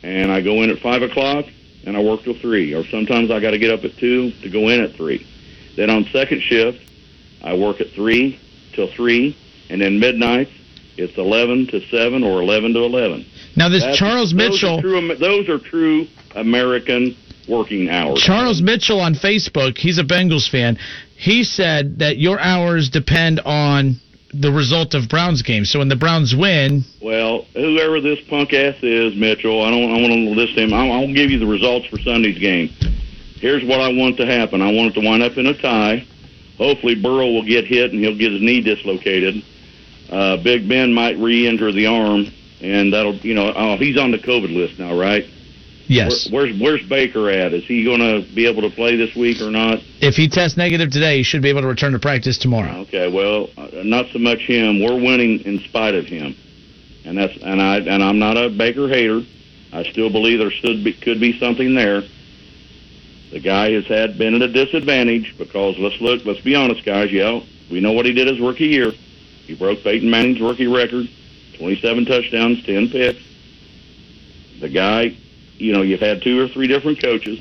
[0.02, 1.46] and I go in at five o'clock,
[1.84, 2.74] and I work till three.
[2.74, 5.26] Or sometimes I got to get up at two to go in at three.
[5.76, 6.80] Then on second shift,
[7.42, 8.40] I work at three
[8.74, 9.36] till three,
[9.70, 10.48] and then midnight
[10.96, 13.26] it's eleven to seven or eleven to eleven.
[13.54, 14.78] Now, this That's- Charles those Mitchell.
[14.78, 17.16] Are true, those are true American
[17.48, 18.20] working hours.
[18.20, 20.78] Charles Mitchell on Facebook, he's a Bengals fan.
[21.16, 24.00] He said that your hours depend on
[24.34, 25.70] the result of Browns games.
[25.70, 29.90] So when the Browns win, Well, whoever this punk ass is, Mitchell, I don't.
[29.90, 30.72] I want to list him.
[30.74, 32.68] I'll, I'll give you the results for Sunday's game.
[33.36, 34.62] Here's what I want to happen.
[34.62, 36.06] I want it to wind up in a tie.
[36.58, 39.42] Hopefully, Burrow will get hit and he'll get his knee dislocated.
[40.10, 42.26] Uh, Big Ben might re-injure the arm,
[42.60, 45.24] and that'll, you know, oh, he's on the COVID list now, right?
[45.88, 46.28] Yes.
[46.30, 47.52] Where, where's Where's Baker at?
[47.52, 49.78] Is he going to be able to play this week or not?
[50.00, 52.80] If he tests negative today, he should be able to return to practice tomorrow.
[52.82, 54.82] Okay, well, uh, not so much him.
[54.82, 56.34] We're winning in spite of him,
[57.04, 59.22] and that's and I and I'm not a Baker hater.
[59.72, 62.02] I still believe there should be, could be something there.
[63.36, 66.24] The guy has had been at a disadvantage because let's look.
[66.24, 67.12] Let's be honest, guys.
[67.12, 68.92] Yeah, we know what he did his rookie year.
[69.44, 71.06] He broke Peyton Manning's rookie record,
[71.58, 73.20] 27 touchdowns, 10 picks.
[74.60, 75.18] The guy,
[75.58, 77.38] you know, you've had two or three different coaches.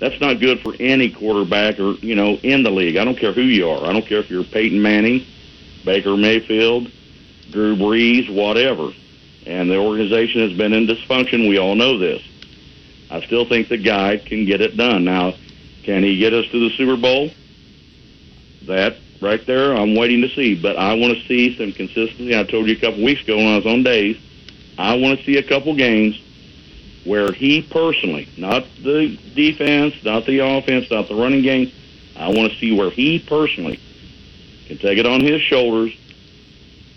[0.00, 2.96] That's not good for any quarterback or you know in the league.
[2.96, 3.84] I don't care who you are.
[3.84, 5.26] I don't care if you're Peyton Manning,
[5.84, 6.90] Baker Mayfield,
[7.50, 8.92] Drew Brees, whatever.
[9.44, 11.50] And the organization has been in dysfunction.
[11.50, 12.22] We all know this.
[13.14, 15.04] I still think the guy can get it done.
[15.04, 15.34] Now,
[15.84, 17.30] can he get us to the Super Bowl?
[18.66, 20.60] That right there, I'm waiting to see.
[20.60, 22.36] But I want to see some consistency.
[22.36, 24.16] I told you a couple weeks ago when I was on days,
[24.76, 26.20] I want to see a couple games
[27.04, 31.70] where he personally, not the defense, not the offense, not the running game,
[32.16, 33.78] I want to see where he personally
[34.66, 35.92] can take it on his shoulders.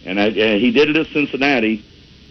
[0.04, 1.86] And, I, and he did it at Cincinnati,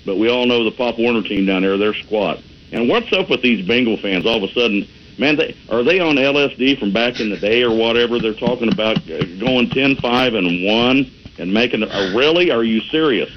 [0.05, 2.41] but we all know the Pop Warner team down there, they're squat.
[2.73, 4.89] And what's up with these Bengal fans all of a sudden?
[5.19, 8.19] Man, they, are they on LSD from back in the day or whatever?
[8.19, 12.51] They're talking about uh, going 10 5 and 1 and making a really?
[12.51, 13.31] Are you serious?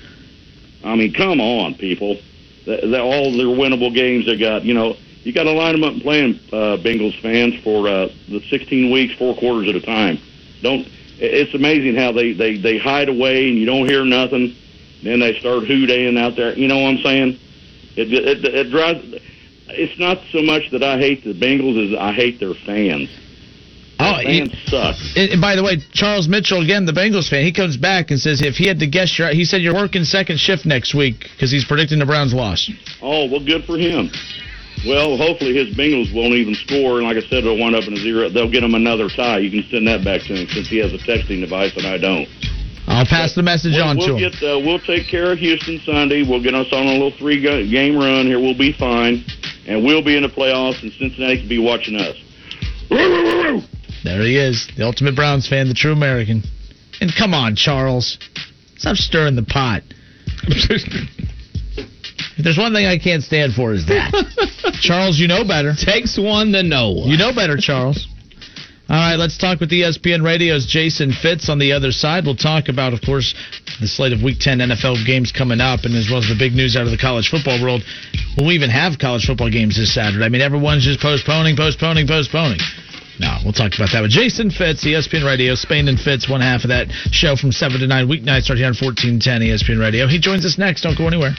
[0.84, 2.18] I mean, come on, people.
[2.66, 5.84] The, the, all their winnable games they got, you know, you got to line them
[5.84, 9.76] up and play them, uh, Bengals fans, for uh, the 16 weeks, four quarters at
[9.76, 10.20] a time.
[10.62, 10.88] Don't.
[11.22, 14.56] It's amazing how they they they hide away and you don't hear nothing.
[15.04, 16.58] Then they start hoodaying out there.
[16.58, 17.40] You know what I'm saying?
[18.00, 19.04] It it, it drives.
[19.70, 23.10] It's not so much that I hate the Bengals as I hate their fans.
[24.00, 24.96] Oh, fans suck.
[25.16, 28.20] And, and by the way, Charles Mitchell, again, the Bengals fan, he comes back and
[28.20, 31.28] says if he had to guess, your, he said you're working second shift next week
[31.36, 32.72] because he's predicting the Browns' loss.
[33.02, 34.10] Oh, well, good for him.
[34.88, 37.94] Well, hopefully his Bengals won't even score, and like I said, it'll wind up in
[37.94, 38.30] a zero.
[38.30, 39.40] They'll get him another tie.
[39.40, 41.98] You can send that back to him since he has a texting device and I
[41.98, 42.30] don't.
[42.90, 44.32] I'll pass the message we'll, on we'll to him.
[44.32, 46.24] Get, uh, we'll take care of Houston Sunday.
[46.28, 48.40] We'll get us on a little three game run here.
[48.40, 49.24] We'll be fine,
[49.68, 52.18] and we'll be in the playoffs, and Cincinnati can be watching us.
[54.04, 56.42] There he is, the ultimate Browns fan, the true American.
[57.00, 58.18] And come on, Charles,
[58.78, 59.84] stop stirring the pot.
[60.48, 64.12] if there's one thing I can't stand for is that.
[64.82, 65.74] Charles, you know better.
[65.78, 67.10] Takes one to know one.
[67.10, 68.08] You know better, Charles.
[68.90, 72.26] All right, let's talk with ESPN Radio's Jason Fitz on the other side.
[72.26, 73.38] We'll talk about, of course,
[73.80, 76.58] the slate of Week 10 NFL games coming up, and as well as the big
[76.58, 77.86] news out of the college football world.
[78.34, 80.26] Will we even have college football games this Saturday?
[80.26, 82.58] I mean, everyone's just postponing, postponing, postponing.
[83.22, 86.66] No, we'll talk about that with Jason Fitz, ESPN Radio, Spain and Fitz, one half
[86.66, 89.22] of that show from 7 to 9 weeknights here on 1410
[89.54, 90.08] ESPN Radio.
[90.08, 90.82] He joins us next.
[90.82, 91.38] Don't go anywhere.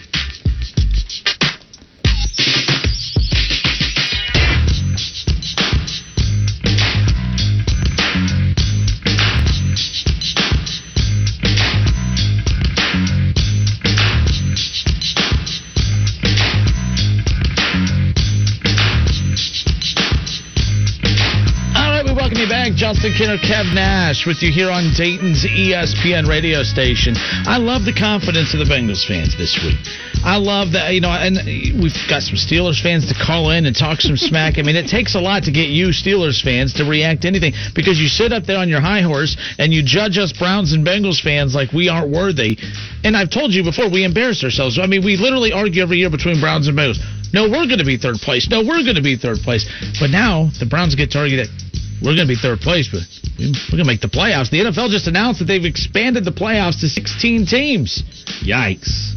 [23.20, 27.12] Justin Kev Nash with you here on Dayton's ESPN radio station.
[27.44, 29.76] I love the confidence of the Bengals fans this week.
[30.24, 31.36] I love that, you know, and
[31.76, 34.56] we've got some Steelers fans to call in and talk some smack.
[34.56, 37.52] I mean, it takes a lot to get you Steelers fans to react to anything
[37.74, 40.80] because you sit up there on your high horse and you judge us Browns and
[40.80, 42.56] Bengals fans like we aren't worthy.
[43.04, 44.78] And I've told you before, we embarrass ourselves.
[44.78, 47.04] I mean, we literally argue every year between Browns and Bengals.
[47.34, 48.48] No, we're going to be third place.
[48.48, 49.68] No, we're going to be third place.
[50.00, 51.50] But now the Browns get to argue that
[52.02, 53.02] we're going to be third place, but
[53.38, 54.50] we- we're going to make the playoffs.
[54.50, 58.02] The NFL just announced that they've expanded the playoffs to 16 teams.
[58.42, 59.16] Yikes.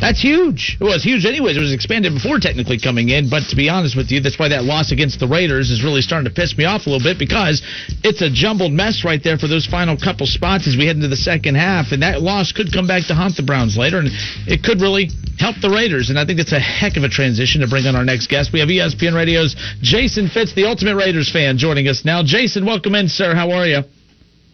[0.00, 0.76] That's huge.
[0.80, 1.56] It was huge anyways.
[1.56, 4.48] It was expanded before technically coming in, but to be honest with you, that's why
[4.48, 7.18] that loss against the Raiders is really starting to piss me off a little bit
[7.18, 7.62] because
[8.02, 11.06] it's a jumbled mess right there for those final couple spots as we head into
[11.06, 14.08] the second half, and that loss could come back to haunt the Browns later, and
[14.50, 17.60] it could really help the Raiders, and I think it's a heck of a transition
[17.60, 18.52] to bring on our next guest.
[18.52, 22.22] We have ESPN Radio's Jason Fitz, the ultimate Raiders fan, joining us now.
[22.24, 23.34] Jason, welcome in, sir.
[23.34, 23.82] How are you?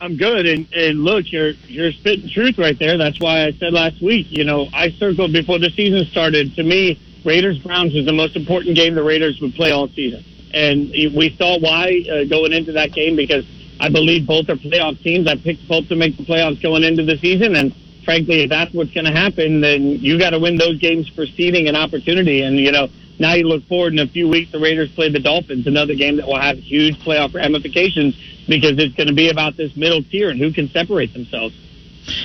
[0.00, 2.96] I'm good, and and look, you're you're spitting truth right there.
[2.96, 4.28] That's why I said last week.
[4.30, 6.54] You know, I circled before the season started.
[6.54, 10.24] To me, Raiders Browns is the most important game the Raiders would play all season,
[10.54, 13.44] and we saw why uh, going into that game because
[13.80, 15.26] I believe both are playoff teams.
[15.26, 18.72] I picked both to make the playoffs going into the season, and frankly, if that's
[18.72, 22.42] what's going to happen, then you got to win those games for seeding and opportunity.
[22.42, 22.88] And you know,
[23.18, 26.16] now you look forward in a few weeks, the Raiders play the Dolphins, another game
[26.16, 28.14] that will have huge playoff ramifications
[28.48, 31.54] because it's going to be about this middle tier and who can separate themselves.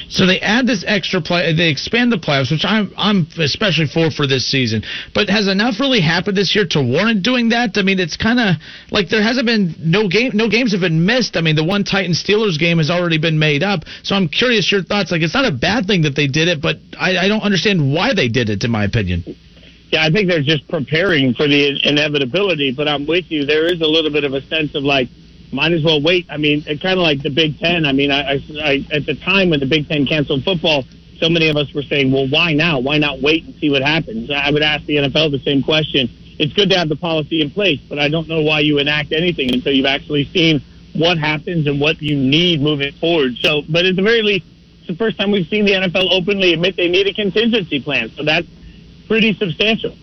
[0.07, 4.11] So they add this extra play, they expand the playoffs, which I'm I'm especially for
[4.11, 4.83] for this season.
[5.13, 7.71] But has enough really happened this year to warrant doing that?
[7.75, 8.55] I mean, it's kind of
[8.91, 11.35] like there hasn't been no game, no games have been missed.
[11.35, 13.83] I mean, the one Titan Steelers game has already been made up.
[14.03, 15.11] So I'm curious your thoughts.
[15.11, 17.93] Like, it's not a bad thing that they did it, but I, I don't understand
[17.93, 18.63] why they did it.
[18.63, 19.23] In my opinion.
[19.93, 22.71] Yeah, I think they're just preparing for the inevitability.
[22.71, 23.45] But I'm with you.
[23.45, 25.07] There is a little bit of a sense of like
[25.51, 26.25] might as well wait.
[26.31, 27.85] I mean, kind of like the Big Ten.
[27.85, 30.83] I mean, I, I, I at the time when the Big Ten canceled football,
[31.19, 32.79] so many of us were saying, well, why now?
[32.79, 34.31] Why not wait and see what happens?
[34.31, 36.09] I would ask the NFL the same question.
[36.39, 39.11] It's good to have the policy in place, but I don't know why you enact
[39.11, 40.63] anything until you've actually seen
[40.93, 43.37] what happens and what you need moving forward.
[43.37, 44.47] So, but at the very least,
[44.79, 48.09] it's the first time we've seen the NFL openly admit they need a contingency plan.
[48.15, 48.47] So that's
[49.07, 49.95] pretty substantial.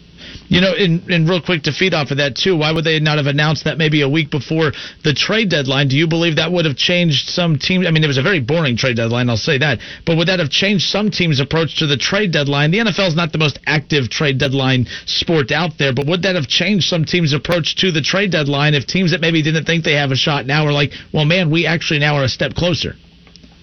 [0.48, 2.98] You know, and, and real quick to feed off of that too, why would they
[3.01, 4.72] not have announced that maybe a week before
[5.05, 5.89] the trade deadline?
[5.89, 7.86] Do you believe that would have changed some teams?
[7.86, 9.78] I mean, it was a very boring trade deadline, I'll say that.
[10.05, 12.70] But would that have changed some teams' approach to the trade deadline?
[12.70, 16.35] The NFL is not the most active trade deadline sport out there, but would that
[16.35, 19.85] have changed some teams' approach to the trade deadline if teams that maybe didn't think
[19.85, 22.55] they have a shot now are like, well, man, we actually now are a step
[22.55, 22.94] closer?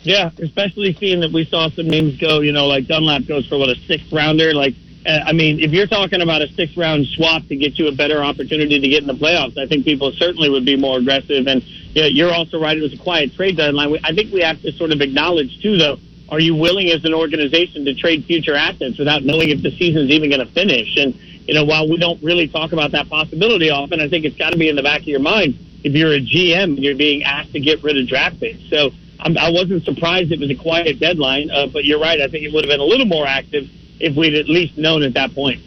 [0.03, 3.57] Yeah, especially seeing that we saw some names go, you know, like Dunlap goes for
[3.57, 4.73] what a sixth rounder, like
[5.07, 8.21] I mean, if you're talking about a six round swap to get you a better
[8.21, 11.47] opportunity to get in the playoffs, I think people certainly would be more aggressive.
[11.47, 11.63] And
[11.93, 13.97] yeah, you're also right; it was a quiet trade deadline.
[14.03, 15.97] I think we have to sort of acknowledge too, though.
[16.29, 20.11] Are you willing as an organization to trade future assets without knowing if the season's
[20.11, 20.97] even going to finish?
[20.97, 21.15] And
[21.47, 24.51] you know, while we don't really talk about that possibility often, I think it's got
[24.51, 27.23] to be in the back of your mind if you're a GM and you're being
[27.23, 28.69] asked to get rid of draft picks.
[28.69, 32.19] So I'm, I wasn't surprised it was a quiet deadline, uh, but you're right.
[32.19, 33.69] I think it would have been a little more active
[33.99, 35.61] if we'd at least known at that point.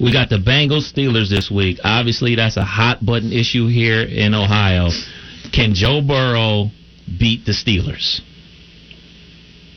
[0.00, 1.78] We got the Bengals Steelers this week.
[1.84, 4.88] Obviously, that's a hot button issue here in Ohio.
[5.52, 6.70] Can Joe Burrow
[7.18, 8.20] beat the Steelers?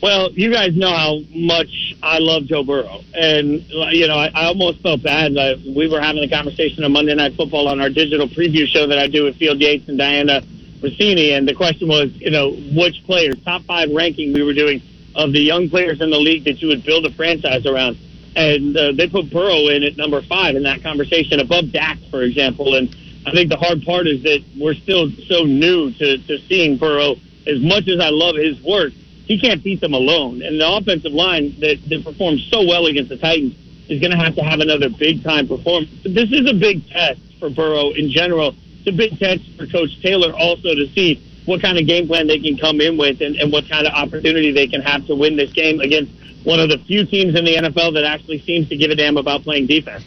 [0.00, 4.44] Well, you guys know how much I love Joe Burrow, and you know I, I
[4.46, 5.36] almost felt bad.
[5.36, 8.86] Uh, we were having a conversation on Monday Night Football on our digital preview show
[8.86, 10.44] that I do with Field Yates and Dianna
[10.82, 14.82] Russini, and the question was, you know, which players, top five ranking we were doing
[15.14, 17.98] of the young players in the league that you would build a franchise around.
[18.36, 22.22] And uh, they put Burrow in at number five in that conversation, above Dak, for
[22.22, 22.74] example.
[22.74, 22.94] And
[23.26, 27.16] I think the hard part is that we're still so new to, to seeing Burrow.
[27.46, 28.92] As much as I love his work,
[29.26, 30.42] he can't beat them alone.
[30.42, 33.54] And the offensive line that, that performed so well against the Titans
[33.88, 35.90] is going to have to have another big time performance.
[36.02, 38.54] This is a big test for Burrow in general.
[38.78, 42.26] It's a big test for Coach Taylor also to see what kind of game plan
[42.26, 45.14] they can come in with and, and what kind of opportunity they can have to
[45.14, 46.12] win this game against
[46.44, 49.16] one of the few teams in the NFL that actually seems to give a damn
[49.16, 50.04] about playing defense.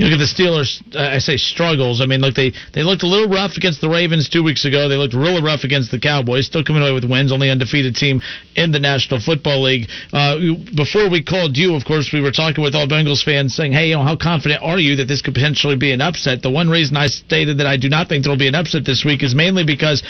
[0.00, 0.80] You look at the Steelers.
[0.96, 2.00] Uh, I say struggles.
[2.00, 4.88] I mean, look, they they looked a little rough against the Ravens two weeks ago.
[4.88, 6.46] They looked really rough against the Cowboys.
[6.46, 7.32] Still coming away with wins.
[7.32, 8.22] Only undefeated team
[8.56, 9.90] in the National Football League.
[10.12, 13.72] Uh, before we called you, of course, we were talking with all Bengals fans, saying,
[13.72, 16.50] "Hey, you know, how confident are you that this could potentially be an upset?" The
[16.50, 19.04] one reason I stated that I do not think there will be an upset this
[19.04, 20.02] week is mainly because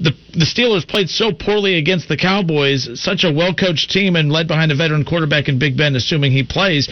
[0.00, 4.32] the the Steelers played so poorly against the Cowboys, such a well coached team and
[4.32, 6.88] led behind a veteran quarterback in Big Ben, assuming he plays.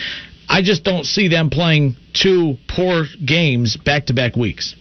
[0.49, 4.75] I just don't see them playing two poor games back to back weeks.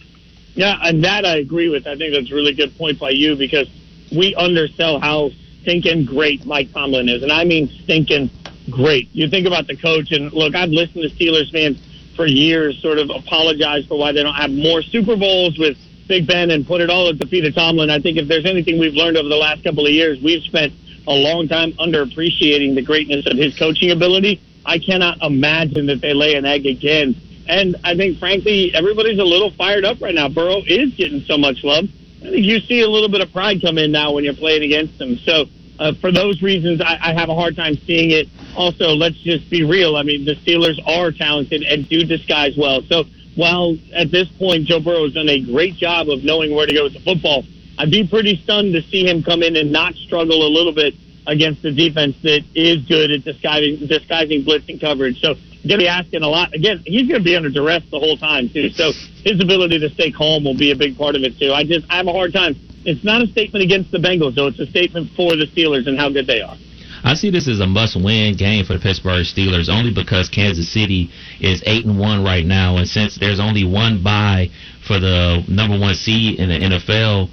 [0.54, 1.86] Yeah, and that I agree with.
[1.86, 3.68] I think that's a really good point by you because
[4.14, 5.30] we undersell how
[5.62, 8.30] stinking great Mike Tomlin is, and I mean stinking
[8.70, 9.08] great.
[9.12, 11.78] You think about the coach, and look, I've listened to Steelers fans
[12.16, 15.78] for years sort of apologize for why they don't have more Super Bowls with
[16.08, 17.88] Big Ben and put it all at the feet of Tomlin.
[17.88, 20.72] I think if there's anything we've learned over the last couple of years, we've spent
[21.06, 24.40] a long time underappreciating the greatness of his coaching ability.
[24.64, 27.16] I cannot imagine that they lay an egg again.
[27.48, 30.28] And I think, frankly, everybody's a little fired up right now.
[30.28, 31.84] Burrow is getting so much love.
[32.20, 34.62] I think you see a little bit of pride come in now when you're playing
[34.62, 35.18] against them.
[35.18, 35.46] So,
[35.80, 38.28] uh, for those reasons, I, I have a hard time seeing it.
[38.56, 39.96] Also, let's just be real.
[39.96, 42.82] I mean, the Steelers are talented and do disguise well.
[42.82, 46.66] So, while at this point Joe Burrow has done a great job of knowing where
[46.66, 47.44] to go with the football,
[47.78, 50.94] I'd be pretty stunned to see him come in and not struggle a little bit
[51.26, 55.20] against the defense that is good at disguising disguising blitzing coverage.
[55.20, 55.34] So
[55.66, 56.54] going to be asking a lot.
[56.54, 58.70] Again, he's going to be under duress the whole time too.
[58.70, 58.92] So
[59.24, 61.52] his ability to stay calm will be a big part of it too.
[61.52, 62.56] I just I have a hard time.
[62.84, 64.48] It's not a statement against the Bengals though.
[64.48, 66.56] It's a statement for the Steelers and how good they are.
[67.04, 71.10] I see this as a must-win game for the Pittsburgh Steelers only because Kansas City
[71.40, 74.50] is eight and one right now, and since there's only one bye
[74.86, 77.28] for the number one seed in the NFL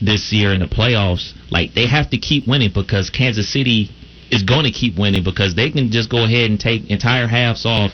[0.00, 3.90] this year in the playoffs, like they have to keep winning because Kansas City
[4.30, 7.64] is going to keep winning because they can just go ahead and take entire halves
[7.64, 7.92] off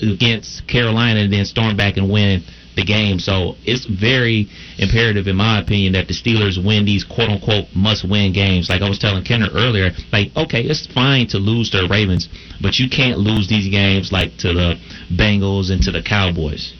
[0.00, 2.42] against Carolina and then storm back and win
[2.76, 3.18] the game.
[3.18, 4.48] So it's very
[4.78, 8.68] imperative, in my opinion, that the Steelers win these quote unquote must win games.
[8.68, 12.28] Like I was telling Kenner earlier, like, okay, it's fine to lose to the Ravens,
[12.60, 14.74] but you can't lose these games like to the
[15.10, 16.74] Bengals and to the Cowboys.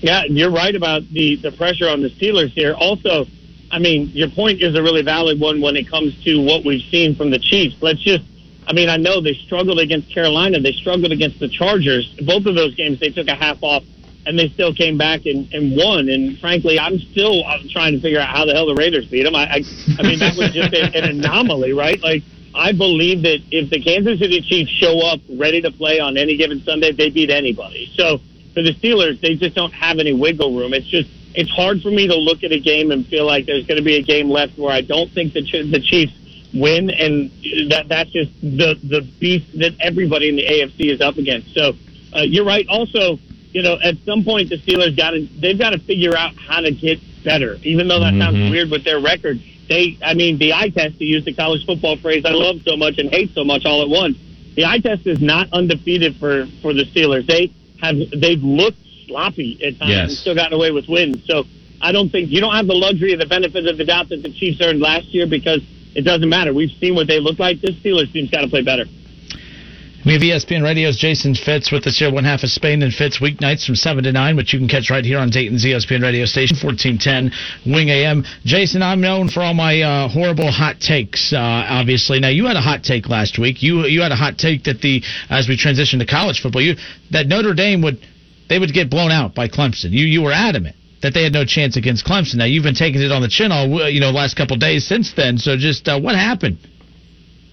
[0.00, 2.74] Yeah, you're right about the, the pressure on the Steelers here.
[2.74, 3.26] Also,
[3.74, 6.84] I mean, your point is a really valid one when it comes to what we've
[6.92, 7.74] seen from the Chiefs.
[7.80, 8.22] Let's just,
[8.68, 10.60] I mean, I know they struggled against Carolina.
[10.60, 12.06] They struggled against the Chargers.
[12.24, 13.82] Both of those games, they took a half off
[14.26, 16.08] and they still came back and, and won.
[16.08, 19.24] And frankly, I'm still I'm trying to figure out how the hell the Raiders beat
[19.24, 19.34] them.
[19.34, 19.62] I, I,
[19.98, 22.00] I mean, that was just a, an anomaly, right?
[22.00, 22.22] Like,
[22.54, 26.36] I believe that if the Kansas City Chiefs show up ready to play on any
[26.36, 27.90] given Sunday, they beat anybody.
[27.96, 28.18] So
[28.54, 30.72] for the Steelers, they just don't have any wiggle room.
[30.74, 33.66] It's just it's hard for me to look at a game and feel like there's
[33.66, 36.12] going to be a game left where I don't think the the Chiefs
[36.54, 37.30] win, and
[37.70, 41.52] that that's just the the beast that everybody in the AFC is up against.
[41.54, 41.74] So
[42.14, 42.66] uh, you're right.
[42.68, 43.18] Also,
[43.50, 46.60] you know, at some point the Steelers got to they've got to figure out how
[46.60, 47.58] to get better.
[47.62, 48.36] Even though that mm-hmm.
[48.36, 51.66] sounds weird with their record, they I mean the eye test to use the college
[51.66, 54.18] football phrase I love so much and hate so much all at once.
[54.54, 57.26] The eye test is not undefeated for for the Steelers.
[57.26, 57.52] They
[57.82, 60.08] have they've looked sloppy at times yes.
[60.08, 61.24] and still gotten away with wins.
[61.26, 61.44] So
[61.80, 64.22] I don't think you don't have the luxury of the benefit of the doubt that
[64.22, 65.60] the Chiefs earned last year because
[65.94, 66.52] it doesn't matter.
[66.52, 67.60] We've seen what they look like.
[67.60, 68.84] This Steelers team's got to play better.
[70.04, 73.20] We have ESPN Radio's Jason Fitz with us here, one half of Spain and Fitz
[73.20, 76.26] weeknights from 7 to 9, which you can catch right here on Dayton's ESPN radio
[76.26, 77.32] station, 1410
[77.72, 78.22] Wing AM.
[78.44, 82.20] Jason, I'm known for all my uh, horrible hot takes, uh, obviously.
[82.20, 83.62] Now, you had a hot take last week.
[83.62, 86.76] You you had a hot take that the, as we transition to college football, you
[87.10, 87.98] that Notre Dame would,
[88.48, 89.90] they would get blown out by Clemson.
[89.90, 92.36] You, you were adamant that they had no chance against Clemson.
[92.36, 95.12] Now, you've been taking it on the chin all, you know, last couple days since
[95.14, 95.38] then.
[95.38, 96.58] So just uh, what happened?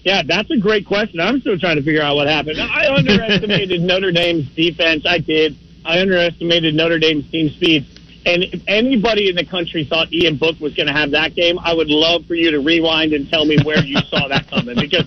[0.04, 1.20] Yeah, that's a great question.
[1.20, 2.58] I'm still trying to figure out what happened.
[2.60, 5.04] I underestimated Notre Dame's defense.
[5.06, 5.54] I did.
[5.84, 7.86] I underestimated Notre Dame's team speed.
[8.24, 11.58] And if anybody in the country thought Ian Book was going to have that game,
[11.58, 14.76] I would love for you to rewind and tell me where you saw that coming.
[14.78, 15.06] Because,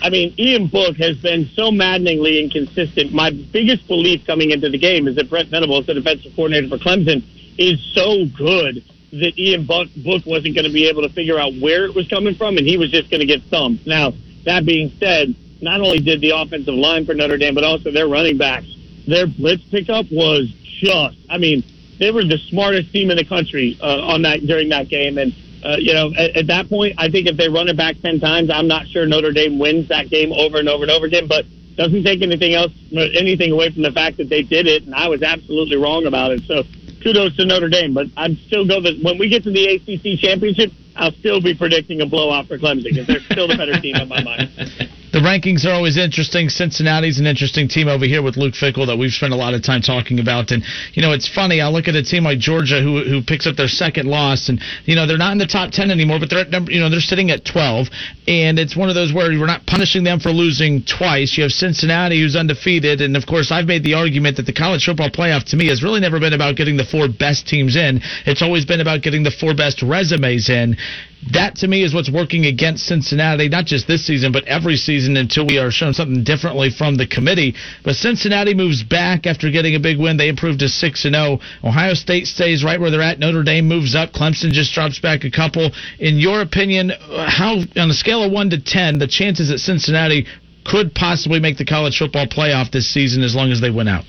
[0.00, 3.12] I mean, Ian Book has been so maddeningly inconsistent.
[3.12, 6.82] My biggest belief coming into the game is that Brent Venables, the defensive coordinator for
[6.82, 7.22] Clemson,
[7.58, 9.88] is so good that Ian Book
[10.24, 12.76] wasn't going to be able to figure out where it was coming from, and he
[12.76, 13.86] was just going to get thumped.
[13.86, 14.12] Now,
[14.44, 18.06] that being said, not only did the offensive line for Notre Dame, but also their
[18.06, 18.66] running backs,
[19.06, 20.48] their blitz pickup was
[20.80, 21.64] just, I mean,
[21.98, 25.18] they were the smartest team in the country uh, on that during that game.
[25.18, 25.34] And,
[25.64, 28.20] uh, you know, at, at that point, I think if they run it back 10
[28.20, 31.26] times, I'm not sure Notre Dame wins that game over and over and over again,
[31.26, 31.44] but
[31.76, 34.84] doesn't take anything else, anything away from the fact that they did it.
[34.84, 36.42] And I was absolutely wrong about it.
[36.42, 36.64] So
[37.02, 40.18] kudos to Notre Dame, but I'd still go that when we get to the ACC
[40.20, 43.96] championship, I'll still be predicting a blowout for Clemson because they're still the better team
[43.96, 44.50] in my mind.
[45.12, 46.48] The rankings are always interesting.
[46.48, 49.62] Cincinnati's an interesting team over here with Luke Fickell that we've spent a lot of
[49.62, 50.50] time talking about.
[50.50, 50.62] And
[50.92, 51.60] you know, it's funny.
[51.60, 54.60] I look at a team like Georgia who who picks up their second loss, and
[54.84, 56.90] you know they're not in the top ten anymore, but they're at number, you know
[56.90, 57.88] they're sitting at twelve,
[58.26, 61.36] and it's one of those where we're not punishing them for losing twice.
[61.36, 64.84] You have Cincinnati who's undefeated, and of course I've made the argument that the college
[64.84, 68.00] football playoff to me has really never been about getting the four best teams in.
[68.26, 70.76] It's always been about getting the four best resumes in
[71.32, 74.97] that to me is what's working against Cincinnati, not just this season, but every season
[75.06, 77.54] until we are shown something differently from the committee.
[77.84, 80.16] But Cincinnati moves back after getting a big win.
[80.16, 81.38] They improved to 6 and 0.
[81.62, 83.18] Ohio State stays right where they're at.
[83.18, 84.12] Notre Dame moves up.
[84.12, 85.70] Clemson just drops back a couple.
[85.98, 90.26] In your opinion, how, on a scale of 1 to 10, the chances that Cincinnati
[90.64, 94.04] could possibly make the college football playoff this season as long as they win out?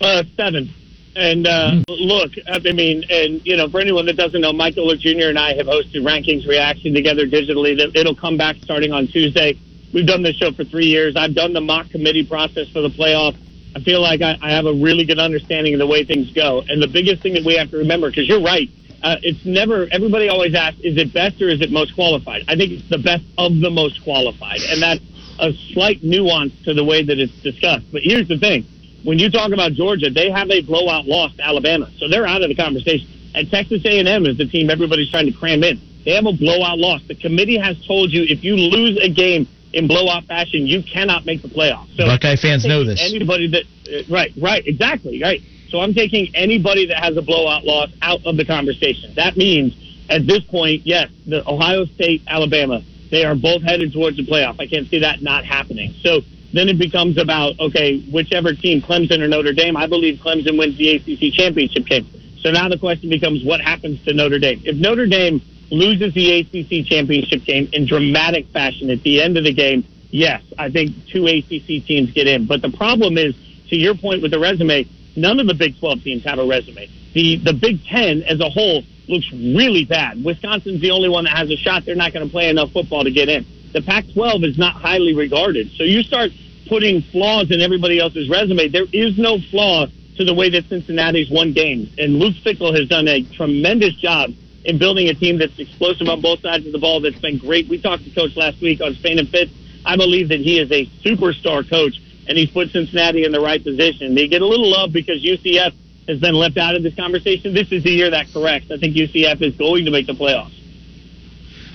[0.00, 0.74] Uh, seven.
[1.16, 1.84] And uh, mm.
[1.88, 5.28] look, I mean, and you know, for anyone that doesn't know, Golic Jr.
[5.28, 7.76] and I have hosted Rankings Reaction together digitally.
[7.94, 9.58] It'll come back starting on Tuesday.
[9.92, 11.16] We've done this show for three years.
[11.16, 13.36] I've done the mock committee process for the playoff.
[13.74, 16.62] I feel like I, I have a really good understanding of the way things go.
[16.68, 18.68] And the biggest thing that we have to remember, because you're right,
[19.02, 19.88] uh, it's never.
[19.90, 22.44] Everybody always asks, is it best or is it most qualified?
[22.48, 25.00] I think it's the best of the most qualified, and that's
[25.38, 27.86] a slight nuance to the way that it's discussed.
[27.90, 28.66] But here's the thing
[29.04, 32.42] when you talk about Georgia, they have a blowout loss to Alabama, so they're out
[32.42, 33.08] of the conversation.
[33.34, 35.80] And Texas A&M is the team everybody's trying to cram in.
[36.04, 37.00] They have a blowout loss.
[37.06, 41.26] The committee has told you if you lose a game in blowout fashion, you cannot
[41.26, 41.96] make the playoffs.
[41.96, 43.00] So Buckeye fans know this.
[43.02, 45.40] Anybody that uh, right, right, exactly, right.
[45.68, 49.14] So I'm taking anybody that has a blowout loss out of the conversation.
[49.14, 49.74] That means
[50.08, 54.60] at this point, yes, the Ohio State, Alabama, they are both headed towards the playoff.
[54.60, 55.94] I can't see that not happening.
[56.02, 56.22] So
[56.52, 60.76] then it becomes about, okay, whichever team, Clemson or Notre Dame, I believe Clemson wins
[60.76, 62.08] the ACC championship game.
[62.40, 64.60] So now the question becomes what happens to Notre Dame?
[64.64, 65.40] If Notre Dame
[65.70, 70.42] loses the ACC championship game in dramatic fashion at the end of the game, yes,
[70.58, 72.46] I think two ACC teams get in.
[72.46, 73.34] But the problem is,
[73.68, 74.86] to your point with the resume,
[75.16, 76.88] none of the Big 12 teams have a resume.
[77.14, 80.22] The the Big 10 as a whole looks really bad.
[80.24, 81.84] Wisconsin's the only one that has a shot.
[81.84, 83.44] They're not going to play enough football to get in.
[83.72, 85.70] The Pac-12 is not highly regarded.
[85.72, 86.30] So you start
[86.68, 88.68] putting flaws in everybody else's resume.
[88.68, 89.86] There is no flaw
[90.16, 91.90] to the way that Cincinnati's won games.
[91.98, 94.32] And Luke Fickell has done a tremendous job
[94.64, 97.00] in building a team that's explosive on both sides of the ball.
[97.00, 97.68] That's been great.
[97.68, 99.50] We talked to Coach last week on Spain and Fitz.
[99.84, 101.94] I believe that he is a superstar coach,
[102.28, 104.14] and he's put Cincinnati in the right position.
[104.14, 105.72] They get a little love because UCF
[106.08, 107.54] has been left out of this conversation.
[107.54, 108.70] This is the year that corrects.
[108.70, 110.56] I think UCF is going to make the playoffs.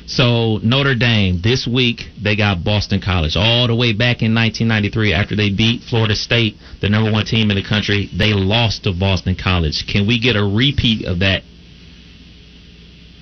[0.08, 5.14] So Notre Dame this week they got Boston College all the way back in 1993
[5.14, 8.10] after they beat Florida State, the number one team in the country.
[8.16, 9.88] They lost to Boston College.
[9.88, 11.42] Can we get a repeat of that?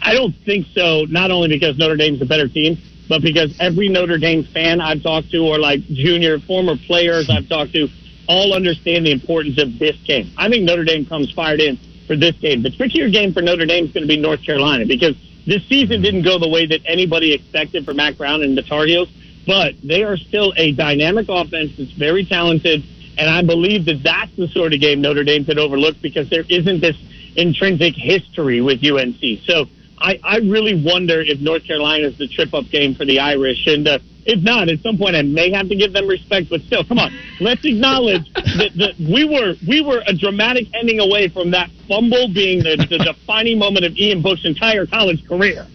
[0.03, 1.05] I don't think so.
[1.09, 2.77] Not only because Notre Dame's a better team,
[3.07, 7.47] but because every Notre Dame fan I've talked to, or like junior former players I've
[7.47, 7.87] talked to,
[8.27, 10.31] all understand the importance of this game.
[10.37, 12.63] I think Notre Dame comes fired in for this game.
[12.63, 15.15] The trickier game for Notre Dame is going to be North Carolina because
[15.45, 18.85] this season didn't go the way that anybody expected for Mack Brown and the Tar
[18.85, 19.09] Heels,
[19.45, 22.83] but they are still a dynamic offense that's very talented,
[23.17, 26.45] and I believe that that's the sort of game Notre Dame could overlook because there
[26.47, 26.95] isn't this
[27.35, 29.19] intrinsic history with UNC.
[29.45, 29.65] So
[30.03, 33.87] I, I really wonder if North Carolina is the trip-up game for the Irish, and
[33.87, 36.49] uh, if not, at some point I may have to give them respect.
[36.49, 40.99] But still, come on, let's acknowledge that, that we were we were a dramatic ending
[40.99, 45.65] away from that fumble being the, the defining moment of Ian Book's entire college career.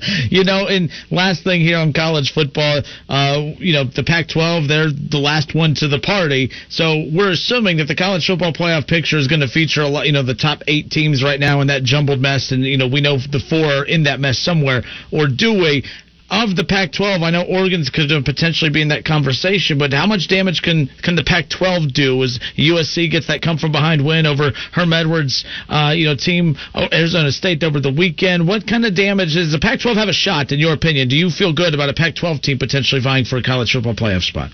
[0.30, 4.90] you know, and last thing here on college football, uh, you know, the Pac-12, they're
[4.90, 6.50] the last one to the party.
[6.68, 10.06] So we're assuming that the college football playoff picture is going to feature a lot,
[10.06, 12.88] you know, the top eight teams right now in that jumbled mess, and you know,
[12.88, 14.82] we know the four are in that mess somewhere.
[15.12, 15.84] Or do we?
[16.30, 20.28] Of the Pac-12, I know Oregon's could potentially be in that conversation, but how much
[20.28, 24.52] damage can can the Pac-12 do as USC gets that come from behind win over
[24.72, 28.46] Herm Edwards, uh, you know, team oh, Arizona State over the weekend?
[28.46, 30.52] What kind of damage does the Pac-12 have a shot?
[30.52, 33.42] In your opinion, do you feel good about a Pac-12 team potentially vying for a
[33.42, 34.50] college football playoff spot?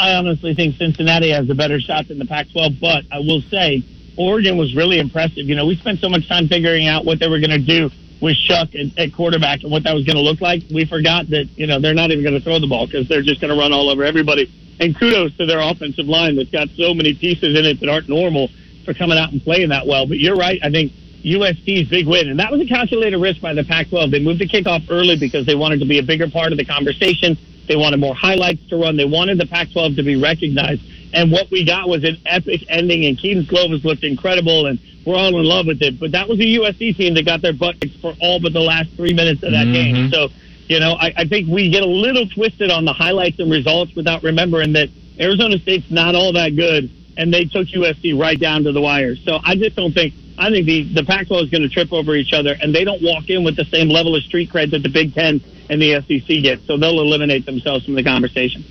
[0.00, 3.82] I honestly think Cincinnati has a better shot than the Pac-12, but I will say
[4.16, 5.46] Oregon was really impressive.
[5.46, 7.90] You know, we spent so much time figuring out what they were going to do
[8.20, 10.62] with Shough at, at quarterback and what that was going to look like.
[10.72, 13.22] We forgot that, you know, they're not even going to throw the ball because they're
[13.22, 14.52] just going to run all over everybody.
[14.80, 18.08] And kudos to their offensive line that's got so many pieces in it that aren't
[18.08, 18.48] normal
[18.84, 20.06] for coming out and playing that well.
[20.06, 20.60] But you're right.
[20.62, 20.92] I think
[21.24, 24.10] USC's big win, and that was a calculated risk by the Pac-12.
[24.10, 26.64] They moved the kickoff early because they wanted to be a bigger part of the
[26.64, 27.36] conversation.
[27.66, 28.96] They wanted more highlights to run.
[28.96, 30.82] They wanted the Pac-12 to be recognized.
[31.12, 35.16] And what we got was an epic ending, and Kedon Slovis looked incredible, and we're
[35.16, 35.98] all in love with it.
[35.98, 38.90] But that was a USC team that got their butt for all but the last
[38.96, 39.72] three minutes of that Mm-hmm.
[39.72, 40.10] game.
[40.10, 40.28] So,
[40.68, 43.94] you know, I, I think we get a little twisted on the highlights and results
[43.94, 48.64] without remembering that Arizona State's not all that good, and they took USC right down
[48.64, 49.16] to the wire.
[49.16, 50.14] So I just don't think.
[50.40, 53.02] I think the the Pac-12 is going to trip over each other, and they don't
[53.02, 55.94] walk in with the same level of street cred that the Big Ten and the
[56.06, 56.60] SEC get.
[56.66, 58.64] So they'll eliminate themselves from the conversation.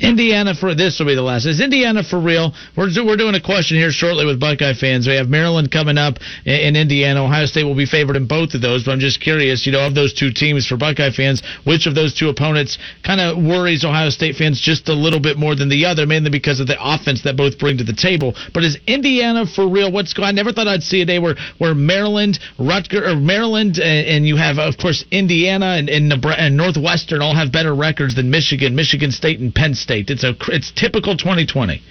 [0.00, 1.46] Indiana for this will be the last.
[1.46, 2.52] Is Indiana for real?
[2.76, 5.06] We're we're doing a question here shortly with Buckeye fans.
[5.06, 7.24] We have Maryland coming up in, in Indiana.
[7.24, 8.84] Ohio State will be favored in both of those.
[8.84, 11.94] But I'm just curious, you know, of those two teams for Buckeye fans, which of
[11.94, 15.68] those two opponents kind of worries Ohio State fans just a little bit more than
[15.68, 18.34] the other, mainly because of the offense that both bring to the table.
[18.54, 19.92] But is Indiana for real?
[19.92, 20.28] What's going?
[20.28, 24.26] I never thought I'd see a day where where Maryland, Rutger, or Maryland, and, and
[24.26, 28.30] you have of course Indiana and, and Nebraska and Northwestern all have better records than
[28.30, 30.10] Michigan, Michigan State, and Penn State.
[30.10, 31.82] It's a it's typical 2020.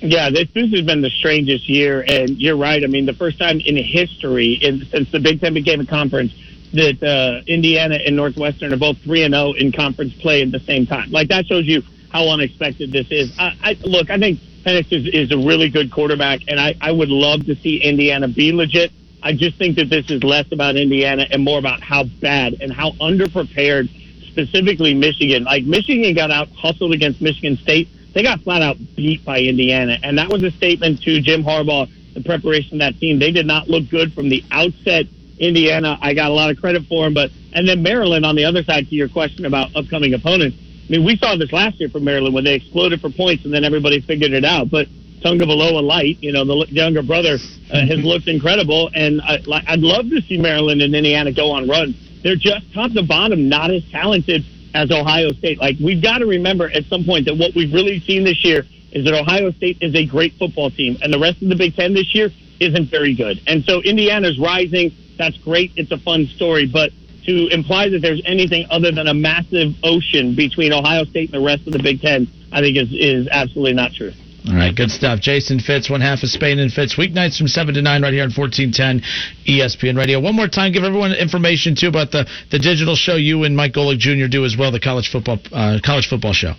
[0.00, 2.82] Yeah, this, this has been the strangest year, and you're right.
[2.84, 6.32] I mean, the first time in history, in, since the Big Ten became a conference,
[6.74, 10.60] that uh, Indiana and Northwestern are both three and zero in conference play at the
[10.60, 11.10] same time.
[11.10, 13.32] Like that shows you how unexpected this is.
[13.38, 16.92] I, I look, I think Penix is, is a really good quarterback, and I, I
[16.92, 18.90] would love to see Indiana be legit.
[19.22, 22.72] I just think that this is less about Indiana and more about how bad and
[22.72, 23.88] how underprepared
[24.34, 25.44] specifically Michigan.
[25.44, 27.88] Like Michigan got out hustled against Michigan State.
[28.14, 31.88] They got flat out beat by Indiana, and that was a statement to Jim Harbaugh,
[32.14, 33.18] the preparation of that team.
[33.18, 35.06] They did not look good from the outset.
[35.38, 38.44] Indiana, I got a lot of credit for them, but and then Maryland on the
[38.44, 40.56] other side to your question about upcoming opponents.
[40.58, 43.54] I mean, we saw this last year for Maryland when they exploded for points, and
[43.54, 44.70] then everybody figured it out.
[44.70, 44.88] But
[45.22, 47.38] Tagovailoa Light, you know, the younger brother,
[47.72, 51.68] uh, has looked incredible, and I, I'd love to see Maryland and Indiana go on
[51.68, 51.96] runs.
[52.24, 54.44] They're just top to bottom, not as talented
[54.74, 55.60] as Ohio State.
[55.60, 58.66] Like we've got to remember at some point that what we've really seen this year
[58.90, 61.76] is that Ohio State is a great football team, and the rest of the Big
[61.76, 62.30] Ten this year
[62.60, 63.40] isn't very good.
[63.46, 64.96] And so Indiana's rising.
[65.18, 65.72] That's great.
[65.76, 66.92] It's a fun story, but
[67.26, 71.46] to imply that there's anything other than a massive ocean between Ohio State and the
[71.46, 74.12] rest of the Big Ten, I think is is absolutely not true.
[74.46, 75.20] All right, good stuff.
[75.20, 78.24] Jason Fitz, one half of Spain and Fitz, weeknights from 7 to 9 right here
[78.24, 79.00] on 1410
[79.48, 80.20] ESPN Radio.
[80.20, 83.72] One more time, give everyone information, too, about the, the digital show you and Mike
[83.72, 84.28] Golic Jr.
[84.28, 86.52] do as well, the college football uh, college football show.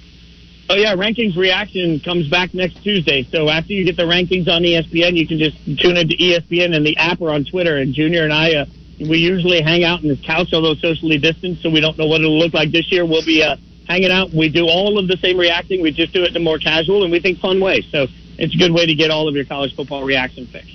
[0.68, 3.22] Oh yeah, rankings reaction comes back next Tuesday.
[3.30, 6.84] So after you get the rankings on ESPN, you can just tune into ESPN and
[6.84, 7.78] the app or on Twitter.
[7.78, 8.66] And Junior and I, uh,
[9.00, 12.22] we usually hang out in the couch, although socially distanced, so we don't know what
[12.22, 13.06] it'll look like this year.
[13.06, 13.58] We'll be uh,
[13.88, 14.34] hanging out.
[14.34, 15.82] We do all of the same reacting.
[15.82, 17.82] We just do it in a more casual and we think fun way.
[17.90, 18.08] So
[18.38, 20.68] it's a good way to get all of your college football reaction fix.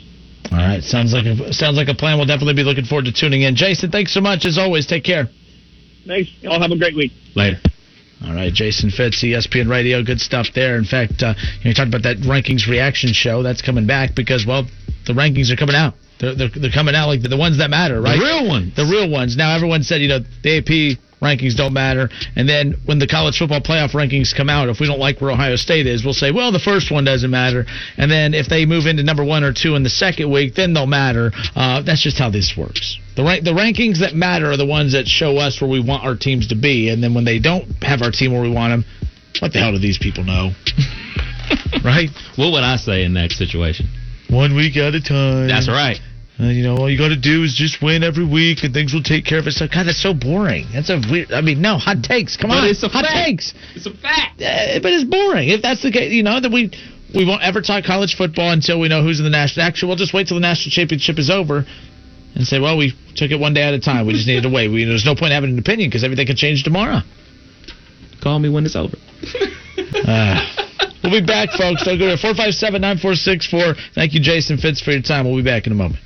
[0.52, 2.16] All right, sounds like a, sounds like a plan.
[2.18, 3.54] We'll definitely be looking forward to tuning in.
[3.54, 4.86] Jason, thanks so much as always.
[4.86, 5.28] Take care.
[6.06, 6.30] Thanks.
[6.40, 7.12] Y'all have a great week.
[7.36, 7.58] Later.
[8.24, 10.76] All right, Jason Fitz, E ESPN Radio, good stuff there.
[10.76, 13.42] In fact, uh, you, know, you talked about that rankings reaction show.
[13.42, 14.66] That's coming back because, well,
[15.06, 15.94] the rankings are coming out.
[16.18, 18.18] They're, they're, they're coming out like the, the ones that matter, right?
[18.18, 18.76] The real ones.
[18.76, 19.36] The real ones.
[19.36, 22.08] Now, everyone said, you know, the AP rankings don't matter.
[22.36, 25.30] And then when the college football playoff rankings come out, if we don't like where
[25.30, 27.66] Ohio State is, we'll say, well, the first one doesn't matter.
[27.96, 30.74] And then if they move into number one or two in the second week, then
[30.74, 31.32] they'll matter.
[31.54, 32.98] Uh, that's just how this works.
[33.16, 36.04] The, rank, the rankings that matter are the ones that show us where we want
[36.04, 36.88] our teams to be.
[36.88, 38.84] And then when they don't have our team where we want them,
[39.40, 40.50] what the hell do these people know?
[41.84, 42.08] right?
[42.36, 43.88] What would I say in that situation?
[44.28, 45.48] One week at a time.
[45.48, 45.98] That's right.
[46.40, 48.94] Uh, you know, all you got to do is just win every week, and things
[48.94, 49.70] will take care of itself.
[49.70, 50.66] God, that's so boring.
[50.72, 51.32] That's a weird.
[51.32, 52.36] I mean, no hot takes.
[52.38, 53.26] Come But on, it's a hot fact.
[53.26, 53.52] takes.
[53.74, 54.40] It's a fact.
[54.40, 55.50] Uh, but it's boring.
[55.50, 56.70] If that's the case, you know that we
[57.14, 59.66] we won't ever talk college football until we know who's in the national.
[59.66, 61.66] Actually, we'll just wait till the national championship is over,
[62.34, 64.06] and say, well, we took it one day at a time.
[64.06, 64.68] We just needed to wait.
[64.68, 67.00] We, there's no point having an opinion because everything can change tomorrow.
[68.22, 68.96] Call me when it's over.
[69.92, 70.38] Uh,
[71.02, 71.82] we'll be back, folks.
[71.84, 73.74] Don't go to four five seven nine four six four.
[73.94, 75.26] Thank you, Jason Fitz, for your time.
[75.26, 76.00] We'll be back in a moment.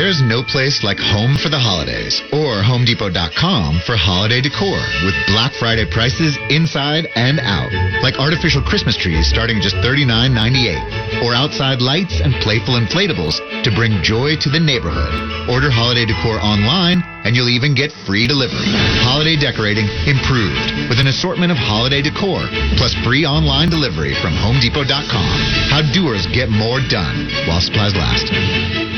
[0.00, 5.52] There's no place like home for the holidays or HomeDepot.com for holiday decor with Black
[5.52, 7.68] Friday prices inside and out.
[8.00, 14.00] Like artificial Christmas trees starting just $39.98 or outside lights and playful inflatables to bring
[14.00, 15.12] joy to the neighborhood.
[15.52, 18.72] Order holiday decor online and you'll even get free delivery.
[19.04, 22.40] Holiday decorating improved with an assortment of holiday decor
[22.80, 25.36] plus free online delivery from HomeDepot.com.
[25.68, 28.89] How doers get more done while supplies last.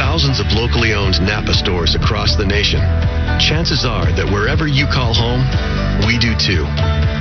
[0.00, 2.80] With thousands of locally owned Napa stores across the nation,
[3.36, 5.44] chances are that wherever you call home,
[6.08, 6.64] we do too.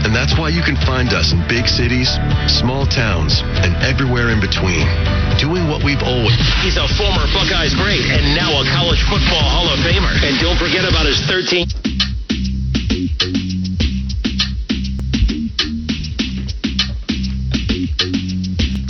[0.07, 2.07] And that's why you can find us in big cities,
[2.47, 4.88] small towns, and everywhere in between,
[5.35, 6.39] doing what we've always.
[6.64, 10.15] He's a former Buckeyes great and now a college football Hall of Famer.
[10.23, 12.09] And don't forget about his 13.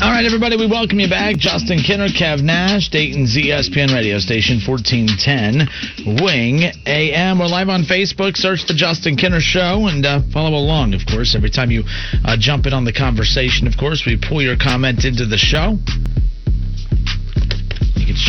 [0.09, 1.37] All right, everybody, we welcome you back.
[1.37, 7.37] Justin Kenner, Kev Nash, Dayton's ESPN radio station, 1410 Wing AM.
[7.37, 8.35] We're live on Facebook.
[8.35, 11.35] Search the Justin Kenner Show and uh, follow along, of course.
[11.37, 11.83] Every time you
[12.25, 15.77] uh, jump in on the conversation, of course, we pull your comment into the show.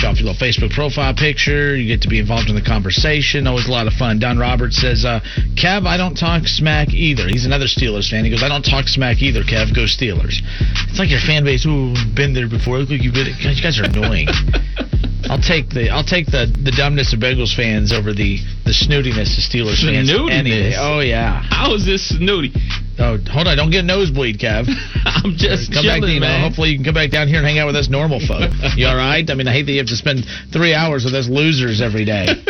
[0.05, 1.77] Off your little Facebook profile picture.
[1.77, 3.47] You get to be involved in the conversation.
[3.47, 4.19] Always a lot of fun.
[4.19, 5.21] Don Roberts says, uh,
[5.57, 7.29] Kev, I don't talk smack either.
[7.29, 8.25] He's another Steelers fan.
[8.25, 9.75] He goes, I don't talk smack either, Kev.
[9.75, 10.41] Go Steelers.
[10.89, 12.79] It's like your fan base, ooh, been there before.
[12.79, 13.27] Look like you've been.
[13.27, 14.29] You guys are annoying.
[15.29, 19.37] I'll take the I'll take the, the dumbness of Bengals fans over the, the snootiness
[19.37, 20.09] of Steelers fans.
[20.09, 20.77] Snootiness?
[20.79, 21.43] Oh yeah.
[21.51, 22.53] How is this snooty?
[23.01, 23.57] Oh, hold on!
[23.57, 24.69] Don't get a nosebleed, Kev.
[25.05, 26.41] I'm just come back, chilling, you know, man.
[26.45, 28.53] Hopefully, you can come back down here and hang out with us normal folk.
[28.77, 29.25] You all right?
[29.29, 32.05] I mean, I hate that you have to spend three hours with us losers every
[32.05, 32.27] day.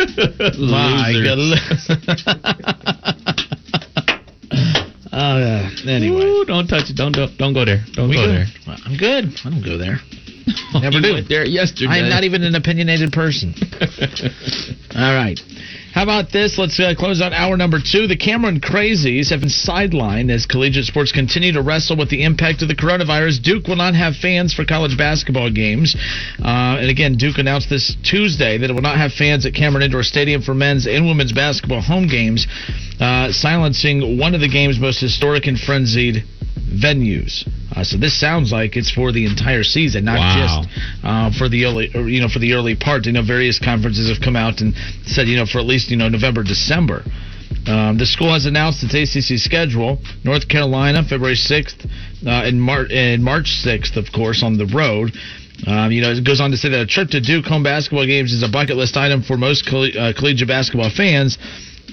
[0.59, 1.87] Losers.
[5.13, 5.69] Oh, uh, yeah.
[5.87, 6.97] Anyway, Ooh, don't touch it.
[6.97, 7.85] Don't don't, don't go there.
[7.93, 8.45] Don't We go go- there.
[8.67, 9.31] I'm good.
[9.45, 9.99] I don't go there.
[10.73, 11.13] Never You do.
[11.13, 11.91] went there yesterday.
[11.91, 13.53] I'm not even an opinionated person.
[14.95, 15.39] All right.
[15.93, 16.57] How about this?
[16.57, 18.07] Let's uh, close out hour number two.
[18.07, 22.61] The Cameron Crazies have been sidelined as collegiate sports continue to wrestle with the impact
[22.61, 23.43] of the coronavirus.
[23.43, 25.95] Duke will not have fans for college basketball games.
[26.39, 29.83] Uh, and again, Duke announced this Tuesday that it will not have fans at Cameron
[29.83, 32.47] Indoor Stadium for men's and women's basketball home games,
[33.01, 36.23] uh, silencing one of the game's most historic and frenzied
[36.59, 37.47] venues.
[37.75, 40.61] Uh, so this sounds like it's for the entire season, not Wow.
[40.63, 40.69] just
[41.03, 43.05] uh, for the early, or, you know, for the early part.
[43.05, 44.73] You know, various conferences have come out and
[45.05, 47.03] said, you know, for at least you know November, December.
[47.67, 51.85] Um, the school has announced its ACC schedule: North Carolina, February sixth,
[52.25, 55.11] uh, and, Mar- and March sixth, of course, on the road.
[55.67, 58.05] Um, you know, it goes on to say that a trip to Duke home basketball
[58.07, 61.37] games is a bucket list item for most colle- uh, collegiate basketball fans.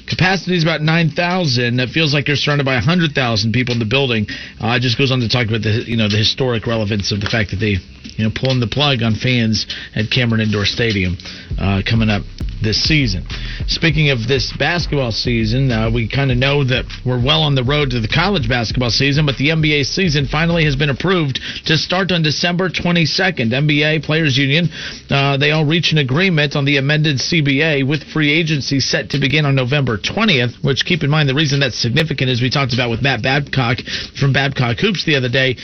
[0.08, 1.80] Capacity is about 9,000.
[1.80, 4.26] It feels like you're surrounded by 100,000 people in the building.
[4.60, 7.20] Uh, it just goes on to talk about the you know the historic relevance of
[7.20, 7.76] the fact that they
[8.16, 11.16] you know pulling the plug on fans at Cameron Indoor Stadium
[11.60, 12.22] uh, coming up
[12.62, 13.26] this season.
[13.66, 17.64] Speaking of this basketball season, uh, we kind of know that we're well on the
[17.64, 21.76] road to the college basketball season, but the NBA season finally has been approved to
[21.76, 23.50] start on December 22nd.
[23.52, 24.68] NBA Players Union,
[25.10, 29.18] uh, they all reach an agreement on the amended CBA with free agency set to
[29.18, 32.74] begin on November 20th, which keep in mind the reason that's significant is we talked
[32.74, 33.78] about with Matt Babcock
[34.18, 35.56] from Babcock Hoops the other day.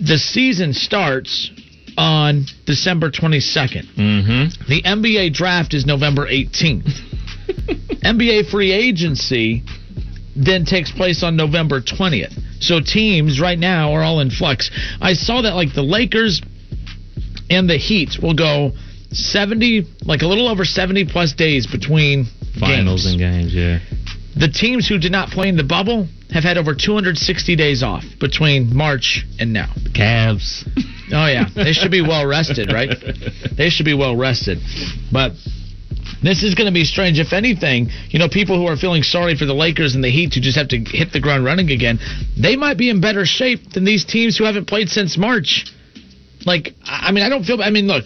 [0.00, 1.50] The season starts
[1.96, 3.84] on December 22nd.
[3.94, 4.68] Mm-hmm.
[4.68, 6.88] The NBA draft is November 18th.
[8.02, 9.62] NBA free agency
[10.34, 12.32] then takes place on November 20th.
[12.62, 14.70] So teams right now are all in flux.
[15.00, 16.40] I saw that like the Lakers
[17.50, 18.72] and the Heat will go
[19.10, 22.26] 70 like a little over 70 plus days between
[22.58, 23.12] Finals games.
[23.12, 23.78] and games, yeah.
[24.36, 28.04] The teams who did not play in the bubble have had over 260 days off
[28.18, 29.72] between March and now.
[29.94, 30.66] Cavs.
[31.12, 32.88] Oh yeah, they should be well rested, right?
[33.56, 34.58] They should be well rested.
[35.12, 35.32] But
[36.22, 37.18] this is going to be strange.
[37.18, 40.34] If anything, you know, people who are feeling sorry for the Lakers and the Heat
[40.34, 41.98] who just have to hit the ground running again,
[42.40, 45.66] they might be in better shape than these teams who haven't played since March.
[46.46, 47.62] Like, I mean, I don't feel.
[47.62, 48.04] I mean, look,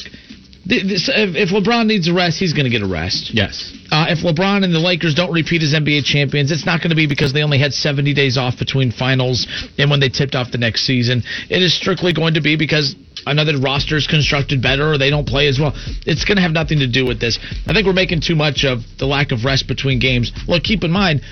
[0.67, 3.31] this, if, if LeBron needs a rest, he's going to get a rest.
[3.33, 3.73] Yes.
[3.91, 6.97] Uh, if LeBron and the Lakers don't repeat as NBA champions, it's not going to
[6.97, 9.47] be because they only had 70 days off between finals
[9.79, 11.23] and when they tipped off the next season.
[11.49, 15.27] It is strictly going to be because another roster is constructed better or they don't
[15.27, 15.73] play as well.
[16.05, 17.39] It's going to have nothing to do with this.
[17.67, 20.33] I think we're making too much of the lack of rest between games.
[20.49, 21.23] Look, keep in mind,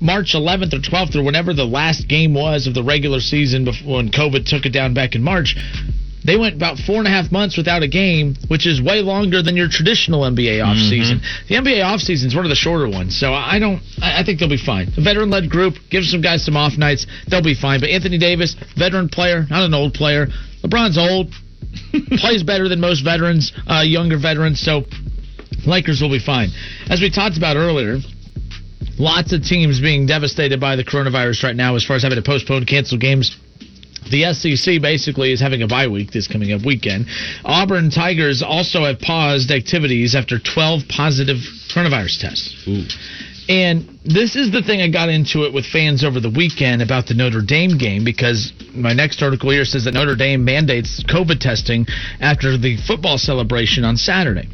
[0.00, 3.96] March 11th or 12th or whenever the last game was of the regular season before
[3.96, 5.56] when COVID took it down back in March,
[6.24, 9.42] they went about four and a half months without a game, which is way longer
[9.42, 11.20] than your traditional NBA offseason.
[11.48, 13.82] The NBA offseason is one of the shorter ones, so I don't.
[14.00, 14.88] I think they'll be fine.
[14.96, 17.80] A veteran-led group, give some guys some off nights, they'll be fine.
[17.80, 20.26] But Anthony Davis, veteran player, not an old player.
[20.62, 21.28] LeBron's old,
[22.18, 24.60] plays better than most veterans, uh, younger veterans.
[24.60, 24.84] So
[25.66, 26.48] Lakers will be fine.
[26.88, 27.98] As we talked about earlier,
[28.98, 32.22] lots of teams being devastated by the coronavirus right now as far as having to
[32.22, 33.36] postpone, cancel games.
[34.10, 37.06] The SEC basically is having a bye week this coming up weekend.
[37.44, 41.38] Auburn Tigers also have paused activities after 12 positive
[41.72, 42.64] coronavirus tests.
[43.48, 47.06] And this is the thing I got into it with fans over the weekend about
[47.06, 51.40] the Notre Dame game because my next article here says that Notre Dame mandates COVID
[51.40, 51.86] testing
[52.20, 54.48] after the football celebration on Saturday.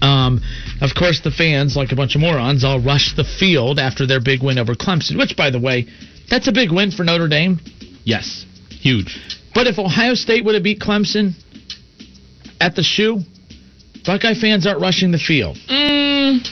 [0.00, 0.40] Um,
[0.80, 4.20] of course, the fans, like a bunch of morons, all rushed the field after their
[4.20, 5.86] big win over Clemson, which, by the way,
[6.28, 7.60] that's a big win for Notre Dame.
[8.04, 8.44] Yes.
[8.82, 9.16] Huge.
[9.54, 11.34] But if Ohio State would have beat Clemson
[12.60, 13.20] at the shoe,
[14.04, 15.56] Buckeye fans aren't rushing the field.
[15.70, 16.44] Mm.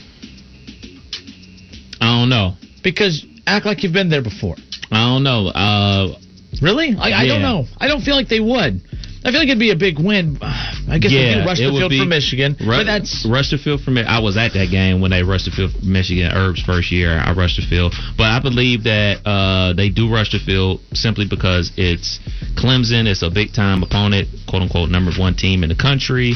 [2.01, 2.55] I don't know.
[2.85, 4.55] Because act like you've been there before.
[4.93, 5.49] I don't know.
[5.49, 6.19] Uh,
[6.63, 6.95] really?
[6.97, 7.65] I, I don't know.
[7.79, 8.81] I don't feel like they would.
[9.23, 10.39] I feel like it'd be a big win.
[10.41, 12.57] I guess yeah, they do rush it the would field be- for Michigan.
[12.59, 14.03] Ru- but that's rush the field for me.
[14.03, 16.31] I was at that game when they rushed the field for Michigan.
[16.31, 20.33] Herb's first year, I rushed the field, but I believe that uh, they do rush
[20.33, 22.19] the field simply because it's
[22.57, 23.07] Clemson.
[23.07, 26.33] It's a big time opponent, quote unquote, number one team in the country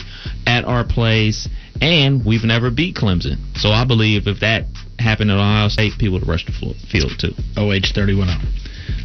[0.47, 1.49] at our place,
[1.81, 3.39] and we've never beat Clemson.
[3.57, 4.67] So I believe if that
[4.99, 7.33] happened at Ohio State, people would rush the flo- field too.
[7.57, 8.29] OH thirty one.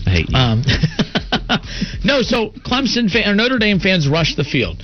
[0.06, 0.36] I hate you.
[0.36, 0.64] Um,
[2.04, 4.82] no, so Clemson fan, or Notre Dame fans rush the field.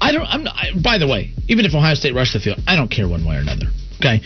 [0.00, 0.26] I don't.
[0.26, 0.46] I'm.
[0.48, 3.24] I, by the way, even if Ohio State rushed the field, I don't care one
[3.24, 3.66] way or another.
[3.96, 4.20] Okay.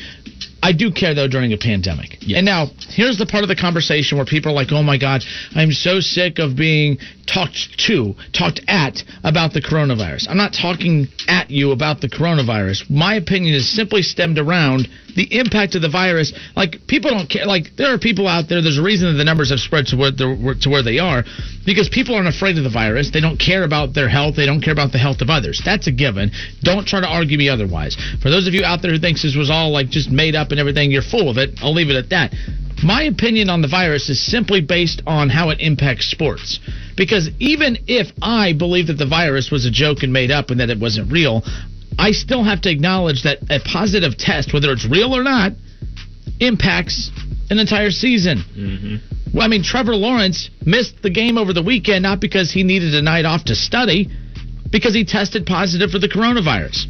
[0.60, 2.18] I do care though during a pandemic.
[2.34, 5.22] And now here's the part of the conversation where people are like, "Oh my God,
[5.54, 11.08] I'm so sick of being talked to, talked at about the coronavirus." I'm not talking
[11.28, 12.90] at you about the coronavirus.
[12.90, 16.32] My opinion is simply stemmed around the impact of the virus.
[16.56, 17.44] Like people don't care.
[17.44, 18.62] Like there are people out there.
[18.62, 21.24] There's a reason that the numbers have spread to where to where they are
[21.66, 23.10] because people aren't afraid of the virus.
[23.10, 24.36] They don't care about their health.
[24.36, 25.60] They don't care about the health of others.
[25.64, 26.30] That's a given.
[26.62, 27.96] Don't try to argue me otherwise.
[28.22, 30.50] For those of you out there who thinks this was all like just made up
[30.50, 31.58] and everything, you're full of it.
[31.62, 32.32] I'll leave it at that.
[32.82, 36.60] My opinion on the virus is simply based on how it impacts sports.
[36.98, 40.58] Because even if I believe that the virus was a joke and made up and
[40.58, 41.42] that it wasn't real,
[41.96, 45.52] I still have to acknowledge that a positive test, whether it's real or not,
[46.40, 47.12] impacts
[47.50, 48.42] an entire season.
[48.42, 48.96] Mm-hmm.
[49.32, 52.92] Well, I mean, Trevor Lawrence missed the game over the weekend not because he needed
[52.94, 54.10] a night off to study,
[54.70, 56.86] because he tested positive for the coronavirus.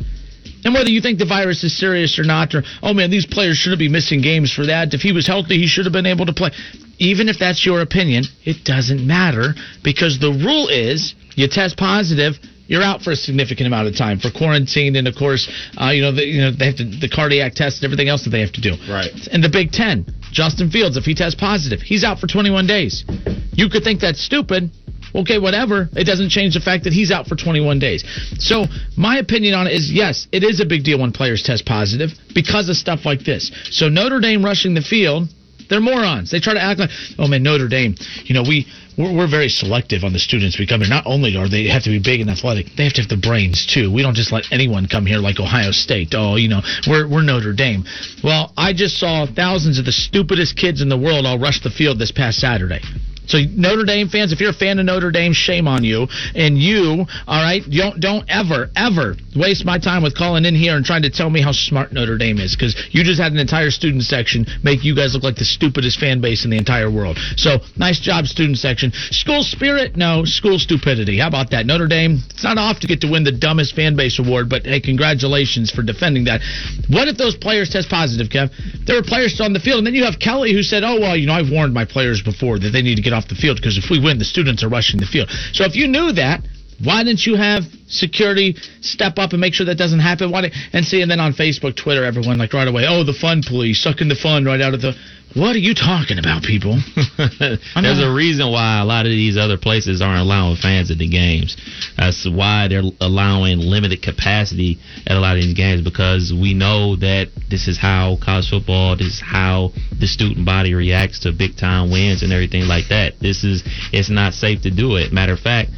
[0.65, 3.59] And whether you think the virus is serious or not, or, oh man, these players
[3.59, 4.95] shouldn't be missing games for that.
[4.95, 6.51] If he was healthy, he should have been able to play.
[6.99, 9.55] Even if that's your opinion, it doesn't matter
[9.85, 12.35] because the rule is you test positive,
[12.67, 15.51] you're out for a significant amount of time for quarantine, and of course,
[15.81, 18.25] uh, you know, the, you know, they have to, the cardiac test and everything else
[18.25, 18.75] that they have to do.
[18.91, 19.11] Right.
[19.33, 23.05] And the Big Ten, Justin Fields, if he tests positive, he's out for 21 days.
[23.53, 24.71] You could think that's stupid,
[25.15, 25.89] Okay, whatever.
[25.97, 28.05] It doesn't change the fact that he's out for 21 days.
[28.39, 28.67] So
[28.97, 32.11] my opinion on it is yes, it is a big deal when players test positive
[32.35, 33.51] because of stuff like this.
[33.71, 35.29] So Notre Dame rushing the field,
[35.69, 36.31] they're morons.
[36.31, 38.67] They try to act like, oh man, Notre Dame, you know, we
[38.97, 40.91] we're, we're very selective on the students we come here.
[40.91, 43.17] Not only are they have to be big and athletic, they have to have the
[43.17, 43.93] brains too.
[43.93, 46.15] We don't just let anyone come here like Ohio State.
[46.15, 47.85] Oh, you know, we're we're Notre Dame.
[48.25, 51.71] Well, I just saw thousands of the stupidest kids in the world all rush the
[51.71, 52.81] field this past Saturday.
[53.29, 56.09] So Notre Dame fans, if you're a fan of Notre Dame, shame on you.
[56.35, 60.77] And you, all right, don't don't ever ever waste my time with calling in here
[60.77, 63.39] and trying to tell me how smart Notre Dame is because you just had an
[63.39, 66.91] entire student section make you guys look like the stupidest fan base in the entire
[66.91, 67.19] world.
[67.37, 68.93] So nice job, student section.
[69.11, 70.25] School spirit, no.
[70.25, 71.19] School stupidity.
[71.19, 71.67] How about that?
[71.67, 72.19] Notre Dame.
[72.31, 75.71] It's not off to get to win the dumbest fan base award, but hey, congratulations
[75.71, 76.41] for defending that.
[76.89, 78.51] What if those players test positive, Kev?
[78.87, 81.17] There were players on the field, and then you have Kelly who said, "Oh well,
[81.17, 83.57] you know, I've warned my players before that they need to get off the field
[83.57, 86.45] because if we win, the students are rushing the field." So if you knew that,
[86.83, 90.31] why didn't you have security step up and make sure that doesn't happen?
[90.31, 93.43] Why and see, and then on Facebook, Twitter, everyone like right away, oh, the fun
[93.47, 94.95] police sucking the fun right out of the.
[95.35, 96.79] What are you talking about, people?
[97.19, 101.09] There's a reason why a lot of these other places aren't allowing fans at the
[101.09, 101.55] games.
[101.99, 106.97] That's why they're allowing limited capacity at a lot of these games because we know
[106.97, 111.59] that this is how college football, this is how the student body reacts to big
[111.59, 113.21] time wins and everything like that.
[113.21, 115.13] This is it's not safe to do it.
[115.13, 115.71] Matter of fact,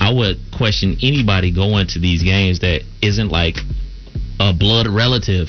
[0.00, 3.56] I would question anybody going to these games that isn't like
[4.40, 5.48] a blood relative.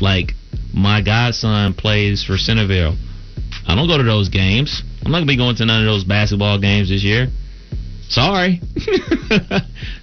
[0.00, 0.32] Like
[0.72, 2.96] my godson plays for Centerville.
[3.66, 4.82] I don't go to those games.
[5.04, 7.28] I'm not gonna be going to none of those basketball games this year.
[8.08, 8.60] Sorry.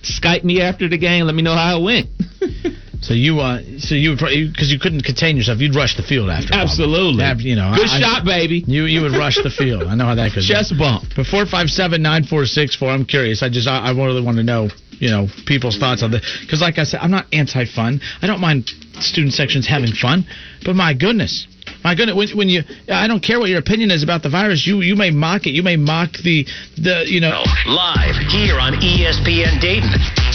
[0.01, 1.25] Skype me after the game.
[1.25, 2.07] Let me know how it went.
[3.01, 6.53] So you, uh, so you because you couldn't contain yourself, you'd rush the field after.
[6.53, 7.23] Absolutely.
[7.23, 7.43] Probably.
[7.43, 8.63] You know, Good shot, baby.
[8.65, 9.83] You you would rush the field.
[9.83, 10.47] I know how that goes.
[10.47, 11.03] Chest bump.
[11.15, 12.89] But four five seven nine four six four.
[12.89, 13.43] I'm curious.
[13.43, 16.61] I just I, I really want to know you know people's thoughts on this because
[16.61, 18.01] like I said, I'm not anti-fun.
[18.21, 18.69] I don't mind
[18.99, 20.25] student sections having fun,
[20.65, 21.47] but my goodness.
[21.83, 24.65] My goodness, when, when you, I don't care what your opinion is about the virus.
[24.65, 25.51] You you may mock it.
[25.51, 26.45] You may mock the
[26.77, 27.43] the you know.
[27.67, 30.26] Live here on ESPN Dayton.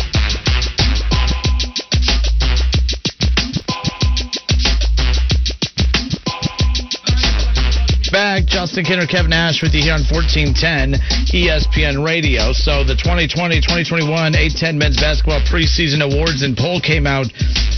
[8.12, 11.00] Back, Justin Kenner, Kevin Nash with you here on 1410
[11.32, 12.52] ESPN Radio.
[12.52, 17.24] So the 2020-2021 A10 Men's Basketball Preseason Awards and poll came out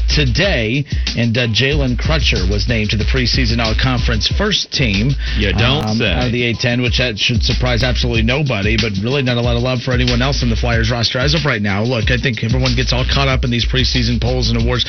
[0.08, 0.84] today,
[1.16, 5.10] and uh, Jalen Crutcher was named to the preseason All-Conference first team.
[5.36, 6.12] You don't um, say.
[6.12, 9.56] Out of the A10, which that should surprise absolutely nobody, but really not a lot
[9.56, 11.82] of love for anyone else in the Flyers roster as of right now.
[11.82, 14.84] Look, I think everyone gets all caught up in these preseason polls and awards.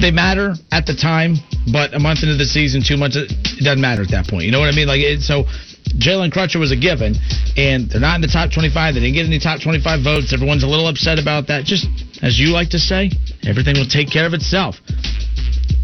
[0.00, 1.36] They matter at the time,
[1.72, 3.32] but a month into the season, two months, it
[3.62, 4.44] doesn't matter at that point.
[4.44, 4.86] You know what I mean?
[4.86, 5.44] Like, it, so
[5.96, 7.16] Jalen Crutcher was a given,
[7.56, 8.94] and they're not in the top 25.
[8.94, 10.32] They didn't get any top 25 votes.
[10.32, 11.64] Everyone's a little upset about that.
[11.64, 11.88] Just
[12.22, 13.10] as you like to say,
[13.46, 14.76] everything will take care of itself.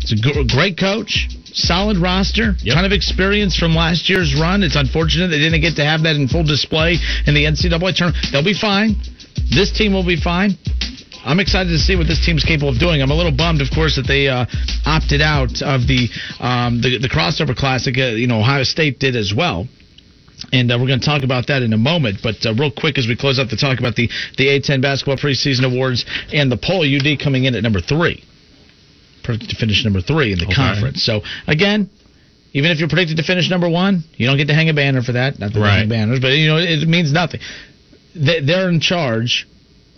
[0.01, 4.62] It's a g- great coach, solid roster, ton of experience from last year's run.
[4.62, 8.27] It's unfortunate they didn't get to have that in full display in the NCAA tournament.
[8.32, 8.97] They'll be fine.
[9.51, 10.59] This team will be fine.
[11.24, 13.01] I'm excited to see what this team's capable of doing.
[13.01, 14.44] I'm a little bummed, of course, that they uh,
[14.85, 17.97] opted out of the um, the, the crossover classic.
[17.97, 19.66] Uh, you know, Ohio State did as well.
[20.55, 22.20] And uh, we're going to talk about that in a moment.
[22.22, 24.09] But uh, real quick, as we close out the talk about the,
[24.39, 28.22] the A10 Basketball Preseason Awards and the poll, UD coming in at number three.
[29.24, 30.55] Predicted to finish number three in the Okay.
[30.55, 31.02] conference.
[31.02, 31.90] So, again,
[32.52, 35.02] even if you're predicted to finish number one, you don't get to hang a banner
[35.02, 35.39] for that.
[35.40, 35.78] Not that they Right.
[35.81, 37.40] hang banners, but, you know, it means nothing.
[38.14, 39.48] They're in charge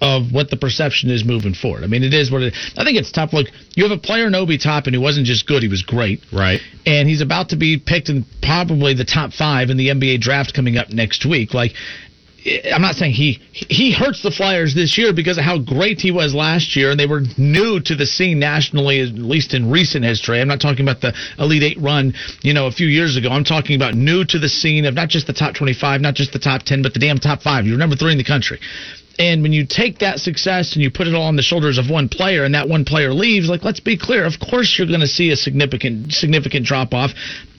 [0.00, 1.82] of what the perception is moving forward.
[1.82, 3.32] I mean, it is what it I think it's tough.
[3.32, 6.20] Look, you have a player in Obi Toppin who wasn't just good, he was great
[6.32, 6.60] Right.
[6.84, 10.52] and he's about to be picked in probably the top five in the NBA draft
[10.54, 11.54] coming up next week.
[11.54, 11.72] Like,
[12.44, 15.98] eh, I'm not saying he he hurts the Flyers this year because of how great
[16.00, 19.70] he was last year, and they were new to the scene nationally, at least in
[19.70, 20.40] recent history.
[20.40, 22.12] I'm not talking about the Elite Eight run,
[22.42, 23.30] you know, a few years ago.
[23.30, 26.32] I'm talking about new to the scene of not just the top 25, not just
[26.32, 27.66] the top 10, but the damn top five.
[27.66, 28.60] You're number three in the country.
[29.18, 31.88] And when you take that success and you put it all on the shoulders of
[31.88, 35.00] one player, and that one player leaves, like let's be clear, of course you're going
[35.00, 37.12] to see a significant significant drop off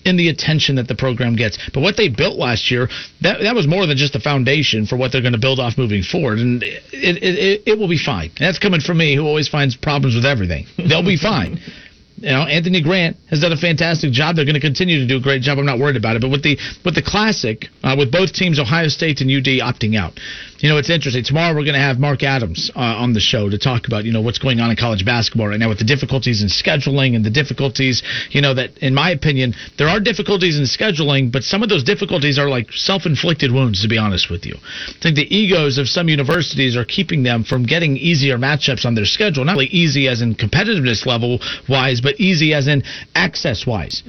[0.05, 1.57] in the attention that the program gets.
[1.73, 2.87] But what they built last year,
[3.21, 5.77] that that was more than just a foundation for what they're going to build off
[5.77, 8.29] moving forward, and it it, it, it will be fine.
[8.37, 10.67] And that's coming from me, who always finds problems with everything.
[10.77, 11.59] They'll be fine.
[12.19, 14.35] You know, Anthony Grant has done a fantastic job.
[14.35, 15.59] They're going to continue to do a great job.
[15.59, 16.21] I'm not worried about it.
[16.23, 19.95] But with the with the classic, uh, with both teams, Ohio State and UD opting
[19.95, 20.17] out,
[20.59, 21.23] you know, it's interesting.
[21.23, 24.11] Tomorrow we're going to have Mark Adams uh, on the show to talk about you
[24.11, 27.23] know what's going on in college basketball right now with the difficulties in scheduling and
[27.23, 28.01] the difficulties.
[28.31, 31.83] You know that, in my opinion, there are difficulties in scheduling, but some of those
[31.83, 33.81] difficulties are like self-inflicted wounds.
[33.83, 37.43] To be honest with you, I think the egos of some universities are keeping them
[37.43, 39.45] from getting easier matchups on their schedule.
[39.45, 41.39] Not only easy as in competitiveness level
[41.69, 44.01] wise, but easy as in access wise.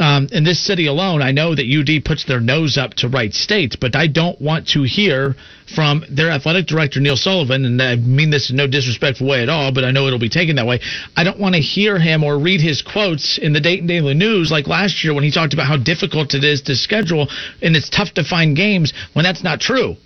[0.00, 3.32] Um, in this city alone, I know that UD puts their nose up to Wright
[3.32, 5.34] State, but I don't want to hear
[5.74, 9.42] from Um, their athletic director Neil Sullivan, and I mean this in no disrespectful way
[9.42, 10.80] at all, but I know it'll be taken that way.
[11.16, 14.50] I don't want to hear him or read his quotes in the Dayton Daily News
[14.50, 17.28] like last year when he talked about how difficult it is to schedule
[17.62, 19.96] and it's tough to find games when that's not true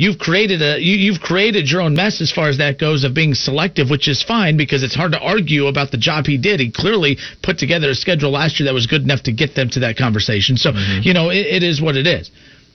[0.00, 3.12] you've created a you, you've created your own mess as far as that goes of
[3.12, 6.58] being selective, which is fine because it's hard to argue about the job he did.
[6.58, 9.68] He clearly put together a schedule last year that was good enough to get them
[9.70, 10.56] to that conversation.
[10.56, 11.02] So mm-hmm.
[11.02, 12.30] you know it, it is what it is.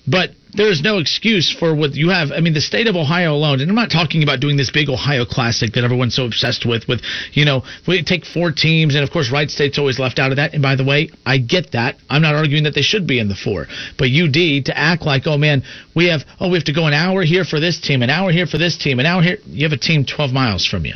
[0.08, 2.32] But there is no excuse for what you have.
[2.32, 4.90] I mean, the state of Ohio alone, and I'm not talking about doing this big
[4.90, 6.88] Ohio Classic that everyone's so obsessed with.
[6.88, 7.02] With
[7.34, 10.38] you know, we take four teams, and of course, Wright State's always left out of
[10.38, 10.54] that.
[10.54, 11.98] And by the way, I get that.
[12.10, 13.68] I'm not arguing that they should be in the four,
[13.98, 15.64] but UD to act like, oh man,
[15.96, 18.32] we have, oh we have to go an hour here for this team, an hour
[18.32, 19.38] here for this team, an hour here.
[19.46, 20.94] You have a team 12 miles from you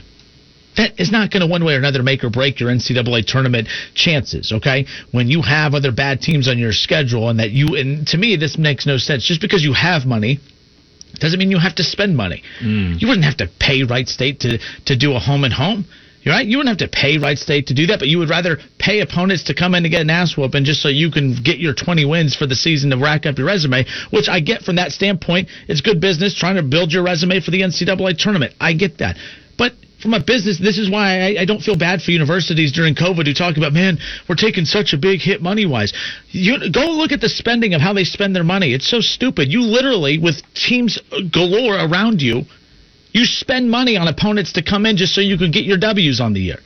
[0.79, 3.67] that is not going to one way or another make or break your NCAA tournament
[3.93, 4.53] chances.
[4.53, 8.17] Okay, when you have other bad teams on your schedule, and that you and to
[8.17, 9.27] me this makes no sense.
[9.27, 10.39] Just because you have money
[11.19, 12.43] doesn't mean you have to spend money.
[12.63, 13.01] Mm.
[13.01, 15.85] You wouldn't have to pay Wright State to to do a home and home.
[16.21, 16.45] You're right.
[16.45, 18.99] You wouldn't have to pay Wright State to do that, but you would rather pay
[18.99, 21.73] opponents to come in and get an ass whooping just so you can get your
[21.73, 24.91] 20 wins for the season to rack up your resume, which I get from that
[24.91, 25.47] standpoint.
[25.69, 28.53] It's good business trying to build your resume for the NCAA tournament.
[28.59, 29.15] I get that.
[29.57, 32.95] But from a business, this is why I, I don't feel bad for universities during
[32.95, 33.97] COVID who talk about, man,
[34.27, 35.93] we're taking such a big hit money wise.
[36.29, 38.73] You go look at the spending of how they spend their money.
[38.73, 39.51] It's so stupid.
[39.51, 40.99] You literally, with teams
[41.31, 42.43] galore around you,
[43.11, 46.21] you spend money on opponents to come in just so you can get your W's
[46.21, 46.59] on the year.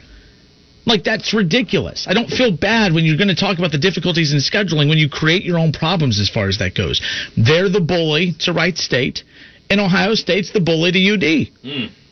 [0.85, 2.05] Like that's ridiculous.
[2.09, 4.97] I don't feel bad when you're going to talk about the difficulties in scheduling when
[4.97, 7.01] you create your own problems as far as that goes.
[7.37, 9.23] They're the bully to Wright State,
[9.69, 11.47] and Ohio State's the bully to UD.
[11.63, 12.02] Hmm.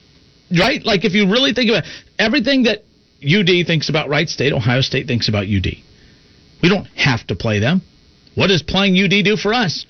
[0.57, 0.83] Right?
[0.83, 1.83] Like if you really think about
[2.19, 2.83] everything that
[3.23, 5.67] UD thinks about Wright State, Ohio State thinks about UD.
[6.61, 7.81] We don't have to play them.
[8.35, 9.85] What does playing UD do for us?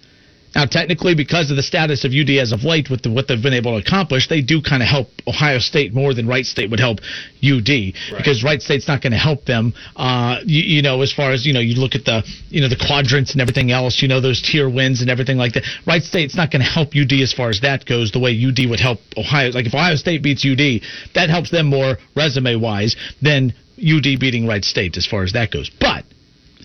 [0.53, 3.41] Now, technically, because of the status of UD as of late, with the, what they've
[3.41, 6.69] been able to accomplish, they do kind of help Ohio State more than Wright State
[6.69, 6.99] would help
[7.41, 7.93] UD.
[8.17, 11.45] Because Wright State's not going to help them, uh, you, you know, as far as
[11.45, 14.19] you know, you look at the you know the quadrants and everything else, you know,
[14.19, 15.63] those tier wins and everything like that.
[15.87, 18.69] Wright State's not going to help UD as far as that goes, the way UD
[18.69, 19.51] would help Ohio.
[19.51, 20.81] Like if Ohio State beats UD,
[21.15, 25.49] that helps them more resume wise than UD beating Wright State as far as that
[25.49, 25.69] goes.
[25.79, 26.03] But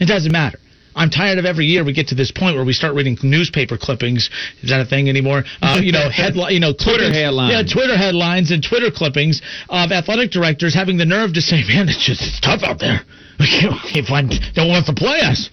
[0.00, 0.58] it doesn't matter.
[0.96, 3.76] I'm tired of every year we get to this point where we start reading newspaper
[3.76, 4.30] clippings.
[4.62, 5.44] Is that a thing anymore?
[5.60, 7.52] Uh, you know, headline, you know, Twitter headlines.
[7.52, 11.90] Yeah, Twitter headlines and Twitter clippings of athletic directors having the nerve to say, "Man,
[11.90, 13.02] it's just it's tough out there.
[13.38, 15.50] We can't, we can't find, no one wants to play us."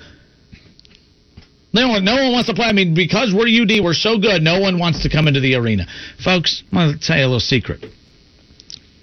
[1.73, 2.67] No one, no one wants to play.
[2.67, 4.41] I mean, because we're UD, we're so good.
[4.41, 5.85] No one wants to come into the arena,
[6.23, 6.63] folks.
[6.71, 7.83] I'm gonna tell you a little secret.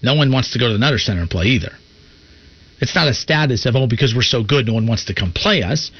[0.03, 1.73] No one wants to go to the Nutter Center and play either.
[2.81, 5.33] It's not a status of oh because we're so good, no one wants to come
[5.33, 5.91] play us.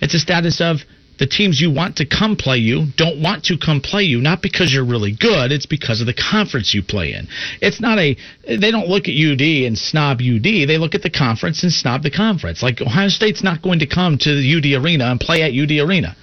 [0.00, 0.78] It's a status of
[1.20, 4.40] the teams you want to come play you don't want to come play you, not
[4.40, 5.52] because you're really good.
[5.52, 7.28] It's because of the conference you play in.
[7.60, 8.16] It's not a.
[8.48, 10.42] They don't look at UD and snob UD.
[10.42, 12.62] They look at the conference and snob the conference.
[12.62, 15.86] Like Ohio State's not going to come to the UD arena and play at UD
[15.86, 16.16] arena.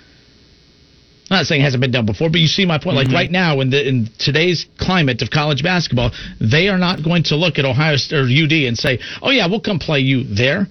[1.30, 2.96] I'm not saying it hasn't been done before, but you see my point.
[2.96, 3.16] Like mm-hmm.
[3.16, 7.36] right now, in the in today's climate of college basketball, they are not going to
[7.36, 10.66] look at Ohio State or UD and say, "Oh yeah, we'll come play you there."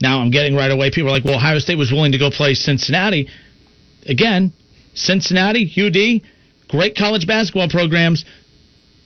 [0.00, 0.90] Now I'm getting right away.
[0.90, 3.28] People are like, "Well, Ohio State was willing to go play Cincinnati."
[4.06, 4.52] Again,
[4.94, 6.22] Cincinnati, UD,
[6.68, 8.24] great college basketball programs.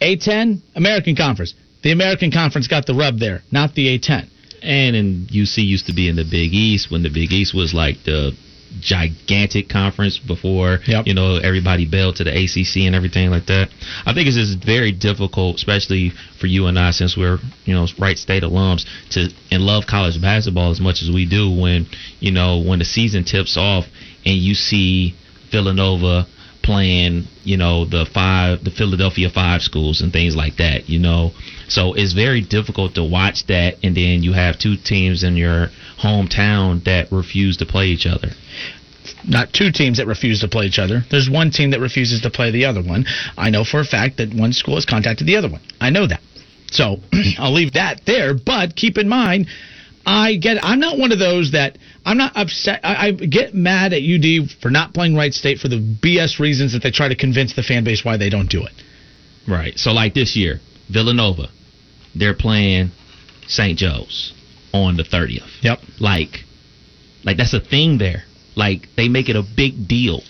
[0.01, 1.55] A10, American Conference.
[1.83, 4.27] The American Conference got the rub there, not the A10.
[4.63, 7.73] And in UC used to be in the Big East when the Big East was
[7.73, 8.33] like the
[8.79, 13.69] gigantic conference before you know everybody bailed to the ACC and everything like that.
[14.07, 17.87] I think it's just very difficult, especially for you and I, since we're you know
[17.99, 21.51] Wright State alums, to and love college basketball as much as we do.
[21.51, 21.87] When
[22.21, 23.87] you know when the season tips off
[24.25, 25.15] and you see
[25.51, 26.27] Villanova
[26.63, 31.33] playing, you know, the five, the Philadelphia five schools and things like that, you know.
[31.69, 35.69] So it's very difficult to watch that, and then you have two teams in your
[35.99, 38.31] hometown that refuse to play each other.
[39.27, 41.03] Not two teams that refuse to play each other.
[41.11, 43.07] There's one team that refuses to play the other one.
[43.37, 45.61] I know for a fact that one school has contacted the other one.
[45.81, 46.21] I know that.
[46.71, 46.97] So
[47.39, 48.35] I'll leave that there.
[48.35, 49.47] But keep in mind,
[50.07, 50.59] I get.
[50.63, 52.81] I'm not one of those that I'm not upset.
[52.83, 56.73] I, I get mad at UD for not playing Wright State for the BS reasons
[56.73, 58.73] that they try to convince the fan base why they don't do it.
[59.47, 59.79] Right.
[59.79, 60.61] So like this year,
[60.91, 61.49] Villanova,
[62.15, 62.91] they're playing
[63.47, 63.79] St.
[63.79, 64.33] Joe's
[64.73, 65.63] on the 30th.
[65.63, 65.81] Yep.
[65.99, 66.45] Like,
[67.25, 68.25] like that's a thing there.
[68.57, 70.21] Like they make it a big deal.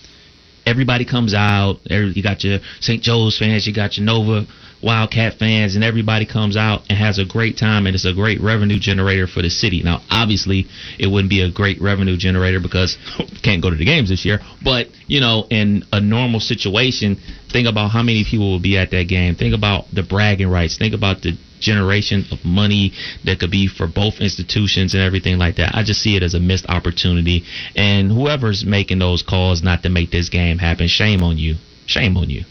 [0.67, 1.79] Everybody comes out.
[1.89, 3.03] You got your St.
[3.03, 3.67] Joe's fans.
[3.67, 4.47] You got your Nova
[4.83, 8.41] Wildcat fans, and everybody comes out and has a great time, and it's a great
[8.41, 9.83] revenue generator for the city.
[9.83, 10.67] Now, obviously,
[10.99, 12.97] it wouldn't be a great revenue generator because
[13.43, 14.41] can't go to the games this year.
[14.63, 17.21] But you know, in a normal situation,
[17.53, 19.35] think about how many people will be at that game.
[19.35, 20.79] Think about the bragging rights.
[20.79, 22.93] Think about the generation of money
[23.25, 25.75] that could be for both institutions and everything like that.
[25.75, 27.45] I just see it as a missed opportunity.
[27.77, 31.57] And whoever's making those calls not to make this game happen, shame on you.
[31.87, 32.45] Shame on you.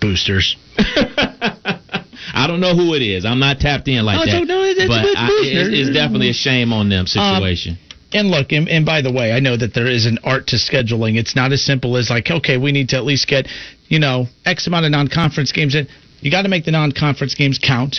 [0.00, 0.56] Boosters.
[2.34, 3.24] I don't know who it is.
[3.24, 4.30] I'm not tapped in like Oh, that.
[4.32, 5.68] so no, it's- but it's I, Boosters.
[5.68, 7.78] it's, it's definitely a shame on them um, situation.
[8.12, 10.56] And look, and, and by the way, I know that there is an art to
[10.56, 11.16] scheduling.
[11.18, 13.48] It's not as simple as like, okay, we need to at least get,
[13.88, 15.88] you know, X amount of non-conference games in.
[16.20, 17.98] You got to make the non-conference games count.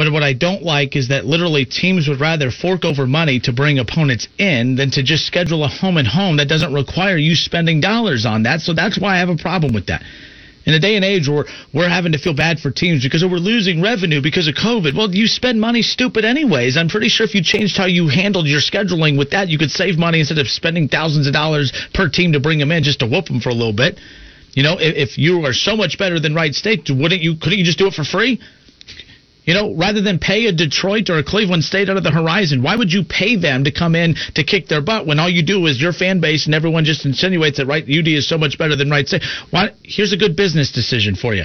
[0.00, 3.52] But what I don't like is that literally teams would rather fork over money to
[3.52, 7.34] bring opponents in than to just schedule a home and home that doesn't require you
[7.34, 8.62] spending dollars on that.
[8.62, 10.02] So that's why I have a problem with that.
[10.64, 11.44] In a day and age where
[11.74, 15.14] we're having to feel bad for teams because we're losing revenue because of COVID, well,
[15.14, 16.78] you spend money stupid anyways.
[16.78, 19.70] I'm pretty sure if you changed how you handled your scheduling with that, you could
[19.70, 23.00] save money instead of spending thousands of dollars per team to bring them in just
[23.00, 24.00] to whoop them for a little bit.
[24.54, 27.36] You know, if, if you are so much better than Wright State, wouldn't you?
[27.36, 28.40] Couldn't you just do it for free?
[29.44, 32.62] You know, rather than pay a Detroit or a Cleveland State out of the horizon,
[32.62, 35.42] why would you pay them to come in to kick their butt when all you
[35.42, 38.58] do is your fan base and everyone just insinuates that right UD is so much
[38.58, 39.22] better than Wright State?
[39.50, 39.70] Why?
[39.82, 41.44] Here's a good business decision for you,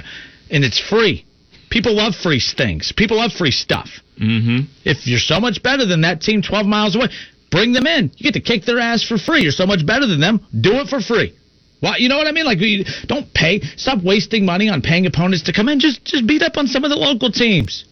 [0.51, 1.26] and it's free.
[1.69, 2.91] People love free things.
[2.95, 3.89] People love free stuff.
[4.22, 4.67] Mm-hmm.
[4.84, 7.07] If you're so much better than that team 12 miles away,
[7.51, 8.11] bring them in.
[8.17, 9.41] You get to kick their ass for free.
[9.41, 10.45] You're so much better than them.
[10.59, 11.34] Do it for free.
[11.80, 11.97] Why?
[11.97, 12.45] You know what I mean?
[12.45, 12.60] Like,
[13.07, 13.61] don't pay.
[13.76, 15.80] Stop wasting money on paying opponents to come in.
[15.80, 17.85] Just, just beat up on some of the local teams.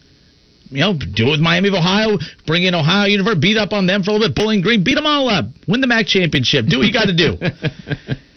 [0.70, 2.18] You know, do it with Miami of Ohio.
[2.46, 3.40] Bring in Ohio University.
[3.40, 4.34] Beat up on them for a little bit.
[4.34, 4.82] Bowling Green.
[4.82, 5.46] Beat them all up.
[5.68, 6.66] Win the MAC championship.
[6.66, 7.36] Do what you got to do.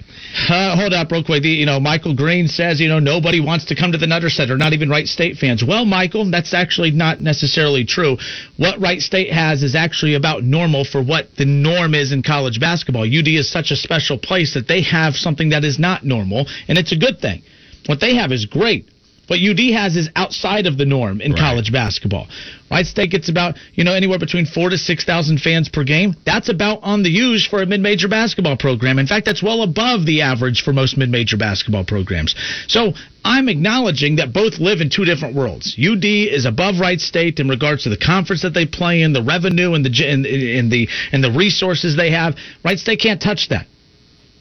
[0.49, 1.41] Uh, hold up, real quick.
[1.41, 4.29] The, you know, Michael Green says, you know, nobody wants to come to the Nutter
[4.29, 5.63] Center, not even Wright State fans.
[5.67, 8.17] Well, Michael, that's actually not necessarily true.
[8.55, 12.59] What Wright State has is actually about normal for what the norm is in college
[12.59, 13.03] basketball.
[13.03, 16.77] UD is such a special place that they have something that is not normal, and
[16.77, 17.41] it's a good thing.
[17.87, 18.87] What they have is great.
[19.27, 22.27] What UD has is outside of the norm in college basketball.
[22.71, 26.15] Wright State gets about you know anywhere between four to six thousand fans per game.
[26.25, 28.99] That's about on the use for a mid-major basketball program.
[28.99, 32.35] In fact, that's well above the average for most mid-major basketball programs.
[32.67, 32.93] So
[33.23, 35.77] I'm acknowledging that both live in two different worlds.
[35.77, 39.23] UD is above Wright State in regards to the conference that they play in, the
[39.23, 42.35] revenue, and the and, and the and the resources they have.
[42.63, 43.67] Wright State can't touch that.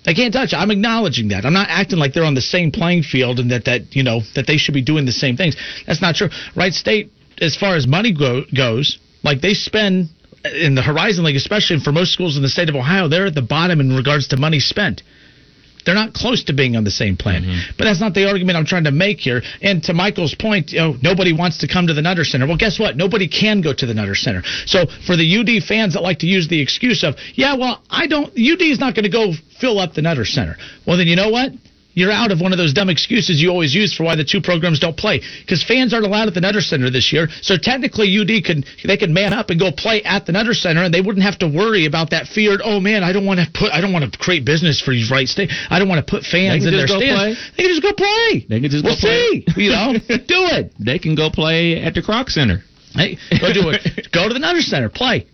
[0.06, 0.56] They can't touch it.
[0.56, 1.44] I'm acknowledging that.
[1.44, 4.20] I'm not acting like they're on the same playing field and that, that you know
[4.36, 5.56] that they should be doing the same things.
[5.86, 6.28] That's not true.
[6.54, 7.10] Wright State,
[7.40, 10.08] as far as money go, goes, like they spend
[10.44, 13.34] in the Horizon League, especially for most schools in the state of Ohio, they're at
[13.34, 15.02] the bottom in regards to money spent.
[15.86, 17.42] They're not close to being on the same plan.
[17.42, 17.76] Mm-hmm.
[17.78, 19.40] But that's not the argument I'm trying to make here.
[19.62, 22.46] And to Michael's point, you know, nobody wants to come to the Nutter Center.
[22.46, 22.96] Well, guess what?
[22.96, 24.42] Nobody can go to the Nutter Center.
[24.66, 28.08] So for the UD fans that like to use the excuse of, yeah, well, I
[28.08, 30.56] don't, UD is not going to go fill up the Nutter Center.
[30.86, 31.52] Well, then you know what?
[31.96, 34.42] You're out of one of those dumb excuses you always use for why the two
[34.42, 35.22] programs don't play.
[35.40, 37.28] Because fans aren't allowed at the Nutter Center this year.
[37.40, 40.84] So technically, UD could they could man up and go play at the Nutter Center,
[40.84, 42.60] and they wouldn't have to worry about that feared.
[42.62, 45.08] Oh man, I don't want to put I don't want to create business for you,
[45.10, 45.26] right?
[45.26, 45.50] State.
[45.70, 47.16] I don't want to put fans in their stands.
[47.16, 47.34] play.
[47.56, 48.46] They can just go play.
[48.46, 49.44] They can just we'll go play.
[49.48, 49.64] see.
[49.64, 49.92] You know,
[50.28, 50.74] do it.
[50.78, 52.60] They can go play at the Croc Center.
[52.92, 54.08] Hey, go do it.
[54.12, 55.26] go to the Nutter Center, play.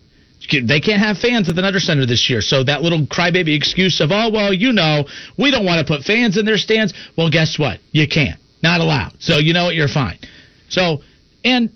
[0.51, 2.41] They can't have fans at the Nutter Center this year.
[2.41, 5.05] So that little crybaby excuse of, oh, well, you know,
[5.37, 6.93] we don't want to put fans in their stands.
[7.17, 7.79] Well, guess what?
[7.91, 8.39] You can't.
[8.61, 9.13] Not allowed.
[9.19, 9.75] So you know what?
[9.75, 10.19] You're fine.
[10.69, 10.99] So,
[11.43, 11.69] and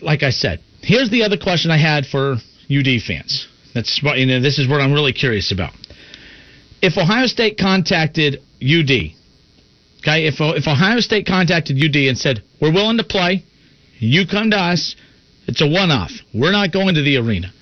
[0.00, 2.36] like I said, here's the other question I had for
[2.70, 3.48] UD fans.
[3.74, 5.72] That's what, you know, this is what I'm really curious about.
[6.80, 8.90] If Ohio State contacted UD,
[10.00, 13.44] okay, if, if Ohio State contacted UD and said, we're willing to play,
[13.98, 14.94] you come to us,
[15.46, 16.12] it's a one off.
[16.32, 17.52] We're not going to the arena.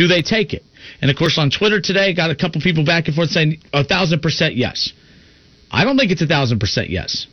[0.00, 0.64] Do they take it?
[1.02, 3.84] And of course, on Twitter today, got a couple people back and forth saying a
[3.84, 4.94] thousand percent yes.
[5.70, 7.26] I don't think it's a thousand percent yes.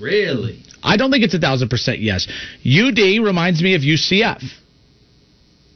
[0.00, 0.60] Really?
[0.82, 2.26] I don't think it's a thousand percent yes.
[2.66, 4.42] UD reminds me of UCF.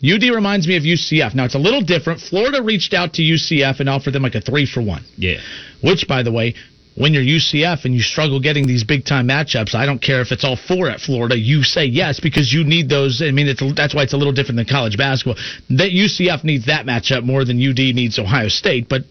[0.04, 1.32] UD reminds me of UCF.
[1.36, 2.20] Now it's a little different.
[2.20, 5.04] Florida reached out to UCF and offered them like a three for one.
[5.14, 5.38] Yeah.
[5.80, 6.56] Which, by the way,
[6.94, 10.30] when you're UCF and you struggle getting these big time matchups, I don't care if
[10.30, 11.38] it's all four at Florida.
[11.38, 13.22] You say yes because you need those.
[13.22, 15.42] I mean, it's, that's why it's a little different than college basketball.
[15.70, 19.02] That UCF needs that matchup more than UD needs Ohio State, but.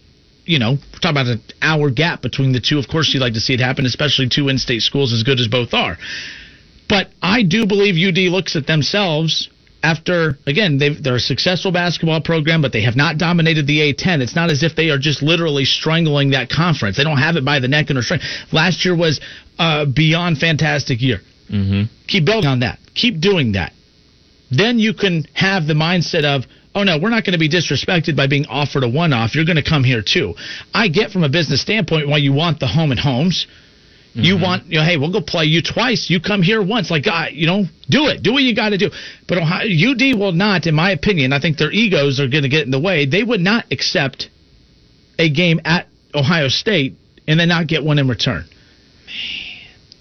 [0.44, 2.76] You know, we're talking about an hour gap between the two.
[2.76, 5.46] Of course, you'd like to see it happen, especially two in-state schools as good as
[5.46, 5.96] both are.
[6.88, 9.48] But I do believe UD looks at themselves
[9.82, 14.20] after again they they're a successful basketball program, but they have not dominated the A10.
[14.20, 16.96] It's not as if they are just literally strangling that conference.
[16.96, 18.28] They don't have it by the neck and are strangling.
[18.52, 19.20] Last year was
[19.58, 21.20] a beyond fantastic year.
[21.50, 21.82] Mm-hmm.
[22.06, 22.78] Keep building on that.
[22.94, 23.72] Keep doing that.
[24.50, 26.44] Then you can have the mindset of,
[26.74, 29.34] oh no, we're not going to be disrespected by being offered a one-off.
[29.34, 30.34] You're going to come here too.
[30.74, 33.46] I get from a business standpoint why you want the home and homes.
[34.14, 36.10] You want, you know, hey, we'll go play you twice.
[36.10, 36.90] You come here once.
[36.90, 38.22] Like, uh, you know, do it.
[38.22, 38.90] Do what you got to do.
[39.26, 42.48] But Ohio, UD will not, in my opinion, I think their egos are going to
[42.48, 43.06] get in the way.
[43.06, 44.28] They would not accept
[45.18, 48.44] a game at Ohio State and then not get one in return.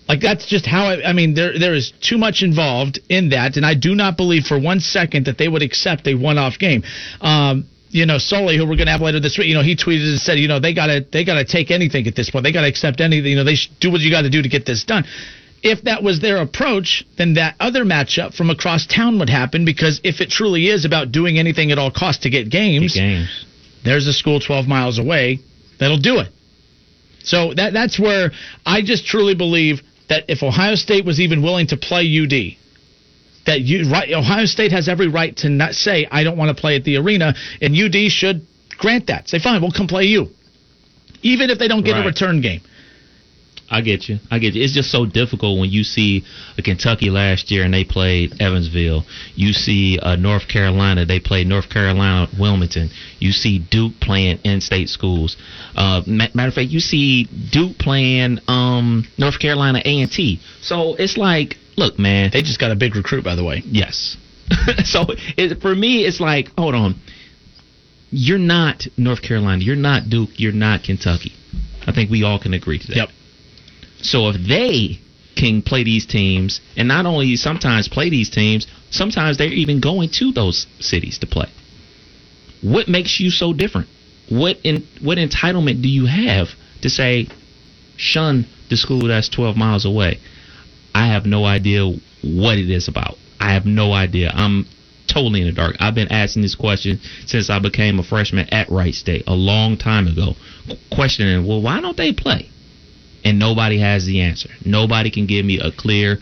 [0.08, 3.56] Like that's just how I, I mean there there is too much involved in that,
[3.56, 6.84] and I do not believe for one second that they would accept a one-off game.
[7.22, 9.76] Um, you know, Sully, who we're going to have later this week, you know, he
[9.76, 12.30] tweeted and said, you know, they got to they got to take anything at this
[12.30, 12.43] point.
[12.43, 13.31] They got to accept anything.
[13.31, 15.03] You know, they should do what you got to do to get this done.
[15.61, 20.01] If that was their approach, then that other matchup from across town would happen because
[20.03, 23.45] if it truly is about doing anything at all costs to get games, games.
[23.84, 25.39] there's a school 12 miles away
[25.80, 26.30] that'll do it.
[27.23, 28.31] So that that's where
[28.65, 32.57] I just truly believe that if Ohio State was even willing to play UD,
[33.45, 36.59] that you right Ohio State has every right to not say I don't want to
[36.59, 38.45] play at the arena, and UD should
[38.77, 39.27] grant that.
[39.30, 40.27] Say fine, we'll come play you,
[41.22, 42.03] even if they don't get Right.
[42.03, 42.61] a return game.
[43.73, 44.18] I get you.
[44.30, 44.61] I get you.
[44.61, 46.26] It's just so difficult when you see
[46.57, 49.05] a Kentucky last year and they played Evansville.
[49.34, 52.89] You see uh, North Carolina, they played North Carolina Wilmington.
[53.19, 55.38] You see Duke playing in-state schools.
[55.73, 60.41] Uh, matter of fact, you see Duke playing um, North Carolina A&T.
[60.61, 62.30] So it's like, look, man.
[62.31, 63.64] They just got a big recruit, by the way.
[63.65, 64.18] Yes.
[64.84, 65.06] so
[65.38, 66.95] it, for me, it's like, hold on.
[68.10, 69.64] You're not North Carolina.
[69.64, 70.31] You're not Duke.
[70.35, 71.31] You're not Kentucky.
[71.88, 72.95] I think we all can agree to that.
[72.95, 73.10] Yep.
[74.02, 74.99] So if they
[75.35, 80.10] can play these teams, and not only sometimes play these teams, sometimes they're even going
[80.19, 81.48] to those cities to play.
[82.61, 83.88] What makes you so different?
[84.30, 86.49] What in what entitlement do you have
[86.81, 87.27] to say,
[87.98, 90.19] shun the school that's 12 miles away?
[90.93, 91.85] I have no idea
[92.23, 93.15] what it is about.
[93.39, 94.31] I have no idea.
[94.34, 94.65] I'm
[95.07, 95.76] totally in the dark.
[95.80, 99.77] I've been asking this question since I became a freshman at Wright State a long
[99.77, 100.35] time ago,
[100.91, 102.49] questioning, well, why don't they play?
[103.23, 104.49] And nobody has the answer.
[104.65, 106.18] Nobody can give me a clear,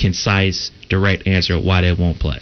[0.00, 2.38] concise, direct answer why they won't play.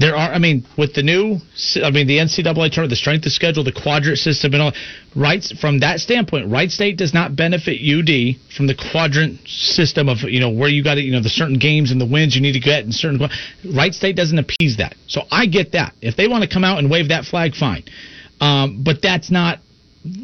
[0.00, 1.36] There are, I mean, with the new,
[1.84, 4.72] I mean, the NCAA tournament, the strength of schedule, the quadrant system, and all,
[5.14, 10.22] right from that standpoint, Wright State does not benefit UD from the quadrant system of,
[10.22, 12.40] you know, where you got to, you know, the certain games and the wins you
[12.40, 13.20] need to get and certain.
[13.76, 14.94] Wright State doesn't appease that.
[15.06, 15.92] So I get that.
[16.00, 17.84] If they want to come out and wave that flag, fine.
[18.40, 19.58] Um, but that's not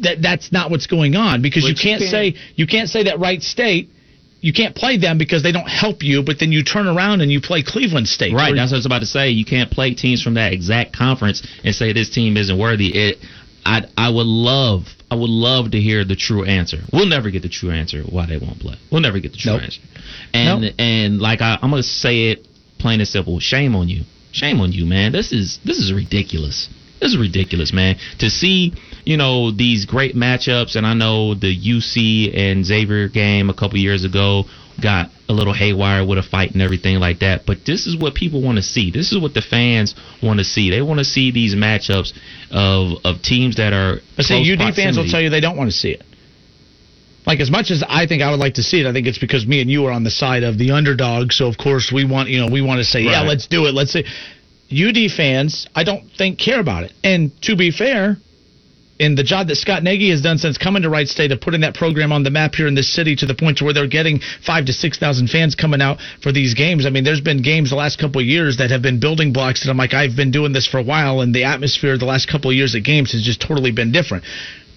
[0.01, 3.19] that that's not what's going on because you can't can't- say you can't say that
[3.19, 3.91] Wright State.
[4.39, 7.31] You can't play them because they don't help you, but then you turn around and
[7.31, 8.33] you play Cleveland State.
[8.33, 9.29] Right, that's what I was about to say.
[9.29, 12.87] You can't play teams from that exact conference and say this team isn't worthy.
[12.95, 13.17] It,
[13.65, 16.77] I, I would love, I would love to hear the true answer.
[16.93, 18.75] We'll never get the true answer why they won't play.
[18.91, 19.63] We'll never get the true Nope.
[19.63, 19.81] answer.
[20.33, 20.73] And Nope.
[20.77, 22.47] and like I, I'm gonna say it
[22.79, 23.39] plain and simple.
[23.39, 24.03] Shame on you.
[24.31, 25.11] Shame on you, man.
[25.11, 26.69] This is this is ridiculous.
[26.99, 27.97] This is ridiculous, man.
[28.19, 28.73] To see,
[29.05, 33.77] you know, these great matchups, and I know the UC and Xavier game a couple
[33.77, 34.45] years ago
[34.81, 37.45] got a little haywire with a fight and everything like that.
[37.45, 38.91] But this is what people want to see.
[38.91, 40.69] This is what the fans want to see.
[40.69, 42.13] They want to see these matchups
[42.51, 43.99] of of teams that are.
[44.15, 46.03] But see, UD fans will tell you they don't want to see it.
[47.25, 49.17] Like as much as I think I would like to see it, I think it's
[49.17, 51.33] because me and you are on the side of the underdog.
[51.33, 53.73] So of course we want, you know, we want to say, yeah, let's do it.
[53.73, 54.05] Let's say
[54.71, 56.93] UD fans, I don't think care about it.
[57.03, 58.17] And to be fair,
[58.99, 61.61] in the job that Scott Nagy has done since coming to Wright State of putting
[61.61, 63.87] that program on the map here in this city to the point to where they're
[63.87, 66.85] getting five to six thousand fans coming out for these games.
[66.85, 69.69] I mean, there's been games the last couple years that have been building blocks that
[69.69, 72.49] I'm like, I've been doing this for a while, and the atmosphere the last couple
[72.49, 74.23] of years at games has just totally been different.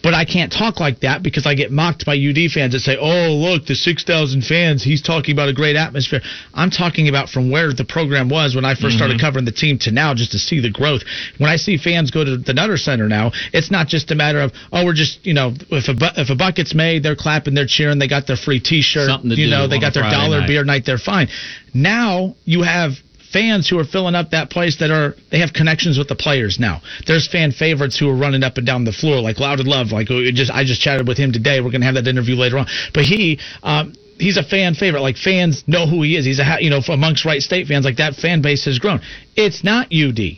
[0.03, 2.97] But I can't talk like that because I get mocked by UD fans that say,
[2.97, 4.83] "Oh, look, the 6,000 fans.
[4.83, 6.21] He's talking about a great atmosphere."
[6.55, 9.27] I'm talking about from where the program was when I 1st started mm-hmm.
[9.27, 11.03] covering the team to now, just to see the growth.
[11.39, 14.41] When I see fans go to the Nutter Center now, it's not just a matter
[14.41, 17.55] of, "Oh, we're just, you know, if a bu- if a bucket's made, they're clapping,
[17.55, 20.17] they're cheering, they got their free T-shirt, Something to you know, they got their Friday
[20.17, 20.49] dollar night.
[20.49, 21.29] beer night, they're fine."
[21.75, 22.93] Now you have
[23.33, 26.59] fans who are filling up that place that are they have connections with the players
[26.59, 26.83] now.
[27.07, 29.93] There's fan favorites who are running up and down the floor like Loudon Love.
[29.93, 31.61] Like just I just chatted with him today.
[31.61, 32.67] We're gonna have that interview later on.
[32.95, 33.39] But he.
[33.63, 35.01] Um, He's a fan favorite.
[35.01, 36.27] Like fans know who he is.
[36.27, 37.87] He's a you know amongst Wright State fans.
[37.87, 39.01] Like that fan base has grown.
[39.35, 40.37] It's not UD.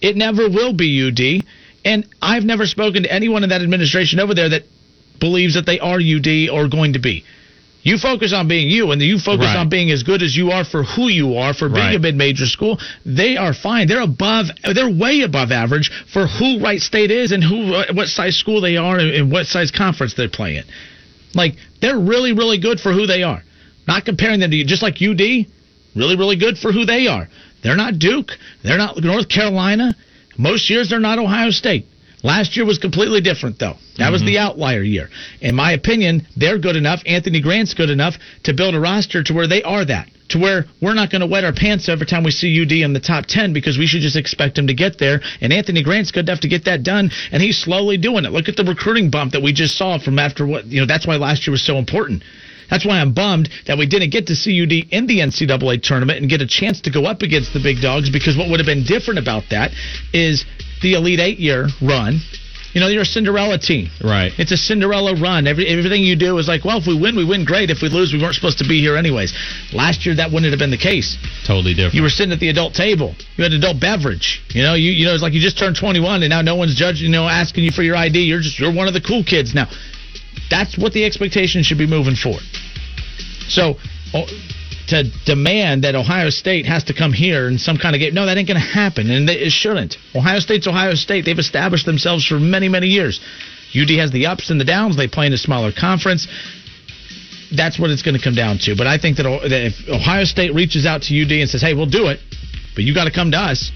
[0.00, 1.44] It never will be UD.
[1.84, 4.62] And I've never spoken to anyone in that administration over there that
[5.18, 7.24] believes that they are UD or going to be.
[7.84, 9.58] You focus on being you, and you focus Right.
[9.58, 11.96] on being as good as you are for who you are, for being Right.
[11.96, 12.80] a mid-major school.
[13.04, 13.86] They are fine.
[13.88, 14.46] They're above.
[14.64, 18.62] They're way above average for who Wright State is and who uh, what size school
[18.62, 20.64] they are and, what size conference they play in.
[21.34, 23.42] Like they're really, really good for who they are.
[23.86, 25.46] Not comparing them to you, just like UD,
[25.94, 27.28] really, really good for who they are.
[27.62, 28.32] They're not Duke.
[28.62, 29.94] They're not North Carolina.
[30.38, 31.86] Most years they're not Ohio State.
[32.24, 33.74] Last year was completely different, though.
[33.98, 34.46] That was the mm-hmm.
[34.46, 35.10] outlier year.
[35.42, 37.02] In my opinion, they're good enough.
[37.04, 38.14] Anthony Grant's good enough
[38.44, 40.08] to build a roster to where they are that.
[40.30, 42.94] To where we're not going to wet our pants every time we see UD in
[42.94, 45.20] the top 10 because we should just expect him to get there.
[45.42, 48.32] And Anthony Grant's good enough to get that done, and he's slowly doing it.
[48.32, 51.06] Look at the recruiting bump that we just saw from after what, you know, that's
[51.06, 52.24] why last year was so important.
[52.70, 56.20] That's why I'm bummed that we didn't get to see UD in the NCAA tournament
[56.20, 58.66] and get a chance to go up against the big dogs because what would have
[58.66, 59.72] been different about that
[60.14, 60.46] is
[60.84, 62.20] the Elite Eight year run.
[62.74, 63.88] You know, you're a Cinderella team.
[64.02, 64.32] Right.
[64.36, 65.46] It's a Cinderella run.
[65.46, 67.70] Every, everything you do is like, well, if we win, we win great.
[67.70, 69.32] If we lose, we weren't supposed to be here anyways.
[69.72, 71.16] Last year, that wouldn't have been the case.
[71.46, 71.94] Totally different.
[71.94, 73.14] You were sitting at the adult table.
[73.36, 74.42] You had adult beverage.
[74.50, 76.74] You know, you you know, it's like you just turned 21 and now no one's
[76.74, 78.18] judging, you know, asking you for your ID.
[78.18, 79.70] You're just you're one of the cool kids now.
[80.50, 82.42] That's what the expectation should be moving forward.
[83.46, 83.78] So,
[84.12, 84.26] oh,
[84.88, 88.26] to demand that Ohio State has to come here in some kind of game, no,
[88.26, 89.96] that ain't going to happen, and it shouldn't.
[90.14, 91.24] Ohio State's Ohio State.
[91.24, 93.20] They've established themselves for many, many years.
[93.74, 94.96] UD has the ups and the downs.
[94.96, 96.28] They play in a smaller conference.
[97.54, 98.76] That's what it's going to come down to.
[98.76, 101.86] But I think that, if Ohio State reaches out to UD and says, "Hey, we'll
[101.86, 102.20] do it,"
[102.74, 103.70] but you got to come to us.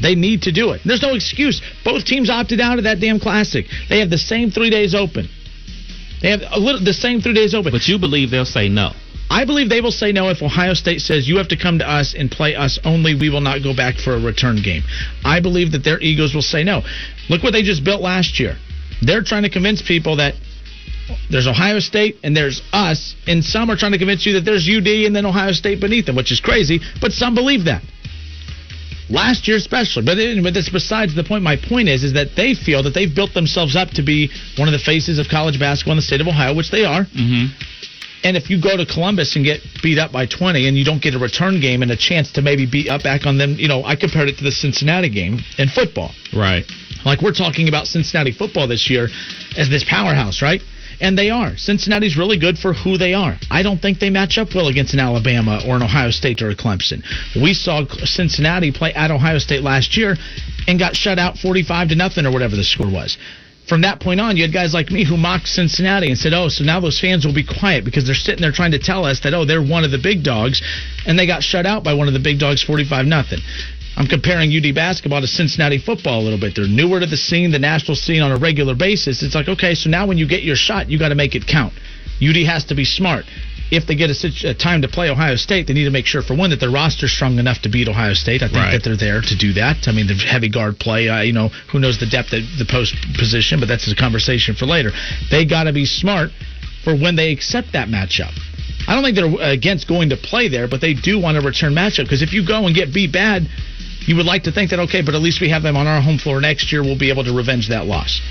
[0.00, 0.82] They need to do it.
[0.84, 1.60] There's no excuse.
[1.84, 3.66] Both teams opted out of that damn classic.
[3.88, 5.28] They have the same three days open.
[6.22, 7.72] They have little the same three days open.
[7.72, 8.92] But you believe they'll say no.
[9.30, 11.88] I believe they will say no if Ohio State says you have to come to
[11.88, 13.14] us and play us only.
[13.14, 14.82] We will not go back for a return game.
[15.24, 16.82] I believe that their egos will say no.
[17.28, 18.56] Look what they just built last year.
[19.02, 20.34] They're trying to convince people that
[21.30, 24.68] there's Ohio State and there's us, and some are trying to convince you that there's
[24.68, 27.82] UD and then Ohio State beneath them, which is crazy, but some believe that.
[29.10, 30.16] Last year especially, but
[30.52, 31.42] that's besides the point.
[31.42, 34.28] My point is, is that they feel that they've built themselves up to be
[34.58, 37.04] one of the faces of college basketball in the state of Ohio, which they are.
[37.04, 37.46] Mm-hmm.
[38.24, 41.00] And if you go to Columbus and get beat up by 20 and you don't
[41.00, 43.68] get a return game and a chance to maybe beat up back on them, you
[43.68, 46.10] know, I compared it to the Cincinnati game in football.
[46.34, 46.64] Right.
[47.04, 49.08] Like we're talking about Cincinnati football this year
[49.56, 50.60] as this powerhouse, right?
[51.00, 51.56] And they are.
[51.56, 53.36] Cincinnati's really good for who they are.
[53.50, 56.50] I don't think they match up well against an Alabama or an Ohio State or
[56.50, 57.04] a Clemson.
[57.40, 60.16] We saw Cincinnati play at Ohio State last year
[60.66, 63.16] and got shut out 45 to nothing or whatever the score was.
[63.68, 66.48] From that point on, you had guys like me who mocked Cincinnati and said, "Oh,
[66.48, 69.20] so now those fans will be quiet because they're sitting there trying to tell us
[69.20, 70.62] that oh, they're one of the big dogs,"
[71.06, 73.40] and they got shut out by one of the big dogs, 45 nothing.
[73.96, 76.54] I'm comparing UD basketball to Cincinnati football a little bit.
[76.54, 79.22] They're newer to the scene, the national scene on a regular basis.
[79.22, 81.46] It's like, okay, so now when you get your shot, you got to make it
[81.46, 81.72] count.
[82.22, 83.24] UD has to be smart.
[83.70, 86.22] If they get a, a time to play Ohio State, they need to make sure,
[86.22, 88.42] for one, that their roster's strong enough to beat Ohio State.
[88.42, 88.72] I think Right.
[88.72, 89.86] that they're there to do that.
[89.86, 92.64] I mean, the heavy guard play, uh, you know, who knows the depth of the
[92.64, 94.90] post position, but that's a conversation for later.
[95.30, 96.30] They got to be smart
[96.82, 98.32] for when they accept that matchup.
[98.88, 101.74] I don't think they're against going to play there, but they do want a return
[101.74, 103.46] matchup because if you go and get beat bad,
[104.06, 106.00] you would like to think that okay, but at least we have them on our
[106.00, 106.82] home floor next year.
[106.82, 108.22] We'll be able to revenge that loss.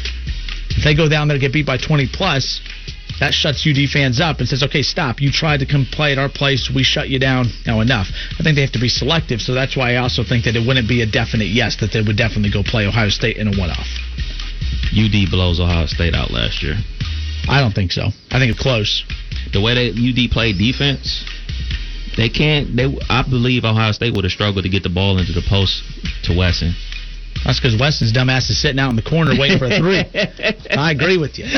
[0.72, 2.60] If they go down there and get beat by 20 plus,
[3.20, 5.20] that shuts UD fans up and says, okay, stop.
[5.20, 6.70] You tried to come play at our place.
[6.74, 7.48] We shut you down.
[7.66, 8.08] Now enough.
[8.40, 9.42] I think they have to be selective.
[9.42, 12.02] So that's why I also think that it wouldn't be a definite yes that they
[12.02, 13.88] would definitely go play Ohio State in a one-off.
[14.94, 16.76] UD blows Ohio State out last year.
[17.50, 18.08] I don't think so.
[18.30, 19.04] I think it's close.
[19.54, 21.26] The way that UD played defense,
[22.18, 22.76] they can't.
[22.76, 25.82] They, I believe Ohio State would have struggled to get the ball into the post
[26.24, 26.76] to Wesson.
[27.46, 30.00] That's because Wesson's dumbass is sitting out in the corner waiting for a three.
[30.78, 31.46] I agree with you.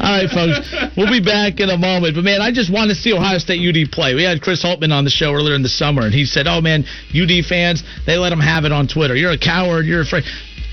[0.00, 0.74] All right, folks.
[0.96, 2.14] We'll be back in a moment.
[2.14, 4.14] But, man, I just want to see Ohio State UD play.
[4.14, 6.60] We had Chris Holtmann on the show earlier in the summer, and he said, oh,
[6.60, 9.14] man, UD fans, they let them have it on Twitter.
[9.14, 9.86] You're a coward.
[9.86, 10.24] You're afraid.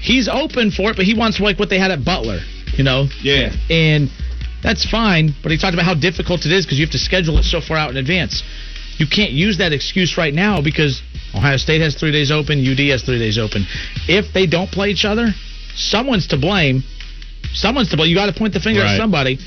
[0.01, 2.39] He's open for it, but he wants like what they had at Butler,
[2.75, 3.07] you know?
[3.21, 3.51] Yeah.
[3.69, 4.09] And
[4.61, 7.37] that's fine, but he talked about how difficult it is because you have to schedule
[7.37, 8.43] it so far out in advance.
[8.97, 11.01] You can't use that excuse right now because
[11.35, 13.65] Ohio State has three days open, UD has three days open.
[14.07, 15.27] If they don't play each other,
[15.75, 16.83] someone's to blame.
[17.53, 18.09] Someone's to blame.
[18.09, 18.91] You got to point the finger Right.
[18.93, 19.37] at somebody.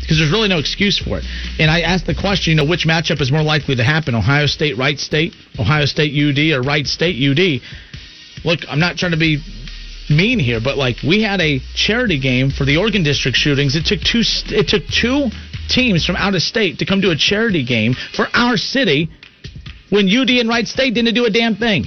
[0.00, 1.24] because there's really no excuse for it.
[1.60, 4.16] And I asked the question, you know, which matchup is more likely to happen?
[4.16, 7.60] Ohio State, Wright State, Ohio State, UD, or Wright State, UD?
[8.44, 9.38] Look, I'm not trying to be
[10.10, 13.76] mean here, but like we had a charity game for the Oregon District shootings.
[13.76, 14.22] It took two.
[14.48, 15.30] It took two
[15.68, 19.08] teams from out of state to come to a charity game for our city
[19.92, 21.84] when UD and Wright State didn't do a damn thing.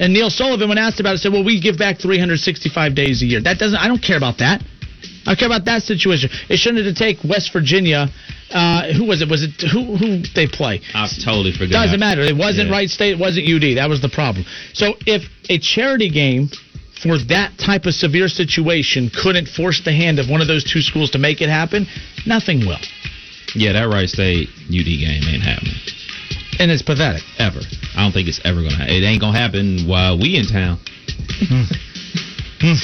[0.00, 3.26] And Neil Sullivan, when asked about it, said, "Well, we give back 365 days a
[3.26, 3.40] year.
[3.40, 3.78] That doesn't.
[3.78, 4.62] I don't care about that.
[5.26, 6.28] I care about that situation.
[6.48, 8.08] It shouldn't have to take West Virginia.
[8.50, 9.28] Uh, who was it?
[9.28, 9.96] Was it who?
[9.96, 10.80] Who they play?
[10.92, 11.84] I totally forgot.
[11.84, 12.22] Doesn't matter.
[12.22, 12.74] It wasn't Yeah.
[12.74, 13.12] Wright State.
[13.12, 13.76] It wasn't UD.
[13.76, 14.44] That was the problem.
[14.72, 16.50] So if a charity game
[17.00, 20.82] for that type of severe situation couldn't force the hand of one of those two
[20.82, 21.86] schools to make it happen,
[22.26, 22.78] nothing will.
[23.54, 25.74] Yeah, that Wright State UD game ain't happening.
[26.58, 27.22] And it's pathetic.
[27.38, 27.60] Ever.
[27.96, 28.76] I don't think it's ever gonna.
[28.76, 30.78] Ha- it ain't gonna happen while we in town.
[32.62, 32.78] Hmm.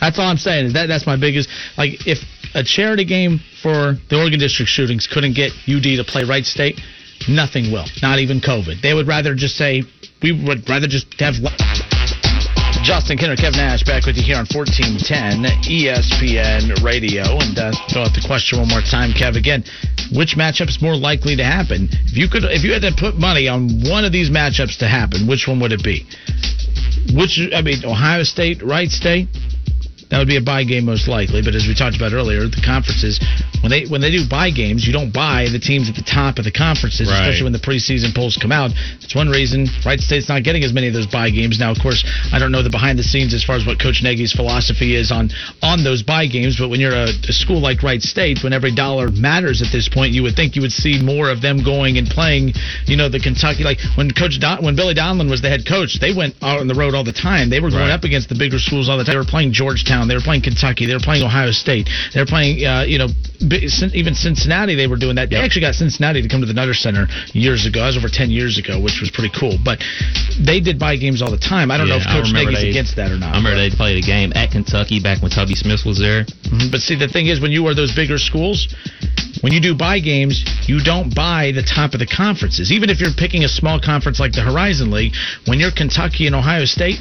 [0.00, 0.66] That's all I'm saying.
[0.66, 2.18] Is that that's my biggest like if
[2.54, 6.80] a charity game for the Oregon District shootings couldn't get UD to play Wright State,
[7.28, 7.86] nothing will.
[8.02, 8.80] Not even COVID.
[8.82, 9.82] They would rather just say
[10.22, 11.34] we would rather just have.
[12.88, 17.36] Justin Kenner, Kevin Nash, back with you here on 1410 ESPN Radio.
[17.36, 19.36] And uh, throw out the question one more time, Kev.
[19.36, 19.60] Again,
[20.16, 21.92] which matchup is more likely to happen?
[22.08, 24.88] If you could, if you had to put money on one of these matchups to
[24.88, 26.08] happen, which one would it be?
[27.12, 29.28] Which I mean, Ohio State, Wright State.
[30.10, 31.42] That would be a buy game most likely.
[31.42, 33.20] But as we talked about earlier, the conferences
[33.60, 36.38] when they when they do buy games, you don't buy the teams at the top
[36.38, 37.20] of the conferences, Right.
[37.20, 38.70] especially when the preseason polls come out.
[39.00, 41.58] That's one reason Wright State's not getting as many of those buy games.
[41.58, 44.00] Now, of course, I don't know the behind the scenes as far as what Coach
[44.02, 45.30] Nagy's philosophy is on
[45.62, 46.56] on those buy games.
[46.56, 49.88] But when you're a, a school like Wright State, when every dollar matters at this
[49.90, 52.54] point, you would think you would see more of them going and playing.
[52.86, 55.98] You know, the Kentucky like when Coach Don, when Billy Donlon was the head coach,
[56.00, 57.50] they went out on the road all the time.
[57.50, 57.90] They were going Right.
[57.90, 59.12] up against the bigger schools all the time.
[59.14, 59.97] They were playing Georgetown.
[60.06, 60.86] They were playing Kentucky.
[60.86, 61.88] They were playing Ohio State.
[62.14, 63.08] They were playing, uh, you know,
[63.94, 64.74] even Cincinnati.
[64.74, 65.30] They were doing that.
[65.30, 67.80] They actually got Cincinnati to come to the Nutter Center years ago.
[67.80, 69.58] That was over ten years ago, which was pretty cool.
[69.64, 69.82] But
[70.38, 71.70] they did buy games all the time.
[71.70, 73.34] I don't know if Coach Nagy's against that or not.
[73.34, 76.24] I remember they played a game at Kentucky back when Tubby Smith was there.
[76.24, 76.70] Mhm.
[76.70, 78.68] But see, the thing is, when you are those bigger schools,
[79.40, 82.72] when you do buy games, you don't buy the top of the conferences.
[82.72, 85.14] Even if you're picking a small conference like the Horizon League,
[85.46, 86.98] when you're Kentucky and Ohio State,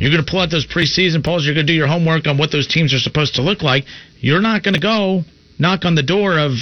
[0.00, 1.44] you're going to pull out those preseason polls.
[1.44, 3.84] You're going to do your homework on what those teams are supposed to look like.
[4.18, 5.22] You're not going to go
[5.58, 6.52] knock on the door of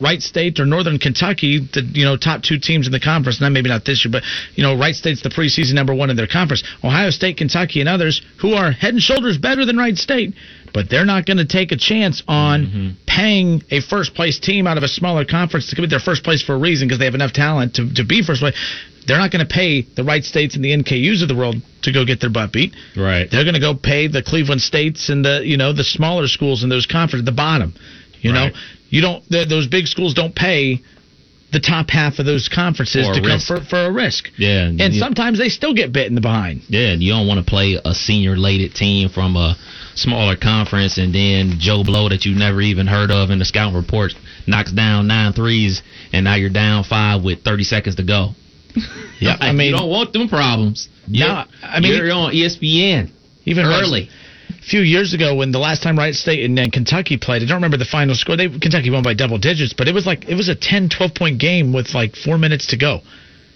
[0.00, 3.40] Wright State or Northern Kentucky, the you know top two teams in the conference.
[3.40, 4.22] Now maybe not this year, but
[4.54, 6.62] you know Wright State's the preseason number one in their conference.
[6.84, 10.34] Ohio State, Kentucky, and others who are head and shoulders better than Wright State,
[10.72, 12.88] but they're not going to take a chance on mm-hmm.
[13.06, 16.22] paying a first place team out of a smaller conference to come in their first
[16.22, 18.54] place for a reason because they have enough talent to, to be first place.
[19.06, 21.92] They're not going to pay the Wright States and the NKUs of the world to
[21.92, 22.74] go get their butt beat.
[22.94, 23.26] Right.
[23.30, 26.62] They're going to go pay the Cleveland States and the you know the smaller schools
[26.62, 27.74] in those conferences, at the bottom.
[28.20, 28.52] You Right.
[28.52, 28.58] know,
[28.88, 30.80] you don't th those big schools don't pay
[31.50, 34.30] the top half of those conferences to come for, for a risk.
[34.36, 34.64] Yeah.
[34.66, 36.60] And you- sometimes they still get bit in the behind.
[36.68, 39.56] Yeah, and you don't want to play a senior lated team from a
[39.94, 43.72] smaller conference and then Joe Blow that you never even heard of in the scout
[43.74, 44.12] report
[44.46, 45.82] knocks down nine threes
[46.12, 48.30] and now you're down five with 30 seconds to go.
[49.20, 50.88] Yeah, I mean- you don't want them problems.
[51.08, 53.10] Yeah, I mean- you're on ESPN
[53.46, 54.10] Even early.
[54.68, 57.56] Few years ago, when the last time Wright State and then Kentucky played, I don't
[57.56, 58.36] remember the final score.
[58.36, 61.14] They Kentucky won by double digits, but it was like it was a 10, 12
[61.14, 63.00] point game with like four minutes to go.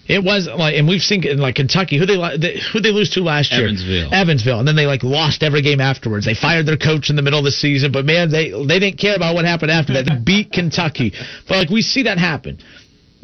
[0.08, 3.20] It was like, and we've seen in like Kentucky who they- who they lose to
[3.20, 4.12] last year, Evansville.
[4.12, 6.26] Evansville, and then they like lost every game afterwards.
[6.26, 8.98] They fired their coach in the middle of the season, but man, they they didn't
[8.98, 10.06] care about what happened after that.
[10.06, 11.12] They beat Kentucky,
[11.48, 12.58] but like we see that happen.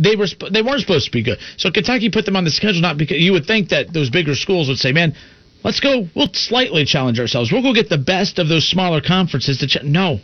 [0.00, 2.80] They were they weren't supposed to be good, so Kentucky put them on the schedule
[2.80, 5.14] not because you would think that those bigger schools would say, man.
[5.64, 6.06] Let's go.
[6.14, 7.50] We'll slightly challenge ourselves.
[7.52, 9.66] We'll go get the best of those smaller conferences to.
[9.66, 10.20] Ch- no,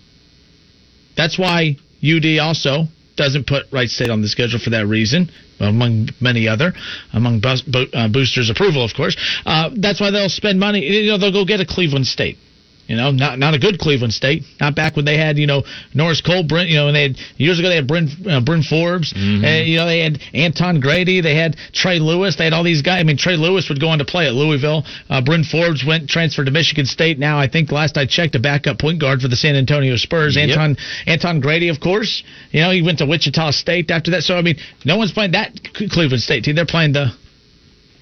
[1.17, 2.85] that's why UD also
[3.17, 5.31] doesn't put Wright State on the schedule for that reason,
[5.61, 6.73] among many other,
[7.13, 9.17] among bo- uh, boosters' approval, of course.
[9.47, 10.81] Uh, that's why they'll spend money.
[10.81, 12.39] You know, they'll go get a Cleveland State.
[12.87, 14.43] You know, not not a good Cleveland State.
[14.61, 15.63] Not back when they had you know
[15.95, 16.69] Norris Cole, Brent.
[16.69, 19.13] You know, and they had years ago they had Bryn uh, Bryn Forbes.
[19.45, 21.21] And, you know, they had Anton Grady.
[21.21, 22.37] They had Trey Lewis.
[22.37, 23.01] They had all these guys.
[23.01, 24.85] I mean, Trey Lewis would go on to play at Louisville.
[25.09, 27.19] Uh, Bryn Forbes went transferred to Michigan State.
[27.19, 30.37] Now I think last I checked, a backup point guard for the San Antonio Spurs.
[30.37, 30.51] Yep.
[30.51, 32.23] Anton Anton Grady, of course.
[32.51, 34.23] You know, he went to Wichita State after that.
[34.23, 36.55] So I mean, no one's playing that Cleveland State team.
[36.55, 37.13] They're playing the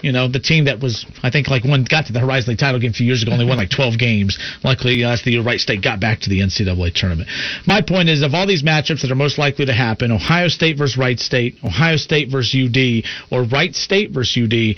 [0.03, 2.59] you know, the team that was, I think, like one got to the Horizon League
[2.59, 4.37] title game a few years ago, only won like 12 games.
[4.63, 7.29] Luckily, uh, that's the year Wright State got back to the NCAA tournament.
[7.65, 10.77] My point is, of all these matchups that are most likely to happen, Ohio State
[10.77, 14.75] versus Wright State, Ohio State versus UD, or Wright State versus UD,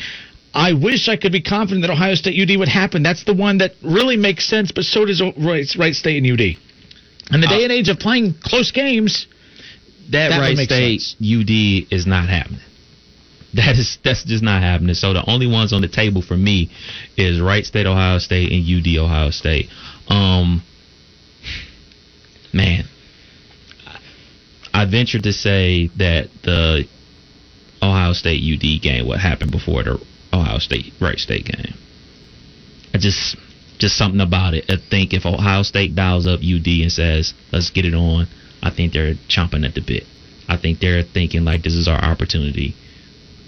[0.53, 3.01] I wish I could be confident that Ohio State UD would happen.
[3.01, 6.55] That's the one that really makes sense, but so does Wright Wright State and UD.
[7.31, 9.25] In the day and age of playing close games,
[10.11, 12.61] that, That Wright State UD is not happening.
[13.55, 14.95] That is that's just not happening.
[14.95, 16.69] So the only ones on the table for me
[17.15, 19.69] is Wright State, Ohio State, and UD Ohio State.
[20.09, 20.61] Um,
[22.51, 22.83] man,
[24.73, 26.85] I venture to say that the
[27.81, 30.01] Ohio State UD game what happened before the
[30.33, 31.75] Ohio State Wright State game.
[32.93, 33.37] I just
[33.77, 34.65] just something about it.
[34.69, 38.27] I think if Ohio State dials up UD and says, "Let's get it on,"
[38.61, 40.05] I think they're chomping at the bit.
[40.49, 42.75] I think they're thinking like, "This is our opportunity.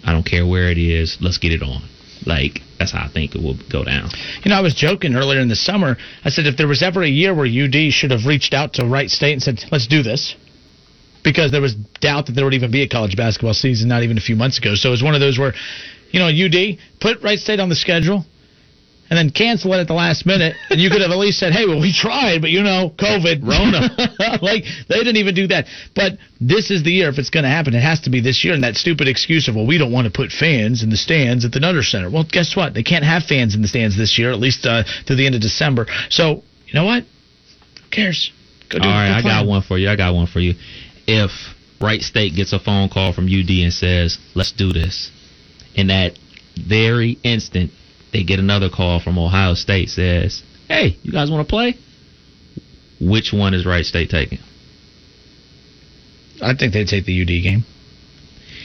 [0.07, 1.17] I don't care where it is.
[1.21, 1.83] Let's get it on."
[2.25, 4.09] Like that's how I think it will go down.
[4.43, 5.97] You know, I was joking earlier in the summer.
[6.25, 8.85] I said if there was ever a year where UD should have reached out to
[8.85, 10.35] Wright State and said, "Let's do this,"
[11.23, 14.17] because there was doubt that there would even be a college basketball season not even
[14.17, 14.75] a few months ago.
[14.75, 15.53] So it was one of those where,
[16.11, 18.25] you know, UD put Wright State on the schedule.
[19.09, 21.53] And then cancel it at the last minute, and you could have at least said,
[21.53, 23.89] "Hey, well, we tried, but you know, COVID, Rona."
[24.41, 25.65] like they didn't even do that.
[25.95, 27.73] But this is the year if it's going to happen.
[27.73, 28.53] It has to be this year.
[28.53, 31.45] And that stupid excuse of, "Well, we don't want to put fans in the stands
[31.45, 32.73] at the Nutter Center." Well, guess what?
[32.73, 35.35] They can't have fans in the stands this year, at least uh, through the end
[35.35, 35.87] of December.
[36.09, 37.03] So you know what?
[37.03, 38.31] Who cares?
[38.69, 39.89] Go All right, I got one for you.
[39.89, 40.55] I got one for you.
[41.07, 41.31] If
[41.79, 45.11] Wright State gets a phone call from UD and says, "Let's do this,"
[45.75, 46.19] in that
[46.57, 47.71] very instant,
[48.17, 51.77] they get another call from Ohio State says, "Hey, you guys want to play?"
[52.99, 54.39] Which one is Wright State taking?
[56.41, 57.63] I think they'd take the UD game.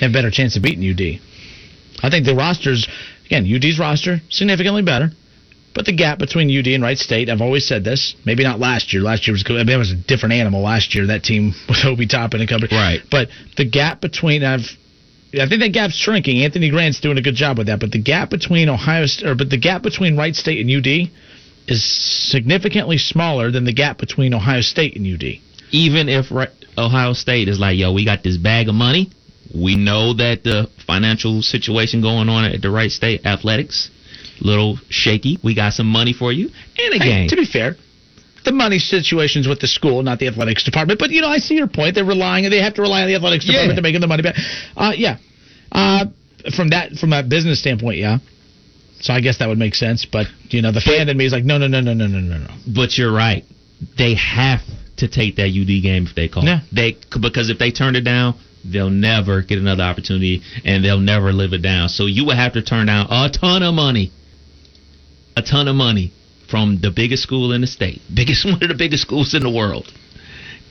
[0.00, 1.20] They have a better chance of beating UD.
[2.02, 2.88] I think the rosters,
[3.26, 5.12] again, UD's roster significantly better,
[5.74, 8.14] but the gap between UD and Wright State, I've always said this.
[8.24, 9.02] Maybe not last year.
[9.02, 9.60] Last year was good.
[9.60, 11.06] I mean, it was a different animal last year.
[11.08, 12.74] That team with Obi Toppin and company.
[12.74, 13.00] Right.
[13.10, 14.66] But the gap between I've.
[15.34, 16.44] I think that gap's shrinking.
[16.44, 19.48] Anthony Grant's doing a good job with that, but the gap between Ohio, or but
[19.48, 21.10] the gap between Wright State and UD
[21.68, 21.82] is
[22.30, 25.38] significantly smaller than the gap between Ohio State and UD.
[25.70, 26.30] Even if
[26.76, 29.09] Ohio State is like, "Yo, we got this bag of money.
[29.54, 33.90] We know that the financial situation going on at the Wright State athletics
[34.40, 35.38] little shaky.
[35.42, 37.76] We got some money for you and a Hey, game." to be fair,
[38.44, 40.98] the money situation's with the school, not the athletics department.
[40.98, 41.94] But you know, I see your point.
[41.94, 42.48] They're relying.
[42.51, 43.52] They have to rely on the athletics Yeah.
[43.52, 44.36] department to make the money back.
[44.77, 45.16] Uh, yeah.
[45.70, 46.06] Uh,
[46.56, 48.19] from that, from a business standpoint, yeah.
[49.01, 50.05] So I guess that would make sense.
[50.05, 52.19] But you know, the fan in me is like, no, no, no, no, no, no,
[52.20, 52.51] no, no.
[52.66, 53.44] But you're right.
[53.98, 54.60] They have
[54.98, 56.44] to take that UD game if they call.
[56.44, 56.60] Yeah.
[56.73, 61.32] They because if they turn it down, they'll never get another opportunity and they'll never
[61.32, 61.89] live it down.
[61.89, 64.12] So you would have to turn down a ton of money.
[65.36, 66.12] A ton of money
[66.52, 69.50] from the biggest school in the state, biggest one of the biggest schools in the
[69.50, 69.90] world,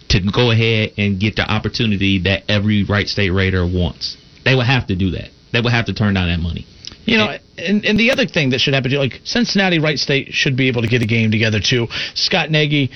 [0.10, 4.16] to go ahead and get the opportunity that every Wright State Raider wants.
[4.46, 5.30] They would have to do that.
[5.52, 6.68] They would have to turn down that money.
[7.06, 10.34] You know, and, and the other thing that should happen, too, like Cincinnati, Wright State
[10.34, 11.88] should be able to get a game together too.
[12.14, 12.92] Scott Nagy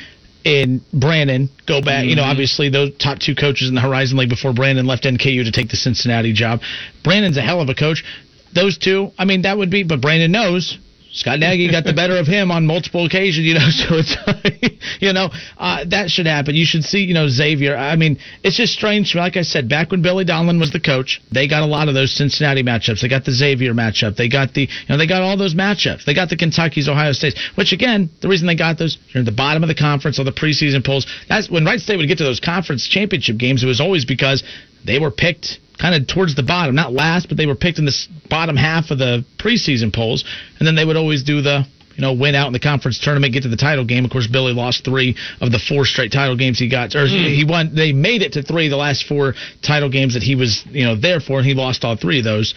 [0.45, 2.05] and Brandon go back.
[2.05, 2.31] You know, Mhm.
[2.31, 5.69] obviously those top two coaches in the Horizon League before Brandon left NKU to take
[5.69, 6.61] the Cincinnati job.
[7.03, 8.03] Brandon's a hell of a coach.
[8.53, 10.77] Those two, I mean, that would be, but Brandon knows.
[11.15, 13.61] Scott Nagy got the better of him on multiple occasions, you know.
[13.75, 14.15] So it's,
[15.01, 16.55] you know, uh, that should happen.
[16.55, 17.75] You should see, you know, Xavier.
[17.75, 19.15] I mean, it's just strange.
[19.15, 21.93] Like I said, back when Billy Donlon was the coach, they got a lot of
[21.93, 23.01] those Cincinnati matchups.
[23.01, 24.15] They got the Xavier matchup.
[24.15, 26.05] They got the, you know, they got all those matchups.
[26.05, 27.39] They got the Kentucky's, Ohio State's.
[27.55, 30.25] Which again, the reason they got those, you're at the bottom of the conference or
[30.25, 31.07] the preseason polls.
[31.29, 33.63] That's when Wright State would get to those conference championship games.
[33.63, 34.43] It was always because
[34.85, 37.85] they were picked kind of towards the bottom, not last, but they were picked in
[37.85, 40.23] the bottom half of the preseason polls,
[40.59, 43.33] and then they would always do the you know win out in the conference tournament,
[43.33, 44.05] get to the title game.
[44.05, 47.45] Of course, Billy lost three of the four straight title games he got, or he
[47.47, 47.75] won.
[47.75, 50.95] They made it to three the last four title games that he was you know
[50.95, 52.53] there for, and he lost all three of those.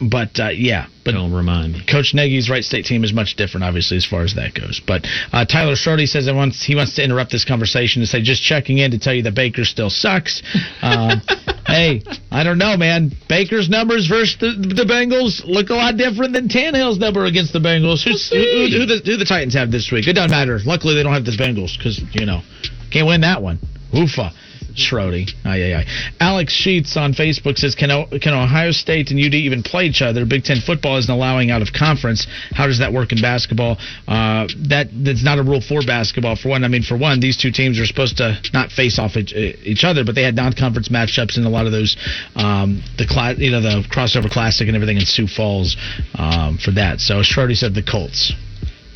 [0.00, 1.84] But uh, yeah, but don't remind me.
[1.90, 4.80] Coach Nagy's Wright State team is much different, obviously, as far as that goes.
[4.86, 8.20] But uh, Tyler Schrody says that wants he wants to interrupt this conversation to say
[8.20, 10.42] just checking in to tell you that Baker still sucks.
[10.82, 11.22] Um,
[11.66, 13.12] hey, I don't know, man.
[13.28, 17.60] Baker's numbers versus the, the Bengals look a lot different than Tannehill's number against the
[17.60, 18.04] Bengals.
[18.04, 20.06] Who's, who, who, who, the, who the Titans have this week?
[20.06, 20.58] It doesn't matter.
[20.66, 22.42] Luckily, they don't have the Bengals because you know
[22.90, 23.58] can't win that one.
[23.94, 24.32] Oofa.
[24.76, 25.28] Schrody.
[25.44, 25.86] Aye, aye, aye.
[26.20, 30.02] Alex Sheets on Facebook says, can, O- can Ohio State and UD even play each
[30.02, 30.24] other?
[30.26, 32.26] Big Ten football isn't allowing out of conference.
[32.50, 33.78] How does that work in basketball?
[34.06, 36.64] Uh, that That's not a rule for basketball, for one.
[36.64, 39.84] I mean, for one, these two teams are supposed to not face off each, each
[39.84, 41.96] other, but they had non-conference matchups in a lot of those,
[42.36, 45.76] um, the class, you know, the crossover classic and everything in Sioux Falls
[46.14, 47.00] um, for that.
[47.00, 48.32] So Schrody said the Colts.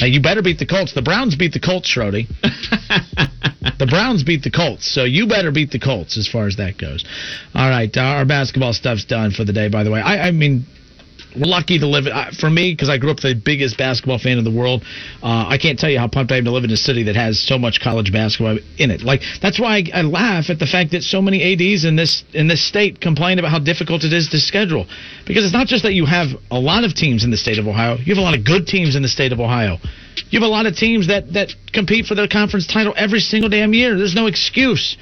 [0.01, 0.93] Now, you better beat the Colts.
[0.95, 2.27] The Browns beat the Colts, Schrody.
[3.79, 6.79] the Browns beat the Colts, so you better beat the Colts as far as that
[6.79, 7.05] goes.
[7.55, 9.69] All right, our basketball stuff's done for the day.
[9.69, 10.65] By the way, I, I mean,
[11.35, 12.07] lucky to live.
[12.07, 14.83] Uh, for me, because I grew up the biggest basketball fan in the world,
[15.23, 17.17] uh, I can't tell you how pumped I am to live in a city that
[17.17, 19.03] has so much college basketball in it.
[19.03, 22.25] Like that's why I, I laugh at the fact that so many ads in this
[22.33, 24.87] in this state complain about how difficult it is to schedule,
[25.27, 27.67] because it's not just that you have a lot of teams in the state of
[27.67, 27.97] Ohio.
[27.97, 29.79] You have a lot of good teams in the state of Ohio.
[30.31, 33.49] You have a lot of teams that that compete for their conference title every single
[33.49, 33.97] damn year.
[33.97, 34.97] There's no excuse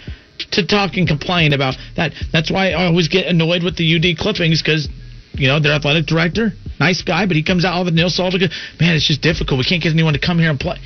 [0.52, 2.12] to talk and complain about that.
[2.32, 4.88] That's why I always get annoyed with the UD clippings because
[5.34, 8.40] you know, their athletic director, nice guy, but he comes out with Neil Sullivan.
[8.80, 9.59] Man, it's just difficult.
[9.59, 10.78] We can't get anyone to come here and play.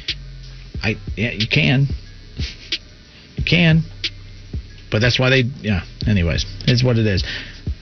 [0.82, 1.86] I yeah, you can,
[3.36, 3.82] you can,
[4.90, 5.82] but that's why they yeah.
[6.06, 7.24] Anyways, it's what it is.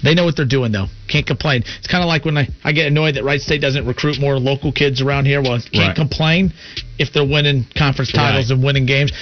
[0.02, 0.86] They know what they're doing though.
[1.08, 1.62] Can't complain.
[1.78, 4.38] It's kind of like when I, I get annoyed that Wright State doesn't recruit more
[4.38, 5.42] local kids around here.
[5.42, 5.96] Well, can't Right.
[5.96, 6.52] complain
[6.98, 8.54] if they're winning conference titles Right.
[8.56, 9.12] and winning games.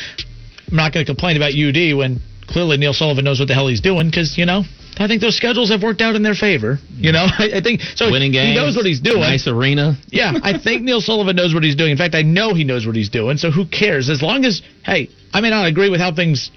[0.71, 3.69] I'm not going to complain about UD when clearly Neil Sullivan knows what the hell
[3.69, 4.65] he's doing because you know
[4.99, 6.79] I think those schedules have worked out in their favor.
[6.91, 8.11] You know, I, I think so.
[8.11, 9.21] Winning He knows what he's doing.
[9.21, 9.97] Nice arena.
[10.09, 11.93] Yeah, I think Neil Sullivan knows what he's doing.
[11.93, 13.37] In fact, I know he knows what he's doing.
[13.37, 14.11] So who cares?
[14.11, 16.51] As long as hey, I may not agree with how things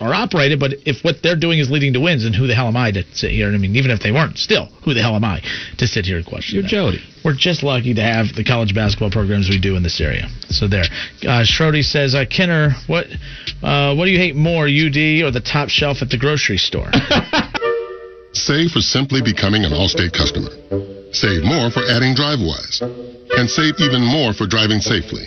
[0.00, 2.66] are operated, but if what they're doing is leading to wins, then who the hell
[2.68, 3.48] am I to sit here?
[3.48, 5.40] I mean, even if they weren't, still, who the hell am I
[5.78, 6.56] to sit here and question?
[6.56, 6.68] You're that?
[6.68, 7.02] Jody.
[7.24, 10.28] We're just lucky to have the college basketball programs we do in this area.
[10.50, 10.84] So there.
[11.22, 13.06] Uh, Schrody says, uh, Kenner, what
[13.62, 16.90] uh, what do you hate more, UD or the top shelf at the grocery store?
[18.34, 20.50] Save for simply becoming an Allstate customer.
[21.14, 22.82] Save more for adding DriveWise.
[23.38, 25.22] And save even more for driving safely.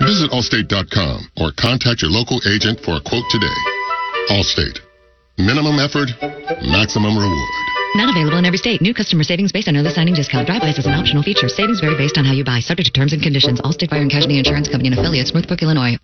[0.00, 3.77] Visit Allstate.com or contact your local agent for a quote today.
[4.28, 4.78] Allstate.
[5.38, 6.10] Minimum effort,
[6.60, 7.48] maximum reward.
[7.94, 8.82] Not available in every state.
[8.82, 10.46] New customer savings based on early signing discount.
[10.48, 11.48] Drivewise is an optional feature.
[11.48, 12.60] Savings vary based on how you buy.
[12.60, 13.60] Subject to terms and conditions.
[13.62, 15.32] Allstate Fire and Casualty Insurance Company and affiliates.
[15.32, 15.96] Northbrook, Illinois.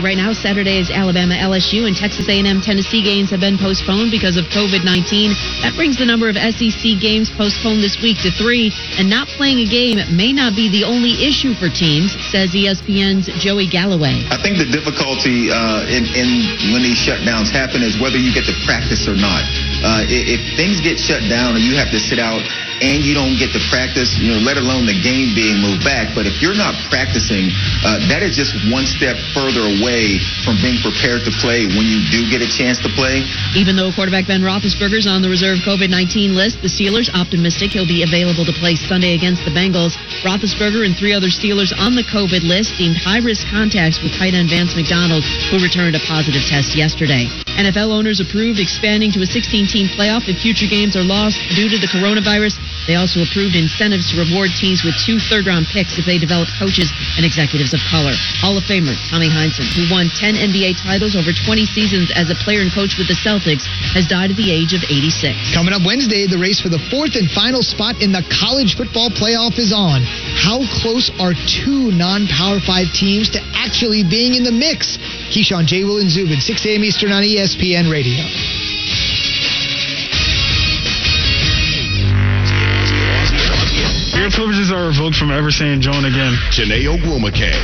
[0.00, 4.48] Right now, Saturday's Alabama LSU and Texas A&M Tennessee games have been postponed because of
[4.48, 5.60] COVID-19.
[5.60, 8.72] That brings the number of SEC games postponed this week to three.
[8.96, 13.28] And not playing a game may not be the only issue for teams, says ESPN's
[13.44, 14.24] Joey Galloway.
[14.32, 18.48] I think the difficulty uh, in, in when these shutdowns happen is whether you get
[18.48, 19.44] to practice or not.
[19.84, 22.40] Uh, i- if things get shut down and you have to sit out
[22.80, 26.16] and you don't get to practice, you know, let alone the game being moved back.
[26.16, 27.52] But if you're not practicing,
[27.84, 32.00] uh, that is just one step further away from being prepared to play when you
[32.08, 33.20] do get a chance to play.
[33.52, 38.00] Even though quarterback Ben Roethlisberger's on the reserve COVID-19 list, the Steelers optimistic he'll be
[38.00, 40.00] available to play Sunday against the Bengals.
[40.24, 44.48] Roethlisberger and three other Steelers on the COVID list deemed high-risk contacts with tight end
[44.48, 47.28] Vance McDonald, who returned a positive test yesterday.
[47.60, 51.76] NFL owners approved expanding to a 16-team playoff if future games are lost due to
[51.76, 52.56] the coronavirus.
[52.90, 56.90] They also approved incentives to reward teams with two third-round picks if they develop coaches
[57.14, 58.10] and executives of color.
[58.42, 62.36] Hall of Famer Tommy Heinsohn, who won 10 NBA titles over 20 seasons as a
[62.42, 63.62] player and coach with the Celtics,
[63.94, 65.38] has died at the age of 86.
[65.54, 69.06] Coming up Wednesday, the race for the fourth and final spot in the college football
[69.06, 70.02] playoff is on.
[70.34, 74.98] How close are two non-power five teams to actually being in the mix?
[75.30, 75.86] Keyshawn J.
[75.86, 76.82] Will and Zubin, 6 a.m.
[76.82, 78.26] Eastern on ESPN Radio.
[84.20, 86.36] Your privileges are revoked from ever saying jawn again.
[86.52, 87.56] Chiney Ogwumike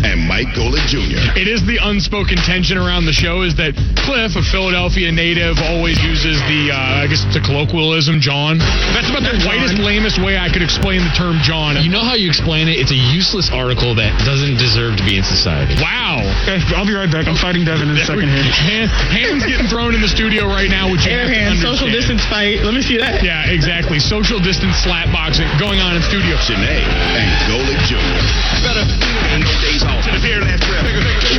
[0.00, 1.20] and Mike Golic Jr.
[1.36, 6.00] It is the unspoken tension around the show is that Cliff, a Philadelphia native, always
[6.00, 8.56] uses the, uh, I guess it's a colloquialism, jawn.
[8.96, 11.76] That's about the whitest, lamest way I could explain the term jawn.
[11.84, 12.80] You know how you explain it?
[12.80, 15.76] It's a useless article that doesn't deserve to be in society.
[15.84, 16.24] Wow.
[16.48, 17.28] Okay, I'll be right back.
[17.28, 18.44] I'm fighting Devin in a second here.
[18.56, 21.60] Hand, hands getting thrown in the studio right now, which you Air have to hand,
[21.60, 22.64] social distance fight.
[22.64, 23.20] Let me see that.
[23.20, 24.00] Yeah, exactly.
[24.00, 26.36] Social distance slap boxing going on in studio.
[26.44, 27.98] Chiney and Golic Jr.
[28.62, 28.84] Better.
[29.40, 30.04] No days off.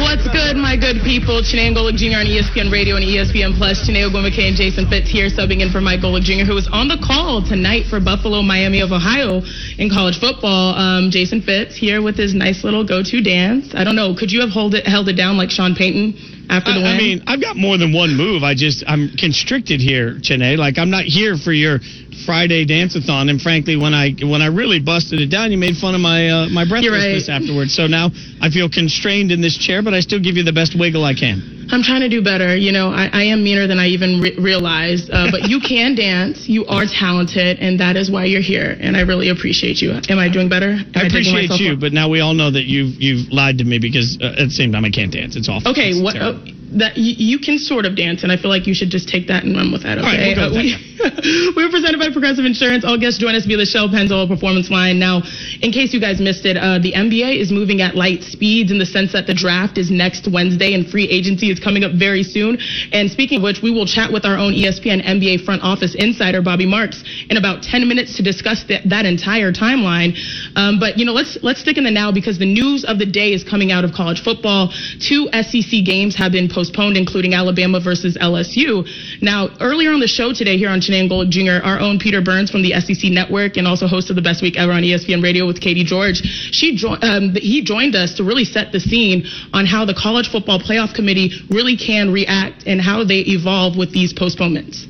[0.01, 1.39] What's good, my good people?
[1.41, 2.19] Chiney Golic Jr.
[2.19, 3.85] on ESPN Radio and ESPN Plus.
[3.87, 6.87] Chiney Ogwumike and Jason Fitz here, subbing in for Mike Golic Jr., who is on
[6.87, 9.41] the call tonight for Buffalo, Miami of Ohio
[9.77, 10.75] in college football.
[10.75, 13.73] Um, Jason Fitz here with his nice little go-to dance.
[13.75, 14.15] I don't know.
[14.15, 16.95] Could you have hold it, held it down like Sean Payton after the I, win?
[16.95, 18.43] I mean, I've got more than one move.
[18.43, 20.57] I just I'm constricted here, Chene.
[20.57, 21.79] Like I'm not here for your
[22.25, 23.29] Friday dance-a-thon.
[23.29, 26.29] And frankly, when I when I really busted it down, you made fun of my
[26.29, 27.73] uh, my breathlessness afterwards.
[27.75, 28.09] So now
[28.41, 31.13] I feel constrained in this chair, but I still give you the best wiggle I
[31.13, 31.64] can.
[31.71, 32.55] I'm trying to do better.
[32.55, 35.09] You know, I, I am meaner than I even re- realized.
[35.11, 36.47] Uh, but you can dance.
[36.47, 38.75] You are talented, and that is why you're here.
[38.79, 39.91] And I really appreciate you.
[39.91, 40.71] Am I doing better?
[40.71, 41.79] Am I appreciate myself you, up?
[41.79, 44.49] but now we all know that you've you've lied to me because uh, at the
[44.51, 45.35] same time I can't dance.
[45.35, 45.71] It's awful.
[45.71, 46.15] Okay, It's what?
[46.17, 46.39] Uh,
[46.75, 49.43] that you can sort of dance, and I feel like you should just take that
[49.45, 49.97] and run with that.
[49.97, 50.35] All right, Okay.
[50.35, 52.83] we'll with Uh, we, we're presented by Progressive Insurance.
[52.83, 54.99] All guests join us via the Shell Pennzoil Performance Line.
[54.99, 55.21] Now,
[55.61, 58.77] in case you guys missed it, uh, the NBA is moving at light speeds in
[58.79, 62.23] the sense that the draft is next Wednesday and free agency is coming up very
[62.23, 62.57] soon.
[62.91, 66.41] And speaking of which, we will chat with our own ESPN NBA front office insider
[66.41, 70.17] Bobby Marks in about 10 minutes to discuss th- that entire timeline.
[70.55, 73.05] Um, but you know, let's let's stick in the now because the news of the
[73.05, 74.71] day is coming out of college football.
[74.99, 78.85] Two SEC games have been postponed, including Alabama versus LSU.
[79.21, 82.51] Now, earlier on the show today here on Shanann Gold Jr., our own Peter Burns
[82.51, 85.45] from the SEC Network and also host of the Best Week Ever on ESPN Radio
[85.45, 86.21] with Katie George,
[86.51, 90.29] she jo- um, he joined us to really set the scene on how the College
[90.29, 94.87] Football Playoff Committee really can react and how they evolve with these postponements.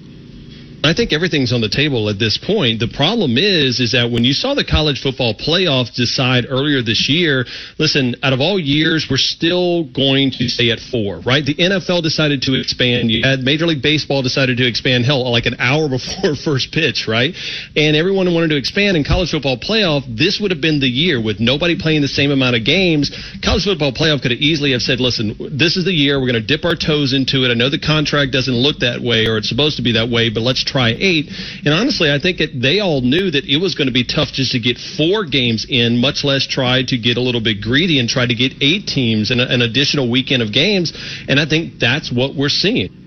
[0.84, 2.80] I think everything's on the table at this point.
[2.80, 7.08] The problem is, is that when you saw the college football playoff decide earlier this
[7.10, 7.46] year,
[7.80, 11.46] listen, out of all years, we're still going to stay at four, right?
[11.46, 13.10] The NFL decided to expand.
[13.10, 17.08] You had Major League Baseball decided to expand, hell, like an hour before first pitch,
[17.08, 17.34] right?
[17.76, 20.04] And everyone wanted to expand in college football playoff.
[20.06, 23.10] This would have been the year with nobody playing the same amount of games.
[23.44, 26.20] College football playoff could have easily have said, listen, this is the year.
[26.20, 27.52] We're going to dip our toes into it.
[27.52, 30.30] I know the contract doesn't look that way or it's supposed to be that way,
[30.30, 31.30] but let's try eight.
[31.64, 34.30] And honestly, I think it, they all knew that it was going to be tough
[34.34, 38.00] just to get four games in, much less try to get a little bit greedy
[38.00, 40.94] and try to get eight teams and an additional weekend of games.
[41.28, 43.06] And I think that's what we're seeing.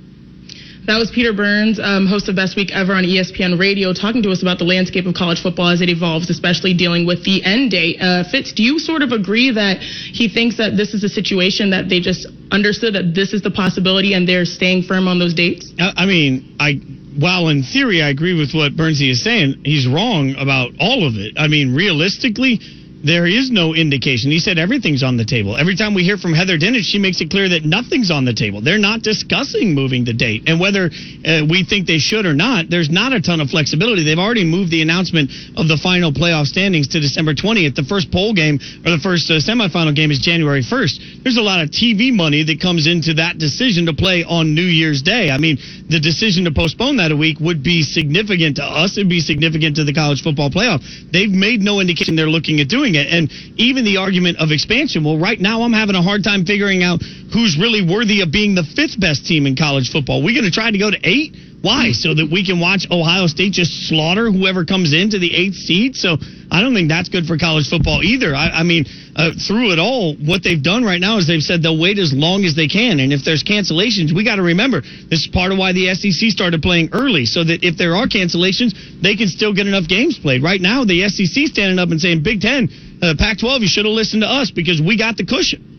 [0.88, 4.30] That was Peter Burns, um, host of Best Week Ever on ESPN Radio, talking to
[4.30, 7.72] us about the landscape of college football as it evolves, especially dealing with the end
[7.72, 8.00] date.
[8.00, 11.68] Uh, Fitz, do you sort of agree that he thinks that this is a situation
[11.76, 15.34] that they just understood that this is the possibility and they're staying firm on those
[15.34, 15.70] dates?
[15.78, 16.80] I I mean, I
[17.18, 21.16] while in theory I agree with what Bernsey is saying, he's wrong about all of
[21.16, 21.34] it.
[21.36, 22.60] I mean, realistically,
[23.04, 24.30] there is no indication.
[24.30, 25.56] He said everything's on the table.
[25.56, 28.34] Every time we hear from Heather Dinich, she makes it clear that nothing's on the
[28.34, 28.60] table.
[28.60, 30.44] They're not discussing moving the date.
[30.46, 34.02] And whether uh, we think they should or not, there's not a ton of flexibility.
[34.02, 37.74] They've already moved the announcement of the final playoff standings to December 20th.
[37.74, 41.22] The first poll game or the first uh, semifinal game is January 1st.
[41.22, 44.66] There's a lot of TV money that comes into that decision to play on New
[44.66, 45.30] Year's Day.
[45.30, 45.58] I mean,
[45.88, 48.98] the decision to postpone that a week would be significant to us.
[48.98, 50.82] It'd be significant to the college football playoff.
[51.12, 53.08] They've made no indication they're looking at doing it.
[53.08, 56.82] And even the argument of expansion, well, right now I'm having a hard time figuring
[56.82, 57.02] out
[57.32, 60.22] who's really worthy of being the fifth best team in college football.
[60.22, 61.34] We're going to try to go to eight?
[61.60, 61.90] Why?
[61.90, 65.96] So that we can watch Ohio State just slaughter whoever comes into the eighth seed?
[65.96, 66.16] So
[66.50, 68.34] I don't think that's good for college football either.
[68.34, 68.86] I, I mean,
[69.16, 72.12] uh, through it all, what they've done right now is they've said they'll wait as
[72.14, 73.00] long as they can.
[73.00, 76.30] And if there's cancellations, we got to remember this is part of why the SEC
[76.30, 80.16] started playing early, so that if there are cancellations, they can still get enough games
[80.16, 80.42] played.
[80.42, 82.70] Right now, the SEC standing up and saying, Big Ten,
[83.02, 85.77] uh, Pac 12, you should have listened to us because we got the cushion.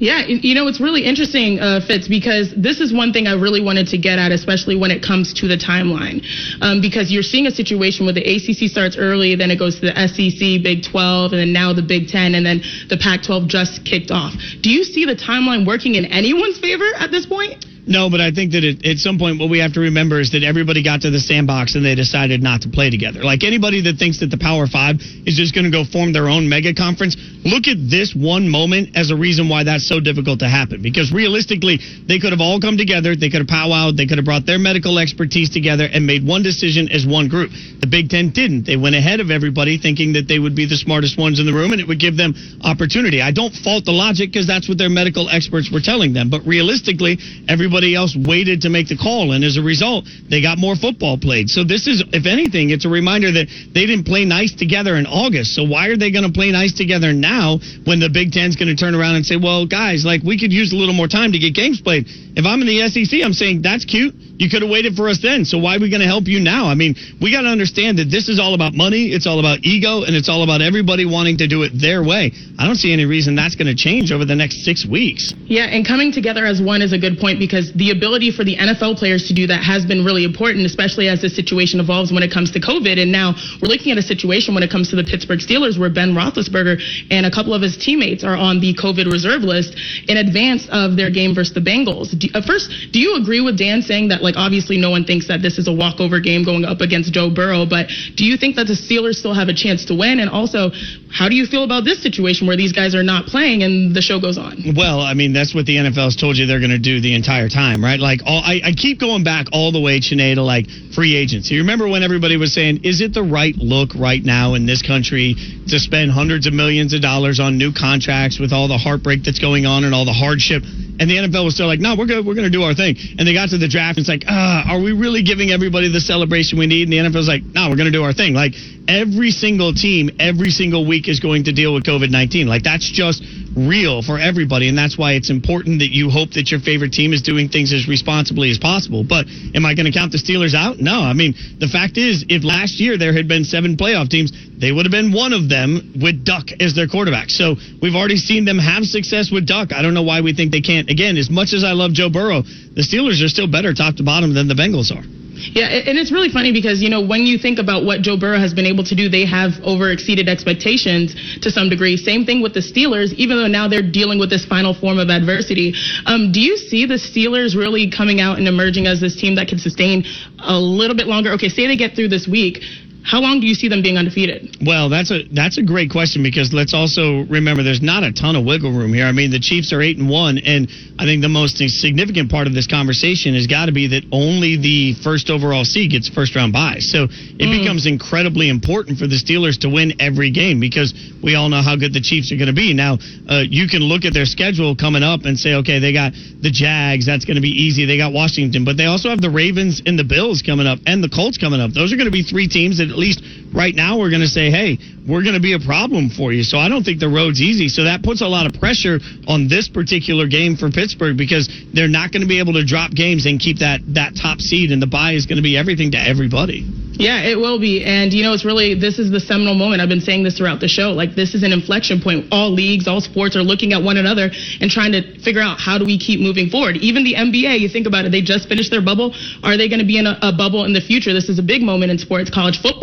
[0.00, 3.60] Yeah, you know, it's really interesting, uh, Fitz, because this is one thing I really
[3.60, 6.24] wanted to get at, especially when it comes to the timeline.
[6.62, 9.92] Um, because you're seeing a situation where the ACC starts early, then it goes to
[9.92, 13.46] the SEC, Big 12, and then now the Big 10, and then the Pac 12
[13.46, 14.32] just kicked off.
[14.62, 17.66] Do you see the timeline working in anyone's favor at this point?
[17.86, 20.32] No, but I think that it, at some point, what we have to remember is
[20.32, 23.24] that everybody got to the sandbox and they decided not to play together.
[23.24, 26.28] Like anybody that thinks that the Power Five is just going to go form their
[26.28, 30.40] own mega conference, look at this one moment as a reason why that's so difficult
[30.44, 30.82] to happen.
[30.82, 34.28] Because realistically, they could have all come together, they could have powwowed, they could have
[34.28, 37.50] brought their medical expertise together and made one decision as one group.
[37.80, 38.68] The Big Ten didn't.
[38.68, 41.54] They went ahead of everybody thinking that they would be the smartest ones in the
[41.54, 43.22] room and it would give them opportunity.
[43.22, 46.28] I don't fault the logic because that's what their medical experts were telling them.
[46.28, 49.32] But realistically, everybody else waited to make the call.
[49.32, 51.48] And as a result, they got more football played.
[51.48, 55.06] So this is, if anything, it's a reminder that they didn't play nice together in
[55.06, 55.54] August.
[55.54, 58.68] So why are they going to play nice together now when the Big Ten's going
[58.68, 61.32] to turn around and say, well, guys, like we could use a little more time
[61.32, 62.06] to get games played?
[62.06, 64.14] If I'm in the SEC, I'm saying that's cute.
[64.40, 65.44] You could have waited for us then.
[65.44, 66.64] So why are we going to help you now?
[66.64, 69.12] I mean, we got to understand that this is all about money.
[69.12, 72.32] It's all about ego and it's all about everybody wanting to do it their way.
[72.56, 75.34] I don't see any reason that's going to change over the next six weeks.
[75.44, 78.56] Yeah, and coming together as one is a good point because the ability for the
[78.56, 82.22] NFL players to do that has been really important, especially as the situation evolves when
[82.22, 82.96] it comes to COVID.
[82.96, 85.92] And now we're looking at a situation when it comes to the Pittsburgh Steelers where
[85.92, 89.76] Ben Roethlisberger and a couple of his teammates are on the COVID reserve list
[90.08, 92.16] in advance of their game versus the Bengals.
[92.16, 95.28] Do, uh, first, do you agree with Dan saying that, like, obviously no one thinks
[95.28, 98.56] that this is a walkover game going up against Joe Burrow, but do you think
[98.56, 100.20] that the Steelers still have a chance to win?
[100.20, 100.70] And also,
[101.10, 104.02] how do you feel about this situation where these guys are not playing and the
[104.02, 104.74] show goes on?
[104.76, 107.48] Well, I mean, that's what the NFL's told you they're going to do the entire
[107.48, 107.98] time, right?
[107.98, 111.58] Like, all, I, I keep going back all the way, Chene, to like free agency.
[111.58, 115.34] Remember when everybody was saying, is it the right look right now in this country
[115.68, 119.38] to spend hundreds of millions of dollars on new contracts with all the heartbreak that's
[119.38, 120.62] going on and all the hardship?
[121.00, 122.26] And the NFL was still like, no, we're good.
[122.26, 122.94] We're going to do our thing.
[123.18, 125.90] And they got to the draft and it's like, ah, are we really giving everybody
[125.90, 126.88] the celebration we need?
[126.88, 128.34] And the NFL's like, no, we're going to do our thing.
[128.34, 128.54] Like
[128.88, 132.46] every single team, every single week is going to deal with COVID 19.
[132.46, 133.22] Like that's just
[133.56, 134.68] real for everybody.
[134.68, 137.72] And that's why it's important that you hope that your favorite team is doing things
[137.72, 139.04] as responsibly as possible.
[139.04, 140.78] But am I going to count the Steelers out?
[140.78, 141.00] No.
[141.00, 144.70] I mean, the fact is, if last year there had been seven playoff teams, they
[144.70, 147.30] would have been one of them with Duck as their quarterback.
[147.30, 149.72] So we've already seen them have success with Duck.
[149.72, 150.90] I don't know why we think they can't.
[150.90, 153.99] Again, as much as I love Joe Burrow, the Steelers are still better top to
[154.02, 155.04] bottom than the Bengals are.
[155.40, 158.38] Yeah, and it's really funny because, you know, when you think about what Joe Burrow
[158.38, 161.96] has been able to do, they have over exceeded expectations to some degree.
[161.96, 165.08] Same thing with the Steelers, even though now they're dealing with this final form of
[165.08, 165.74] adversity.
[166.04, 169.48] Um, do you see the Steelers really coming out and emerging as this team that
[169.48, 170.04] can sustain
[170.38, 171.32] a little bit longer?
[171.32, 172.60] Okay, say they get through this week.
[173.04, 174.56] How long do you see them being undefeated?
[174.64, 178.36] Well, that's a that's a great question because let's also remember there's not a ton
[178.36, 179.06] of wiggle room here.
[179.06, 182.46] I mean, the Chiefs are eight and one, and I think the most significant part
[182.46, 186.36] of this conversation has got to be that only the first overall seed gets first
[186.36, 186.78] round bye.
[186.80, 187.60] So it mm.
[187.60, 191.76] becomes incredibly important for the Steelers to win every game because we all know how
[191.76, 192.74] good the Chiefs are going to be.
[192.74, 192.98] Now,
[193.28, 196.50] uh, you can look at their schedule coming up and say, okay, they got the
[196.50, 197.86] Jags, that's going to be easy.
[197.86, 201.02] They got Washington, but they also have the Ravens and the Bills coming up, and
[201.02, 201.72] the Colts coming up.
[201.72, 203.22] Those are going to be three teams that at least
[203.54, 204.78] right now we're going to say, hey,
[205.08, 206.42] we're going to be a problem for you.
[206.42, 207.68] So I don't think the road's easy.
[207.68, 211.88] So that puts a lot of pressure on this particular game for Pittsburgh because they're
[211.88, 214.80] not going to be able to drop games and keep that that top seed, and
[214.80, 216.66] the buy is going to be everything to everybody.
[217.00, 217.82] Yeah, it will be.
[217.82, 219.80] And, you know, it's really, this is the seminal moment.
[219.80, 220.92] I've been saying this throughout the show.
[220.92, 222.28] Like, this is an inflection point.
[222.30, 224.28] All leagues, all sports are looking at one another
[224.60, 226.76] and trying to figure out how do we keep moving forward.
[226.76, 229.16] Even the NBA, you think about it, they just finished their bubble.
[229.42, 231.14] Are they going to be in a, a bubble in the future?
[231.14, 232.28] This is a big moment in sports.
[232.28, 232.79] College football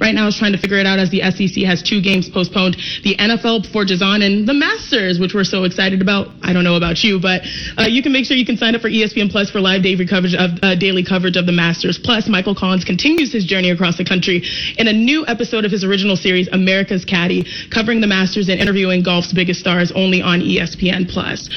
[0.00, 2.76] right now is trying to figure it out as the SEC has two games postponed.
[3.04, 6.28] The NFL forges on, and the Masters, which we're so excited about.
[6.42, 7.42] I don't know about you, but
[7.76, 10.06] uh, you can make sure you can sign up for ESPN Plus for live daily
[10.06, 11.98] coverage of uh, daily coverage of the Masters.
[11.98, 14.42] Plus, Michael Collins continues his journey across the country
[14.76, 19.02] in a new episode of his original series, America's Caddy, covering the Masters and interviewing
[19.02, 21.48] golf's biggest stars only on ESPN Plus.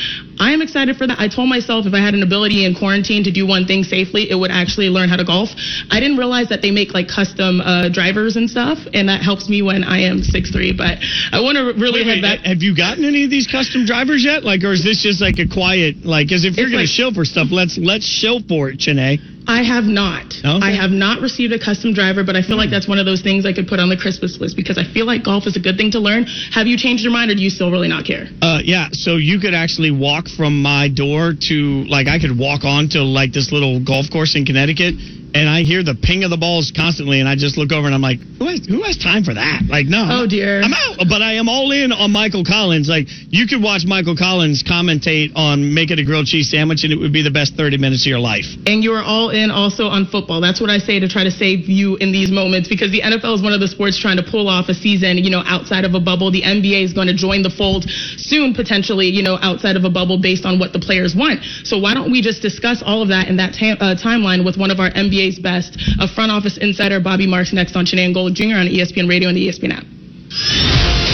[0.41, 1.19] I am excited for that.
[1.21, 4.25] I told myself if I had an ability in quarantine to do one thing safely,
[4.25, 5.49] it would actually learn how to golf.
[5.93, 9.47] I didn't realize that they make like custom uh, drivers and stuff, and that helps
[9.47, 10.73] me when I am six three.
[10.73, 10.97] But
[11.31, 12.39] I want to really wait, wait, back.
[12.41, 14.43] Have you gotten any of these custom drivers yet?
[14.43, 16.25] Like, or is this just like a quiet like?
[16.25, 19.21] Because if you're going like, to show for stuff, let's let's show for it, Chiney.
[19.47, 20.33] I have not.
[20.37, 20.61] Okay.
[20.61, 22.65] I have not received a custom driver, but I feel mm.
[22.65, 22.75] like hmm.
[22.75, 25.05] that's one of those things I could put on the Christmas list because I feel
[25.05, 26.25] like golf is a good thing to learn.
[26.51, 28.27] Have you changed your mind, or do you still really not care?
[28.41, 28.89] Uh, yeah.
[28.91, 33.03] So you could actually walk from my door to like I could walk on to
[33.03, 34.95] like this little golf course in Connecticut
[35.33, 37.95] and I hear the ping of the balls constantly, and I just look over and
[37.95, 39.63] I'm like, who has, who has time for that?
[39.67, 40.03] Like, no.
[40.09, 40.61] Oh, dear.
[40.61, 41.07] I'm out.
[41.07, 42.89] But I am all in on Michael Collins.
[42.89, 46.99] Like, you could watch Michael Collins commentate on making a grilled cheese sandwich, and it
[46.99, 48.45] would be the best 30 minutes of your life.
[48.65, 50.41] And you are all in also on football.
[50.41, 53.35] That's what I say to try to save you in these moments because the NFL
[53.35, 55.93] is one of the sports trying to pull off a season, you know, outside of
[55.93, 56.31] a bubble.
[56.31, 57.85] The NBA is going to join the fold
[58.17, 61.43] soon, potentially, you know, outside of a bubble based on what the players want.
[61.63, 64.71] So why don't we just discuss all of that in that uh, timeline with one
[64.71, 68.33] of our NBA's best, a front office insider, Bobby Marks, next on Chiney and Golic
[68.33, 68.57] Jr.
[68.57, 69.85] on ESPN Radio and the ESPN app.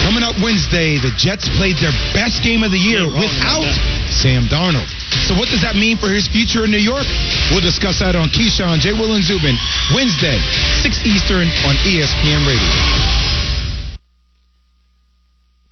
[0.05, 3.67] Coming up Wednesday, the Jets played their best game of the year without
[4.07, 4.87] Sam Darnold.
[5.27, 7.05] So what does that mean for his future in New York?
[7.51, 8.93] We'll discuss that on Keyshawn, J.
[8.93, 9.57] Will, and Zubin
[9.91, 10.39] Wednesday,
[10.85, 13.36] 6 Eastern on ESPN Radio.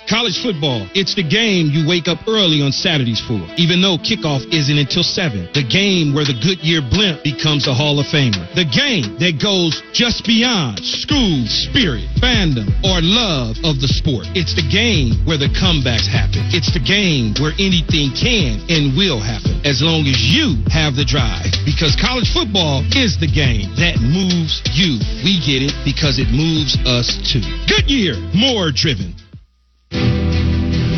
[0.05, 4.45] College football, it's the game you wake up early on Saturdays for, even though kickoff
[4.53, 5.49] isn't until 7.
[5.57, 8.45] The game where the Goodyear blimp becomes a Hall of Famer.
[8.53, 14.29] The game that goes just beyond school spirit, fandom, or love of the sport.
[14.37, 16.45] It's the game where the comebacks happen.
[16.53, 21.05] It's the game where anything can and will happen as long as you have the
[21.05, 21.49] drive.
[21.65, 25.01] Because college football is the game that moves you.
[25.25, 27.41] We get it because it moves us too.
[27.65, 29.17] Goodyear, more driven